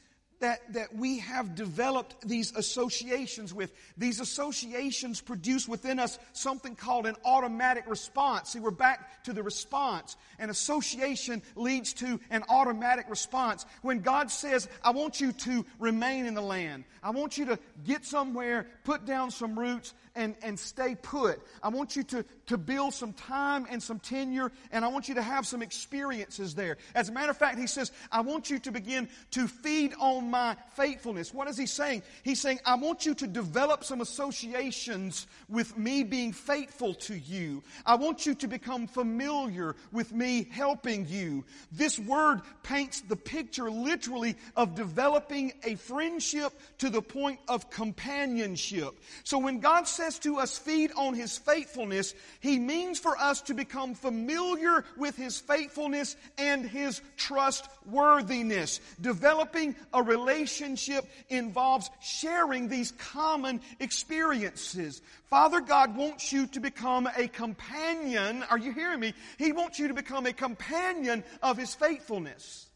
that, 0.45 0.73
that 0.73 0.95
we 0.95 1.17
have 1.17 1.55
developed 1.55 2.21
these 2.21 2.55
associations 2.55 3.51
with. 3.51 3.73
These 3.97 4.19
associations 4.19 5.19
produce 5.19 5.67
within 5.67 5.97
us 5.97 6.19
something 6.33 6.75
called 6.75 7.07
an 7.07 7.15
automatic 7.25 7.85
response. 7.87 8.49
See, 8.49 8.59
we're 8.59 8.69
back 8.69 9.23
to 9.23 9.33
the 9.33 9.41
response. 9.41 10.15
An 10.37 10.51
association 10.51 11.41
leads 11.55 11.93
to 11.93 12.19
an 12.29 12.43
automatic 12.47 13.09
response. 13.09 13.65
When 13.81 14.01
God 14.01 14.29
says, 14.29 14.69
I 14.83 14.91
want 14.91 15.19
you 15.19 15.31
to 15.31 15.65
remain 15.79 16.27
in 16.27 16.35
the 16.35 16.41
land, 16.41 16.83
I 17.01 17.09
want 17.09 17.39
you 17.39 17.45
to 17.47 17.57
get 17.83 18.05
somewhere, 18.05 18.67
put 18.83 19.03
down 19.03 19.31
some 19.31 19.57
roots, 19.57 19.95
and, 20.15 20.35
and 20.41 20.59
stay 20.59 20.95
put. 20.95 21.41
I 21.61 21.69
want 21.69 21.95
you 21.95 22.03
to, 22.03 22.25
to 22.47 22.57
build 22.57 22.93
some 22.93 23.13
time 23.13 23.65
and 23.69 23.81
some 23.81 23.99
tenure, 23.99 24.51
and 24.71 24.85
I 24.85 24.87
want 24.89 25.09
you 25.09 25.15
to 25.15 25.21
have 25.21 25.47
some 25.47 25.61
experiences 25.61 26.55
there. 26.55 26.77
As 26.93 27.09
a 27.09 27.11
matter 27.11 27.31
of 27.31 27.37
fact, 27.37 27.59
he 27.59 27.67
says, 27.67 27.91
I 28.11 28.21
want 28.21 28.49
you 28.49 28.59
to 28.59 28.71
begin 28.71 29.09
to 29.31 29.47
feed 29.47 29.93
on 29.99 30.29
my 30.29 30.55
faithfulness. 30.75 31.33
What 31.33 31.47
is 31.47 31.57
he 31.57 31.65
saying? 31.65 32.03
He's 32.23 32.39
saying, 32.39 32.59
I 32.65 32.75
want 32.75 33.05
you 33.05 33.15
to 33.15 33.27
develop 33.27 33.83
some 33.83 34.01
associations 34.01 35.27
with 35.49 35.77
me 35.77 36.03
being 36.03 36.31
faithful 36.31 36.93
to 36.93 37.15
you. 37.15 37.63
I 37.85 37.95
want 37.95 38.25
you 38.25 38.35
to 38.35 38.47
become 38.47 38.87
familiar 38.87 39.75
with 39.91 40.13
me 40.13 40.47
helping 40.51 41.07
you. 41.07 41.43
This 41.71 41.97
word 41.99 42.41
paints 42.63 43.01
the 43.01 43.15
picture 43.15 43.69
literally 43.69 44.35
of 44.55 44.75
developing 44.75 45.53
a 45.63 45.75
friendship 45.75 46.53
to 46.77 46.89
the 46.89 47.01
point 47.01 47.39
of 47.47 47.69
companionship. 47.69 48.99
So 49.23 49.39
when 49.39 49.59
God 49.59 49.87
says, 49.87 50.04
says 50.05 50.19
to 50.19 50.37
us, 50.37 50.57
feed 50.57 50.91
on 50.95 51.15
His 51.15 51.37
faithfulness, 51.37 52.13
He 52.39 52.59
means 52.59 52.99
for 52.99 53.17
us 53.17 53.41
to 53.43 53.53
become 53.53 53.95
familiar 53.95 54.85
with 54.97 55.15
His 55.15 55.39
faithfulness 55.39 56.15
and 56.37 56.63
His 56.63 57.01
trustworthiness. 57.17 58.81
Developing 59.01 59.75
a 59.93 60.03
relationship 60.03 61.05
involves 61.29 61.89
sharing 62.01 62.67
these 62.67 62.91
common 62.91 63.61
experiences. 63.79 65.01
Father 65.25 65.59
God 65.59 65.95
wants 65.95 66.31
you 66.31 66.45
to 66.47 66.59
become 66.59 67.09
a 67.17 67.27
companion. 67.27 68.43
Are 68.49 68.59
you 68.59 68.73
hearing 68.73 68.99
me? 68.99 69.13
He 69.39 69.53
wants 69.53 69.79
you 69.79 69.87
to 69.87 69.95
become 69.95 70.27
a 70.27 70.33
companion 70.33 71.23
of 71.41 71.57
His 71.57 71.73
faithfulness. 71.73 72.67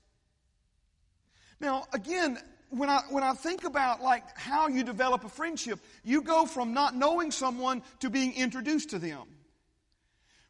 Now, 1.62 1.86
again, 1.94 2.40
when 2.70 2.89
I, 2.89 3.01
when 3.09 3.24
I 3.24 3.34
think 3.34 3.63
about 3.63 4.01
like 4.01 4.24
how 4.38 4.67
you 4.67 4.84
develop 4.84 5.24
a 5.24 5.30
friendship, 5.30 5.80
you 6.03 6.22
go 6.22 6.45
from 6.45 6.74
not 6.74 6.95
knowing 6.95 7.32
someone 7.32 7.82
to 7.99 8.09
being 8.09 8.34
introduced 8.34 8.91
to 8.91 8.99
them. 8.99 9.24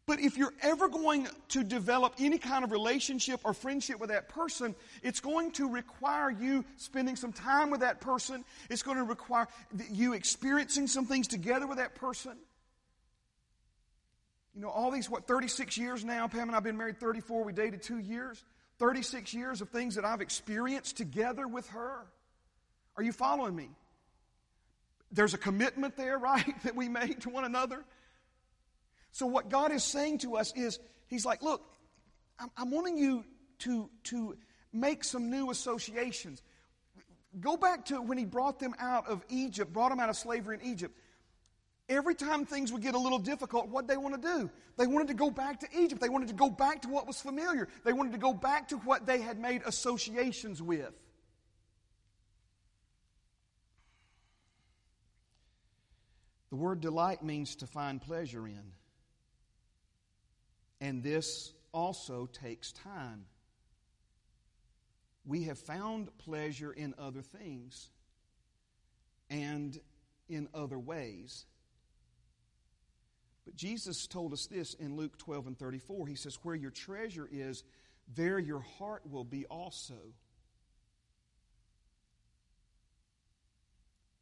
But 0.06 0.20
if 0.20 0.38
you're 0.38 0.54
ever 0.64 0.90
going 0.90 1.28
to 1.50 1.64
develop 1.64 2.16
any 2.18 2.40
kind 2.40 2.64
of 2.64 2.72
relationship 2.72 3.42
or 3.44 3.54
friendship 3.54 4.00
with 4.00 4.10
that 4.10 4.28
person, 4.28 4.74
it's 5.04 5.20
going 5.20 5.52
to 5.52 5.70
require 5.70 6.32
you 6.32 6.66
spending 6.78 7.16
some 7.16 7.32
time 7.32 7.70
with 7.70 7.82
that 7.82 8.02
person. 8.02 8.44
It's 8.72 8.82
going 8.82 8.98
to 8.98 9.04
require 9.04 9.48
you 9.92 10.14
experiencing 10.14 10.88
some 10.88 11.06
things 11.06 11.28
together 11.28 11.68
with 11.68 11.78
that 11.78 11.94
person. 11.94 12.38
You 14.56 14.62
know, 14.62 14.70
all 14.70 14.90
these, 14.90 15.12
what, 15.12 15.28
36 15.28 15.78
years 15.78 16.04
now, 16.04 16.28
Pam 16.28 16.42
and 16.42 16.52
I 16.52 16.56
have 16.56 16.64
been 16.64 16.76
married 16.76 17.00
34, 17.00 17.44
we 17.44 17.54
dated 17.54 17.84
two 17.84 18.00
years. 18.00 18.44
36 18.80 19.34
years 19.34 19.62
of 19.62 19.70
things 19.70 19.96
that 19.96 20.06
I've 20.06 20.22
experienced 20.22 20.98
together 20.98 21.48
with 21.48 21.68
her. 21.70 22.06
Are 22.96 23.04
you 23.04 23.12
following 23.12 23.56
me? 23.56 23.70
There's 25.12 25.34
a 25.34 25.38
commitment 25.38 25.96
there, 25.96 26.18
right, 26.20 26.64
that 26.64 26.76
we 26.76 26.90
make 26.90 27.22
to 27.22 27.30
one 27.30 27.46
another. 27.46 27.84
So, 29.12 29.26
what 29.26 29.50
God 29.50 29.72
is 29.72 29.84
saying 29.84 30.20
to 30.20 30.38
us 30.38 30.54
is, 30.56 30.80
He's 31.08 31.26
like, 31.26 31.42
look, 31.42 31.64
I'm, 32.40 32.50
I'm 32.56 32.72
wanting 32.72 32.98
you 32.98 33.26
to, 33.60 33.90
to 34.06 34.38
make 34.72 35.04
some 35.04 35.30
new 35.30 35.50
associations. 35.50 36.42
Go 37.40 37.58
back 37.58 37.86
to 37.86 38.02
when 38.02 38.18
He 38.18 38.26
brought 38.26 38.60
them 38.60 38.76
out 38.80 39.08
of 39.08 39.26
Egypt, 39.30 39.74
brought 39.74 39.90
them 39.90 40.00
out 40.00 40.10
of 40.10 40.16
slavery 40.16 40.58
in 40.62 40.66
Egypt. 40.66 40.96
Every 41.90 42.14
time 42.14 42.46
things 42.46 42.72
would 42.72 42.84
get 42.84 42.94
a 42.94 43.00
little 43.00 43.18
difficult, 43.18 43.68
what 43.68 43.88
they 43.88 43.98
want 43.98 44.22
to 44.22 44.38
do? 44.38 44.50
They 44.78 44.86
wanted 44.86 45.08
to 45.08 45.16
go 45.16 45.32
back 45.32 45.60
to 45.62 45.68
Egypt. 45.76 46.00
They 46.00 46.08
wanted 46.08 46.28
to 46.28 46.36
go 46.36 46.50
back 46.50 46.84
to 46.84 46.88
what 46.88 47.08
was 47.08 47.20
familiar. 47.20 47.68
They 47.84 47.94
wanted 47.94 48.12
to 48.12 48.20
go 48.20 48.32
back 48.32 48.68
to 48.68 48.78
what 48.78 49.08
they 49.08 49.20
had 49.20 49.40
made 49.40 49.64
associations 49.66 50.62
with. 50.62 50.94
The 56.52 56.56
word 56.56 56.80
delight 56.80 57.24
means 57.24 57.56
to 57.58 57.68
find 57.68 58.00
pleasure 58.00 58.48
in. 58.48 58.72
And 60.80 61.02
this 61.04 61.54
also 61.72 62.28
takes 62.32 62.72
time. 62.72 63.26
We 65.26 65.44
have 65.44 65.58
found 65.58 66.16
pleasure 66.20 66.72
in 66.72 66.94
other 66.98 67.22
things 67.22 67.90
and 69.30 69.80
in 70.28 70.48
other 70.54 70.80
ways. 70.80 71.46
But 73.50 73.56
Jesus 73.56 74.06
told 74.06 74.32
us 74.32 74.46
this 74.46 74.76
in 74.76 74.96
Luke 74.96 75.18
12 75.18 75.48
and 75.48 75.58
34. 75.58 76.06
He 76.06 76.14
says, 76.14 76.38
Where 76.44 76.54
your 76.54 76.70
treasure 76.70 77.28
is, 77.32 77.64
there 78.16 78.38
your 78.38 78.60
heart 78.60 79.02
will 79.10 79.24
be 79.24 79.48
also. 79.48 79.96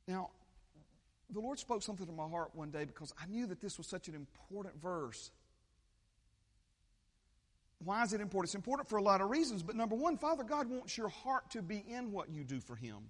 Now, 0.08 0.30
the 1.30 1.42
Lord 1.42 1.60
spoke 1.60 1.84
something 1.84 2.06
to 2.06 2.14
my 2.14 2.30
heart 2.30 2.52
one 2.54 2.72
day 2.72 2.86
because 2.86 3.14
I 3.22 3.26
knew 3.26 3.48
that 3.48 3.60
this 3.60 3.78
was 3.78 3.86
such 3.86 4.08
an 4.08 4.16
important 4.16 4.82
verse. 4.82 5.30
Why 7.84 8.04
is 8.04 8.14
it 8.14 8.22
important? 8.22 8.48
It's 8.48 8.56
important 8.56 8.88
for 8.88 8.96
a 8.96 9.04
lot 9.04 9.20
of 9.20 9.30
reasons, 9.30 9.62
but 9.62 9.76
number 9.76 9.98
one, 9.98 10.16
Father 10.18 10.46
God 10.46 10.70
wants 10.70 10.98
your 10.98 11.10
heart 11.10 11.50
to 11.50 11.62
be 11.62 11.84
in 11.86 12.14
what 12.14 12.30
you 12.30 12.46
do 12.46 12.62
for 12.62 12.78
Him. 12.78 13.10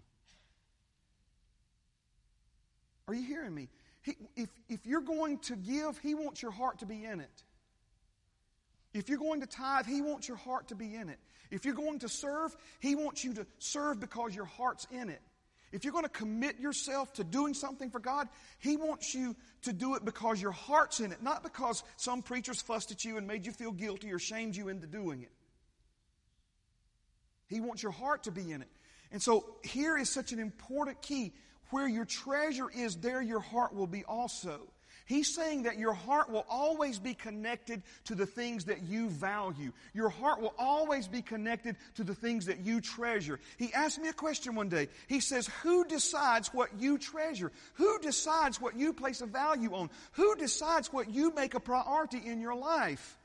Are 3.07 3.13
you 3.13 3.24
hearing 3.24 3.53
me? 3.53 3.70
He, 4.08 4.16
if, 4.38 4.49
if 4.70 4.86
you're 4.86 5.01
going 5.01 5.39
to 5.39 5.58
give, 5.58 5.97
He 5.99 6.16
wants 6.16 6.41
your 6.41 6.51
heart 6.51 6.80
to 6.80 6.86
be 6.86 7.03
in 7.03 7.20
it. 7.20 7.43
If 8.93 9.10
you're 9.10 9.20
going 9.20 9.41
to 9.41 9.47
tithe, 9.47 9.86
He 9.86 10.01
wants 10.01 10.30
your 10.30 10.38
heart 10.38 10.70
to 10.70 10.76
be 10.76 10.95
in 10.95 11.10
it. 11.10 11.20
If 11.51 11.66
you're 11.66 11.76
going 11.76 11.99
to 11.99 12.10
serve, 12.10 12.55
He 12.80 12.95
wants 12.95 13.26
you 13.26 13.34
to 13.34 13.45
serve 13.60 13.99
because 13.99 14.34
your 14.34 14.45
heart's 14.45 14.88
in 14.91 15.10
it. 15.10 15.22
If 15.74 15.84
you're 15.84 15.91
going 15.91 16.05
to 16.05 16.10
commit 16.10 16.58
yourself 16.58 17.12
to 17.16 17.26
doing 17.26 17.53
something 17.53 17.89
for 17.89 17.99
God, 17.99 18.30
He 18.60 18.78
wants 18.78 19.14
you 19.14 19.36
to 19.64 19.74
do 19.74 19.95
it 19.95 20.05
because 20.05 20.41
your 20.41 20.53
heart's 20.53 21.01
in 21.01 21.12
it, 21.12 21.22
not 21.22 21.43
because 21.43 21.84
some 21.97 22.22
preachers 22.22 22.62
fussed 22.62 22.91
at 22.91 23.03
you 23.03 23.18
and 23.18 23.28
made 23.28 23.45
you 23.45 23.51
feel 23.51 23.72
guilty 23.72 24.14
or 24.14 24.20
shamed 24.20 24.55
you 24.55 24.70
into 24.70 24.88
doing 24.88 25.22
it. 25.22 25.32
He 27.47 27.60
wants 27.60 27.84
your 27.84 27.91
heart 27.91 28.24
to 28.24 28.32
be 28.32 28.51
in 28.51 28.62
it. 28.62 28.70
And 29.12 29.22
so 29.22 29.55
here 29.64 29.97
is 29.97 30.10
such 30.10 30.32
an 30.32 30.39
important 30.39 31.01
key. 31.01 31.34
Where 31.70 31.88
your 31.88 32.05
treasure 32.05 32.70
is, 32.70 32.95
there 32.97 33.22
your 33.22 33.39
heart 33.39 33.74
will 33.76 33.88
be 33.88 34.03
also. 34.05 34.61
He's 35.07 35.34
saying 35.34 35.63
that 35.63 35.80
your 35.80 35.93
heart 35.93 36.30
will 36.30 36.45
always 36.49 36.99
be 36.99 37.13
connected 37.13 37.82
to 38.05 38.15
the 38.15 38.26
things 38.26 38.65
that 38.65 38.84
you 38.84 39.09
value. 39.09 39.72
Your 39.93 40.09
heart 40.09 40.41
will 40.41 40.53
always 40.59 41.07
be 41.07 41.22
connected 41.22 41.78
to 41.95 42.03
the 42.03 42.13
things 42.13 42.47
that 42.47 42.59
you 42.59 42.82
treasure. 42.82 43.39
He 43.57 43.74
asked 43.74 44.01
me 44.01 44.09
a 44.09 44.13
question 44.13 44.53
one 44.53 44.68
day. 44.68 44.89
He 45.07 45.22
says, 45.22 45.47
Who 45.63 45.86
decides 45.86 46.53
what 46.53 46.70
you 46.78 46.97
treasure? 46.97 47.53
Who 47.76 47.99
decides 47.99 48.59
what 48.59 48.76
you 48.76 48.91
place 48.91 49.22
a 49.22 49.28
value 49.28 49.74
on? 49.74 49.89
Who 50.13 50.36
decides 50.36 50.91
what 50.91 51.09
you 51.09 51.34
make 51.34 51.53
a 51.53 51.61
priority 51.61 52.22
in 52.26 52.41
your 52.41 52.55
life? 52.55 53.18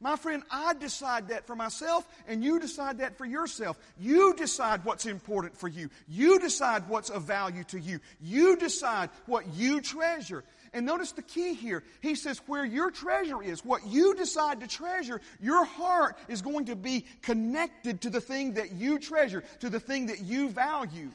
My 0.00 0.16
friend, 0.16 0.42
I 0.50 0.74
decide 0.74 1.28
that 1.28 1.46
for 1.46 1.56
myself, 1.56 2.06
and 2.26 2.42
you 2.42 2.60
decide 2.60 2.98
that 2.98 3.16
for 3.16 3.24
yourself. 3.24 3.78
You 3.98 4.34
decide 4.34 4.84
what's 4.84 5.06
important 5.06 5.56
for 5.56 5.68
you. 5.68 5.90
You 6.08 6.38
decide 6.38 6.88
what's 6.88 7.10
of 7.10 7.22
value 7.22 7.64
to 7.64 7.80
you. 7.80 8.00
You 8.20 8.56
decide 8.56 9.10
what 9.26 9.54
you 9.54 9.80
treasure. 9.80 10.44
And 10.72 10.86
notice 10.86 11.12
the 11.12 11.22
key 11.22 11.54
here. 11.54 11.84
He 12.00 12.16
says, 12.16 12.40
where 12.46 12.64
your 12.64 12.90
treasure 12.90 13.40
is, 13.40 13.64
what 13.64 13.86
you 13.86 14.14
decide 14.16 14.60
to 14.60 14.66
treasure, 14.66 15.20
your 15.40 15.64
heart 15.64 16.18
is 16.28 16.42
going 16.42 16.64
to 16.66 16.76
be 16.76 17.06
connected 17.22 18.00
to 18.02 18.10
the 18.10 18.20
thing 18.20 18.54
that 18.54 18.72
you 18.72 18.98
treasure, 18.98 19.44
to 19.60 19.70
the 19.70 19.78
thing 19.78 20.06
that 20.06 20.20
you 20.20 20.48
value. 20.48 21.10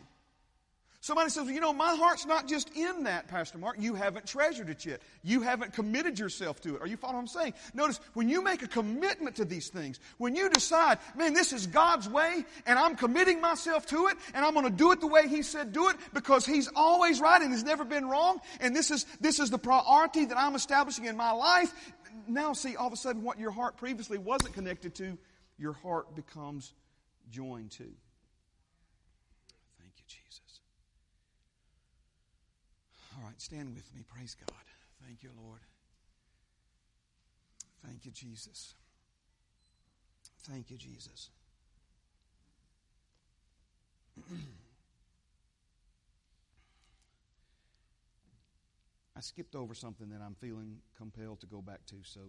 Somebody 1.01 1.29
says, 1.29 1.45
well, 1.45 1.53
you 1.53 1.61
know, 1.61 1.71
my 1.71 1.95
heart's 1.95 2.25
not 2.25 2.45
just 2.45 2.75
in 2.75 3.03
that, 3.03 3.29
Pastor 3.29 3.57
Mark. 3.57 3.77
You 3.79 3.95
haven't 3.95 4.27
treasured 4.27 4.69
it 4.69 4.85
yet. 4.85 5.01
You 5.23 5.39
haven't 5.41 5.71
committed 5.71 6.19
yourself 6.19 6.59
to 6.61 6.75
it. 6.75 6.81
Are 6.81 6.87
you 6.87 6.97
following 6.97 7.15
what 7.15 7.21
I'm 7.21 7.27
saying? 7.27 7.53
Notice, 7.73 8.01
when 8.15 8.27
you 8.27 8.43
make 8.43 8.63
a 8.63 8.67
commitment 8.67 9.37
to 9.37 9.45
these 9.45 9.69
things, 9.69 10.01
when 10.17 10.35
you 10.35 10.49
decide, 10.49 10.97
man, 11.15 11.33
this 11.33 11.53
is 11.53 11.67
God's 11.67 12.09
way, 12.09 12.43
and 12.65 12.77
I'm 12.77 12.97
committing 12.97 13.39
myself 13.39 13.85
to 13.87 14.07
it, 14.07 14.17
and 14.33 14.43
I'm 14.43 14.53
going 14.53 14.65
to 14.65 14.71
do 14.71 14.91
it 14.91 14.99
the 14.99 15.07
way 15.07 15.29
He 15.29 15.41
said 15.41 15.71
do 15.71 15.87
it, 15.87 15.95
because 16.13 16.45
He's 16.45 16.69
always 16.75 17.21
right 17.21 17.41
and 17.41 17.49
He's 17.49 17.63
never 17.63 17.85
been 17.85 18.05
wrong, 18.05 18.41
and 18.59 18.75
this 18.75 18.91
is, 18.91 19.05
this 19.21 19.39
is 19.39 19.49
the 19.49 19.57
priority 19.57 20.25
that 20.25 20.37
I'm 20.37 20.53
establishing 20.53 21.05
in 21.05 21.15
my 21.15 21.31
life. 21.31 21.73
Now, 22.27 22.51
see, 22.51 22.75
all 22.75 22.87
of 22.87 22.93
a 22.93 22.97
sudden, 22.97 23.23
what 23.23 23.39
your 23.39 23.51
heart 23.51 23.77
previously 23.77 24.17
wasn't 24.17 24.53
connected 24.53 24.95
to, 24.95 25.17
your 25.57 25.73
heart 25.73 26.13
becomes 26.13 26.73
joined 27.31 27.71
to. 27.71 27.87
All 33.19 33.25
right, 33.25 33.41
stand 33.41 33.75
with 33.75 33.93
me. 33.93 34.03
Praise 34.07 34.35
God. 34.35 34.55
Thank 35.05 35.23
you, 35.23 35.31
Lord. 35.43 35.59
Thank 37.85 38.05
you, 38.05 38.11
Jesus. 38.11 38.75
Thank 40.43 40.71
you, 40.71 40.77
Jesus. 40.77 41.29
I 49.17 49.21
skipped 49.21 49.55
over 49.55 49.73
something 49.73 50.09
that 50.09 50.21
I'm 50.25 50.35
feeling 50.35 50.77
compelled 50.97 51.41
to 51.41 51.47
go 51.47 51.61
back 51.61 51.85
to, 51.87 51.95
so 52.03 52.21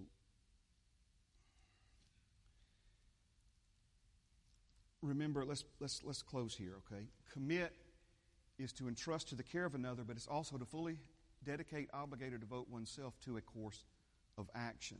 remember 5.03 5.45
let's 5.45 5.65
let's 5.79 6.03
let's 6.03 6.23
close 6.23 6.57
here, 6.57 6.75
okay? 6.93 7.05
Commit 7.33 7.73
is 8.61 8.73
to 8.75 8.89
entrust 8.89 9.29
to 9.31 9.35
the 9.35 9.43
care 9.43 9.65
of 9.65 9.75
another, 9.75 10.03
but 10.07 10.17
it's 10.17 10.27
also 10.27 10.57
to 10.59 10.65
fully 10.65 10.99
dedicate, 11.45 11.89
obligate, 11.93 12.35
or 12.35 12.39
devote 12.39 12.69
oneself 12.69 13.15
to 13.25 13.37
a 13.37 13.41
course 13.41 13.83
of 14.37 14.49
action. 14.55 14.99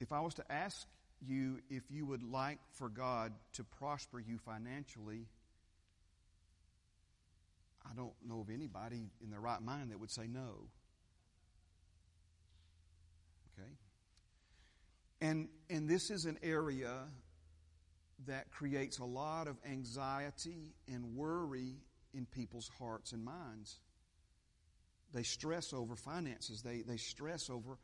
If 0.00 0.12
I 0.12 0.20
was 0.20 0.34
to 0.34 0.52
ask 0.52 0.86
you 1.26 1.60
if 1.70 1.84
you 1.90 2.04
would 2.06 2.22
like 2.22 2.58
for 2.72 2.88
God 2.88 3.32
to 3.54 3.64
prosper 3.64 4.18
you 4.18 4.38
financially, 4.38 5.26
I 7.88 7.94
don't 7.94 8.12
know 8.26 8.40
of 8.40 8.50
anybody 8.50 9.10
in 9.22 9.30
their 9.30 9.40
right 9.40 9.62
mind 9.62 9.90
that 9.90 10.00
would 10.00 10.10
say 10.10 10.26
no. 10.26 10.68
Okay? 13.58 13.70
And, 15.20 15.48
and 15.70 15.88
this 15.88 16.10
is 16.10 16.24
an 16.24 16.38
area 16.42 17.04
that 18.26 18.50
creates 18.50 18.98
a 18.98 19.04
lot 19.04 19.48
of 19.48 19.56
anxiety 19.68 20.74
and 20.88 21.14
worry 21.14 21.76
in 22.14 22.26
people's 22.26 22.70
hearts 22.78 23.12
and 23.12 23.24
minds. 23.24 23.80
They 25.12 25.22
stress 25.22 25.72
over 25.72 25.94
finances. 25.96 26.62
They, 26.62 26.82
they 26.82 26.96
stress 26.96 27.50
over, 27.50 27.78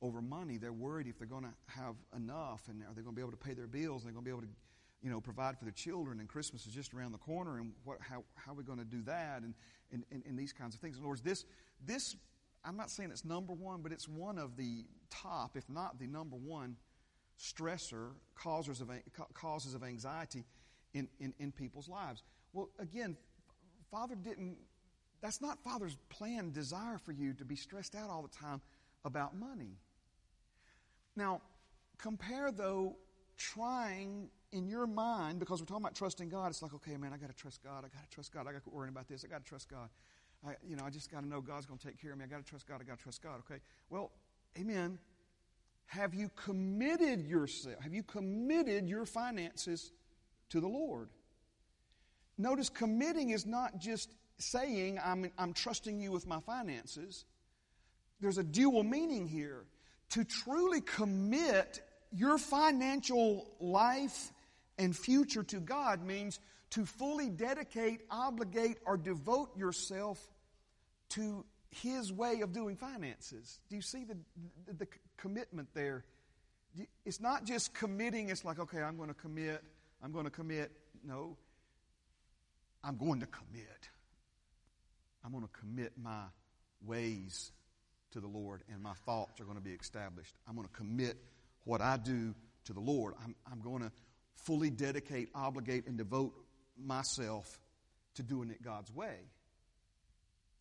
over 0.00 0.20
money. 0.20 0.56
They're 0.56 0.72
worried 0.72 1.06
if 1.06 1.18
they're 1.18 1.26
going 1.26 1.44
to 1.44 1.54
have 1.80 1.94
enough 2.16 2.62
and 2.68 2.82
are 2.82 2.94
they 2.94 3.02
going 3.02 3.14
to 3.14 3.16
be 3.16 3.22
able 3.22 3.32
to 3.32 3.36
pay 3.36 3.54
their 3.54 3.66
bills 3.66 4.02
and 4.02 4.08
they're 4.08 4.20
going 4.20 4.24
to 4.24 4.30
be 4.30 4.36
able 4.36 4.42
to 4.42 4.54
you 5.02 5.10
know, 5.10 5.20
provide 5.20 5.58
for 5.58 5.64
their 5.64 5.72
children 5.72 6.20
and 6.20 6.28
Christmas 6.28 6.64
is 6.66 6.72
just 6.72 6.94
around 6.94 7.12
the 7.12 7.18
corner 7.18 7.58
and 7.58 7.72
what, 7.84 7.98
how, 8.00 8.22
how 8.34 8.52
are 8.52 8.54
we 8.54 8.62
going 8.62 8.78
to 8.78 8.84
do 8.84 9.02
that 9.02 9.42
and, 9.42 9.54
and, 9.92 10.04
and, 10.12 10.22
and 10.26 10.38
these 10.38 10.52
kinds 10.52 10.74
of 10.74 10.80
things. 10.80 10.96
In 10.96 11.02
other 11.02 11.08
words, 11.08 11.22
this, 11.22 11.44
this, 11.84 12.14
I'm 12.64 12.76
not 12.76 12.88
saying 12.88 13.10
it's 13.10 13.24
number 13.24 13.52
one, 13.52 13.82
but 13.82 13.90
it's 13.90 14.08
one 14.08 14.38
of 14.38 14.56
the 14.56 14.84
top, 15.10 15.56
if 15.56 15.68
not 15.68 15.98
the 15.98 16.06
number 16.06 16.36
one 16.36 16.76
stressor, 17.42 18.10
causes 18.36 18.80
of, 18.80 18.90
causes 19.34 19.74
of 19.74 19.82
anxiety 19.82 20.44
in, 20.94 21.08
in, 21.18 21.34
in 21.38 21.50
people's 21.50 21.88
lives. 21.88 22.22
Well, 22.52 22.68
again, 22.78 23.16
Father 23.90 24.14
didn't, 24.14 24.56
that's 25.20 25.40
not 25.40 25.58
Father's 25.64 25.96
plan, 26.08 26.52
desire 26.52 26.98
for 26.98 27.12
you 27.12 27.32
to 27.34 27.44
be 27.44 27.56
stressed 27.56 27.94
out 27.94 28.10
all 28.10 28.22
the 28.22 28.36
time 28.36 28.60
about 29.04 29.36
money. 29.36 29.78
Now, 31.16 31.40
compare 31.98 32.52
though 32.52 32.96
trying 33.36 34.30
in 34.52 34.68
your 34.68 34.86
mind, 34.86 35.40
because 35.40 35.60
we're 35.60 35.66
talking 35.66 35.82
about 35.82 35.96
trusting 35.96 36.28
God, 36.28 36.50
it's 36.50 36.62
like, 36.62 36.74
okay, 36.74 36.96
man, 36.96 37.12
I 37.12 37.16
got 37.16 37.30
to 37.30 37.36
trust 37.36 37.62
God. 37.64 37.78
I 37.78 37.88
got 37.88 38.04
to 38.04 38.10
trust 38.10 38.32
God. 38.32 38.46
I 38.46 38.52
got 38.52 38.62
to 38.64 38.70
worrying 38.70 38.92
about 38.92 39.08
this. 39.08 39.24
I 39.24 39.28
got 39.28 39.42
to 39.42 39.48
trust 39.48 39.68
God. 39.68 39.88
I, 40.46 40.54
you 40.66 40.76
know, 40.76 40.84
I 40.84 40.90
just 40.90 41.10
got 41.10 41.22
to 41.22 41.28
know 41.28 41.40
God's 41.40 41.66
going 41.66 41.78
to 41.78 41.86
take 41.86 42.00
care 42.00 42.12
of 42.12 42.18
me. 42.18 42.24
I 42.24 42.28
got 42.28 42.44
to 42.44 42.48
trust 42.48 42.66
God. 42.66 42.80
I 42.80 42.84
got 42.84 42.98
to 42.98 43.02
trust 43.02 43.22
God. 43.22 43.40
Okay. 43.50 43.60
Well, 43.90 44.10
amen. 44.58 44.98
Have 45.92 46.14
you 46.14 46.30
committed 46.36 47.26
yourself? 47.26 47.78
Have 47.82 47.92
you 47.92 48.02
committed 48.02 48.88
your 48.88 49.04
finances 49.04 49.92
to 50.48 50.58
the 50.58 50.66
Lord? 50.66 51.10
Notice 52.38 52.70
committing 52.70 53.28
is 53.28 53.44
not 53.44 53.78
just 53.78 54.10
saying, 54.38 54.98
I'm, 55.04 55.30
I'm 55.36 55.52
trusting 55.52 56.00
you 56.00 56.10
with 56.10 56.26
my 56.26 56.40
finances. 56.40 57.26
There's 58.22 58.38
a 58.38 58.42
dual 58.42 58.84
meaning 58.84 59.28
here. 59.28 59.64
To 60.12 60.24
truly 60.24 60.80
commit 60.80 61.82
your 62.10 62.38
financial 62.38 63.46
life 63.60 64.32
and 64.78 64.96
future 64.96 65.42
to 65.42 65.60
God 65.60 66.02
means 66.02 66.40
to 66.70 66.86
fully 66.86 67.28
dedicate, 67.28 68.00
obligate, 68.10 68.78
or 68.86 68.96
devote 68.96 69.54
yourself 69.58 70.26
to 71.10 71.44
His 71.72 72.12
way 72.12 72.40
of 72.42 72.52
doing 72.52 72.76
finances. 72.76 73.58
Do 73.68 73.76
you 73.76 73.82
see 73.82 74.04
the, 74.04 74.16
the, 74.66 74.74
the 74.74 74.86
commitment 75.22 75.68
there. 75.72 76.04
It's 77.04 77.20
not 77.20 77.44
just 77.44 77.72
committing, 77.74 78.28
it's 78.28 78.44
like, 78.44 78.58
okay, 78.58 78.82
I'm 78.82 78.96
going 78.96 79.08
to 79.08 79.14
commit, 79.14 79.62
I'm 80.02 80.12
going 80.12 80.24
to 80.24 80.30
commit. 80.30 80.72
No, 81.04 81.36
I'm 82.82 82.96
going 82.96 83.20
to 83.20 83.26
commit. 83.26 83.88
I'm 85.24 85.30
going 85.30 85.44
to 85.44 85.60
commit 85.60 85.92
my 86.02 86.24
ways 86.84 87.52
to 88.12 88.20
the 88.20 88.26
Lord, 88.26 88.62
and 88.72 88.82
my 88.82 88.94
thoughts 89.06 89.40
are 89.40 89.44
going 89.44 89.56
to 89.56 89.62
be 89.62 89.72
established. 89.72 90.34
I'm 90.48 90.56
going 90.56 90.66
to 90.66 90.74
commit 90.74 91.16
what 91.64 91.80
I 91.80 91.96
do 91.96 92.34
to 92.64 92.72
the 92.72 92.80
Lord. 92.80 93.14
I'm, 93.22 93.34
I'm 93.50 93.60
going 93.60 93.82
to 93.82 93.92
fully 94.34 94.70
dedicate, 94.70 95.28
obligate, 95.34 95.86
and 95.86 95.96
devote 95.96 96.34
myself 96.76 97.60
to 98.14 98.22
doing 98.22 98.50
it 98.50 98.62
God's 98.62 98.92
way. 98.92 99.16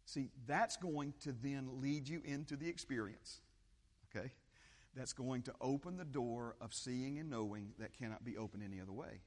See, 0.06 0.30
that's 0.46 0.78
going 0.78 1.14
to 1.22 1.32
then 1.32 1.82
lead 1.82 2.08
you 2.08 2.22
into 2.26 2.56
the 2.56 2.68
experience. 2.68 3.40
Okay? 4.14 4.32
that's 4.96 5.14
going 5.14 5.42
to 5.44 5.54
open 5.62 5.98
the 5.98 6.06
door 6.06 6.56
of 6.60 6.74
seeing 6.74 7.18
and 7.20 7.30
knowing 7.30 7.72
that 7.80 7.98
cannot 7.98 8.24
be 8.24 8.38
opened 8.38 8.64
any 8.64 8.82
other 8.82 8.92
way. 8.92 9.22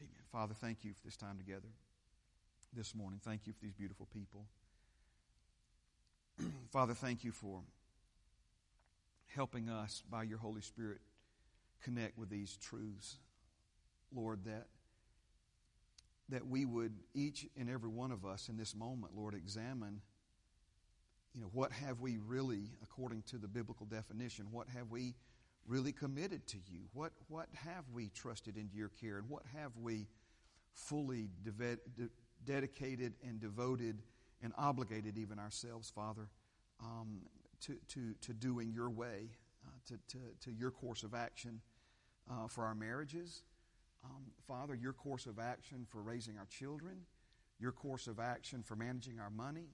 Amen. 0.00 0.22
Father, 0.30 0.54
thank 0.54 0.84
you 0.84 0.92
for 0.92 1.04
this 1.04 1.16
time 1.16 1.36
together 1.36 1.68
this 2.72 2.94
morning. 2.94 3.20
Thank 3.22 3.46
you 3.46 3.52
for 3.52 3.64
these 3.64 3.72
beautiful 3.72 4.06
people. 4.12 4.44
Father, 6.70 6.94
thank 6.94 7.24
you 7.24 7.32
for 7.32 7.62
helping 9.34 9.68
us 9.68 10.02
by 10.08 10.22
your 10.22 10.38
Holy 10.38 10.62
Spirit 10.62 11.00
connect 11.82 12.16
with 12.16 12.30
these 12.30 12.56
truths. 12.56 13.16
Lord, 14.14 14.44
that, 14.44 14.66
that 16.28 16.46
we 16.46 16.64
would, 16.64 16.92
each 17.14 17.46
and 17.58 17.70
every 17.70 17.88
one 17.88 18.12
of 18.12 18.24
us 18.24 18.48
in 18.48 18.56
this 18.56 18.74
moment, 18.74 19.14
Lord, 19.16 19.34
examine, 19.34 20.00
you 21.34 21.40
know, 21.40 21.50
what 21.52 21.72
have 21.72 22.00
we 22.00 22.18
really, 22.18 22.70
according 22.82 23.22
to 23.28 23.38
the 23.38 23.48
biblical 23.48 23.86
definition, 23.86 24.46
what 24.50 24.68
have 24.68 24.90
we 24.90 25.14
really 25.66 25.92
committed 25.92 26.46
to 26.48 26.58
you? 26.70 26.80
What, 26.92 27.12
what 27.28 27.48
have 27.54 27.84
we 27.92 28.08
trusted 28.08 28.56
into 28.56 28.76
your 28.76 28.90
care? 29.00 29.18
And 29.18 29.28
what 29.28 29.42
have 29.56 29.72
we 29.80 30.06
fully 30.74 31.28
de- 31.44 31.52
de- 31.52 32.10
dedicated 32.44 33.14
and 33.26 33.40
devoted 33.40 34.02
and 34.42 34.52
obligated 34.56 35.18
even 35.18 35.38
ourselves, 35.38 35.90
Father, 35.90 36.28
um, 36.80 37.20
to, 37.62 37.76
to, 37.88 38.14
to 38.22 38.32
doing 38.32 38.72
your 38.72 38.90
way, 38.90 39.30
uh, 39.66 39.70
to, 39.88 39.98
to, 40.08 40.18
to 40.44 40.52
your 40.52 40.70
course 40.70 41.02
of 41.02 41.14
action 41.14 41.60
uh, 42.30 42.48
for 42.48 42.64
our 42.64 42.74
marriages? 42.74 43.42
Um, 44.04 44.32
Father, 44.46 44.74
your 44.74 44.92
course 44.92 45.26
of 45.26 45.38
action 45.38 45.86
for 45.88 46.00
raising 46.00 46.38
our 46.38 46.46
children, 46.46 46.98
your 47.58 47.72
course 47.72 48.06
of 48.06 48.20
action 48.20 48.62
for 48.62 48.76
managing 48.76 49.18
our 49.18 49.30
money, 49.30 49.68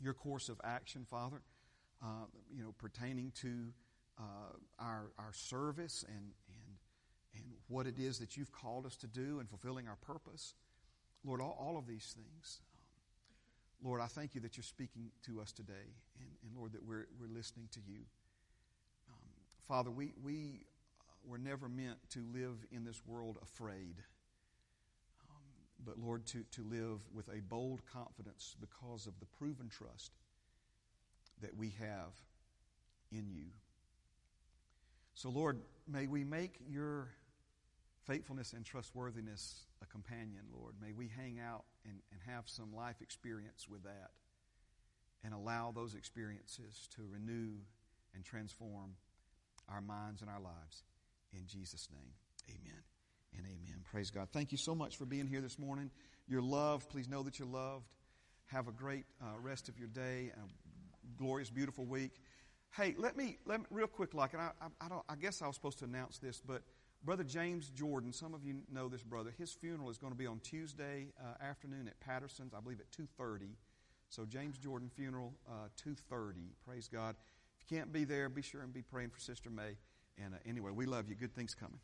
your 0.00 0.14
course 0.14 0.48
of 0.48 0.60
action, 0.64 1.06
Father, 1.08 1.42
uh, 2.02 2.26
you 2.54 2.62
know, 2.62 2.74
pertaining 2.78 3.32
to 3.40 3.72
uh, 4.18 4.56
our, 4.78 5.10
our 5.18 5.32
service 5.32 6.04
and, 6.06 6.32
and, 6.48 6.76
and 7.34 7.44
what 7.68 7.86
it 7.86 7.98
is 7.98 8.18
that 8.18 8.36
you've 8.36 8.52
called 8.52 8.86
us 8.86 8.96
to 8.96 9.06
do 9.06 9.40
and 9.40 9.48
fulfilling 9.48 9.88
our 9.88 9.96
purpose. 9.96 10.54
Lord, 11.24 11.40
all, 11.40 11.56
all 11.58 11.78
of 11.78 11.86
these 11.86 12.14
things. 12.14 12.60
Um, 12.74 13.88
Lord, 13.88 14.00
I 14.00 14.06
thank 14.06 14.34
you 14.34 14.40
that 14.42 14.56
you're 14.56 14.64
speaking 14.64 15.10
to 15.26 15.40
us 15.40 15.52
today, 15.52 15.94
and, 16.20 16.28
and 16.42 16.56
Lord, 16.56 16.72
that 16.72 16.86
we're, 16.86 17.06
we're 17.18 17.34
listening 17.34 17.68
to 17.72 17.80
you. 17.86 18.00
Um, 19.08 19.30
Father, 19.66 19.90
we, 19.90 20.12
we 20.22 20.66
were 21.26 21.38
never 21.38 21.68
meant 21.68 21.98
to 22.10 22.20
live 22.32 22.64
in 22.70 22.84
this 22.84 23.00
world 23.06 23.38
afraid, 23.42 23.96
um, 25.30 25.42
but 25.84 25.98
Lord, 25.98 26.26
to, 26.26 26.44
to 26.52 26.62
live 26.62 27.00
with 27.12 27.28
a 27.28 27.40
bold 27.40 27.82
confidence 27.86 28.56
because 28.60 29.06
of 29.06 29.18
the 29.20 29.26
proven 29.26 29.68
trust 29.68 30.12
that 31.40 31.56
we 31.56 31.74
have 31.80 32.12
in 33.10 33.28
you. 33.30 33.46
So, 35.14 35.30
Lord, 35.30 35.60
may 35.86 36.06
we 36.06 36.24
make 36.24 36.58
your 36.68 37.08
faithfulness 38.06 38.52
and 38.52 38.64
trustworthiness 38.64 39.60
a 39.82 39.86
companion, 39.86 40.42
Lord. 40.52 40.74
May 40.80 40.92
we 40.92 41.08
hang 41.08 41.38
out 41.38 41.64
and, 41.84 41.98
and 42.10 42.20
have 42.26 42.44
some 42.46 42.74
life 42.74 43.00
experience 43.00 43.68
with 43.68 43.82
that 43.84 44.10
and 45.24 45.32
allow 45.32 45.72
those 45.72 45.94
experiences 45.94 46.88
to 46.96 47.02
renew 47.08 47.52
and 48.14 48.24
transform 48.24 48.96
our 49.68 49.80
minds 49.80 50.20
and 50.20 50.30
our 50.30 50.40
lives. 50.40 50.82
In 51.34 51.46
Jesus' 51.46 51.88
name, 51.90 52.12
amen 52.48 52.82
and 53.36 53.46
amen. 53.46 53.82
Praise 53.90 54.10
God. 54.10 54.28
Thank 54.32 54.52
you 54.52 54.58
so 54.58 54.74
much 54.74 54.96
for 54.96 55.04
being 55.04 55.26
here 55.26 55.40
this 55.40 55.58
morning. 55.58 55.90
You're 56.28 56.42
loved. 56.42 56.88
Please 56.90 57.08
know 57.08 57.22
that 57.24 57.38
you're 57.38 57.48
loved. 57.48 57.86
Have 58.46 58.68
a 58.68 58.72
great 58.72 59.04
uh, 59.20 59.38
rest 59.40 59.68
of 59.68 59.78
your 59.78 59.88
day, 59.88 60.32
a 60.36 61.16
glorious, 61.16 61.50
beautiful 61.50 61.84
week. 61.84 62.12
Hey, 62.76 62.94
let 62.98 63.16
me, 63.16 63.38
let 63.46 63.60
me 63.60 63.66
real 63.70 63.86
quick, 63.86 64.14
like, 64.14 64.32
and 64.32 64.42
I, 64.42 64.50
I, 64.60 64.86
I, 64.86 64.88
don't, 64.88 65.02
I 65.08 65.16
guess 65.16 65.42
I 65.42 65.46
was 65.46 65.56
supposed 65.56 65.78
to 65.80 65.84
announce 65.84 66.18
this, 66.18 66.40
but 66.40 66.62
Brother 67.04 67.24
James 67.24 67.68
Jordan, 67.70 68.12
some 68.12 68.34
of 68.34 68.44
you 68.44 68.62
know 68.72 68.88
this 68.88 69.02
brother. 69.02 69.32
His 69.36 69.52
funeral 69.52 69.90
is 69.90 69.98
going 69.98 70.12
to 70.12 70.18
be 70.18 70.26
on 70.26 70.40
Tuesday 70.40 71.12
uh, 71.20 71.42
afternoon 71.44 71.88
at 71.88 72.00
Patterson's, 72.00 72.54
I 72.54 72.60
believe 72.60 72.80
at 72.80 72.90
2.30. 72.90 73.50
So 74.08 74.24
James 74.24 74.58
Jordan 74.58 74.90
funeral, 74.94 75.34
uh, 75.48 75.68
2.30. 75.86 76.34
Praise 76.66 76.88
God. 76.88 77.16
If 77.58 77.70
you 77.70 77.76
can't 77.76 77.92
be 77.92 78.04
there, 78.04 78.28
be 78.28 78.42
sure 78.42 78.62
and 78.62 78.72
be 78.72 78.82
praying 78.82 79.10
for 79.10 79.20
Sister 79.20 79.50
May. 79.50 79.76
And 80.22 80.34
uh, 80.34 80.38
anyway, 80.46 80.70
we 80.72 80.86
love 80.86 81.08
you. 81.08 81.14
Good 81.14 81.34
things 81.34 81.54
coming. 81.54 81.80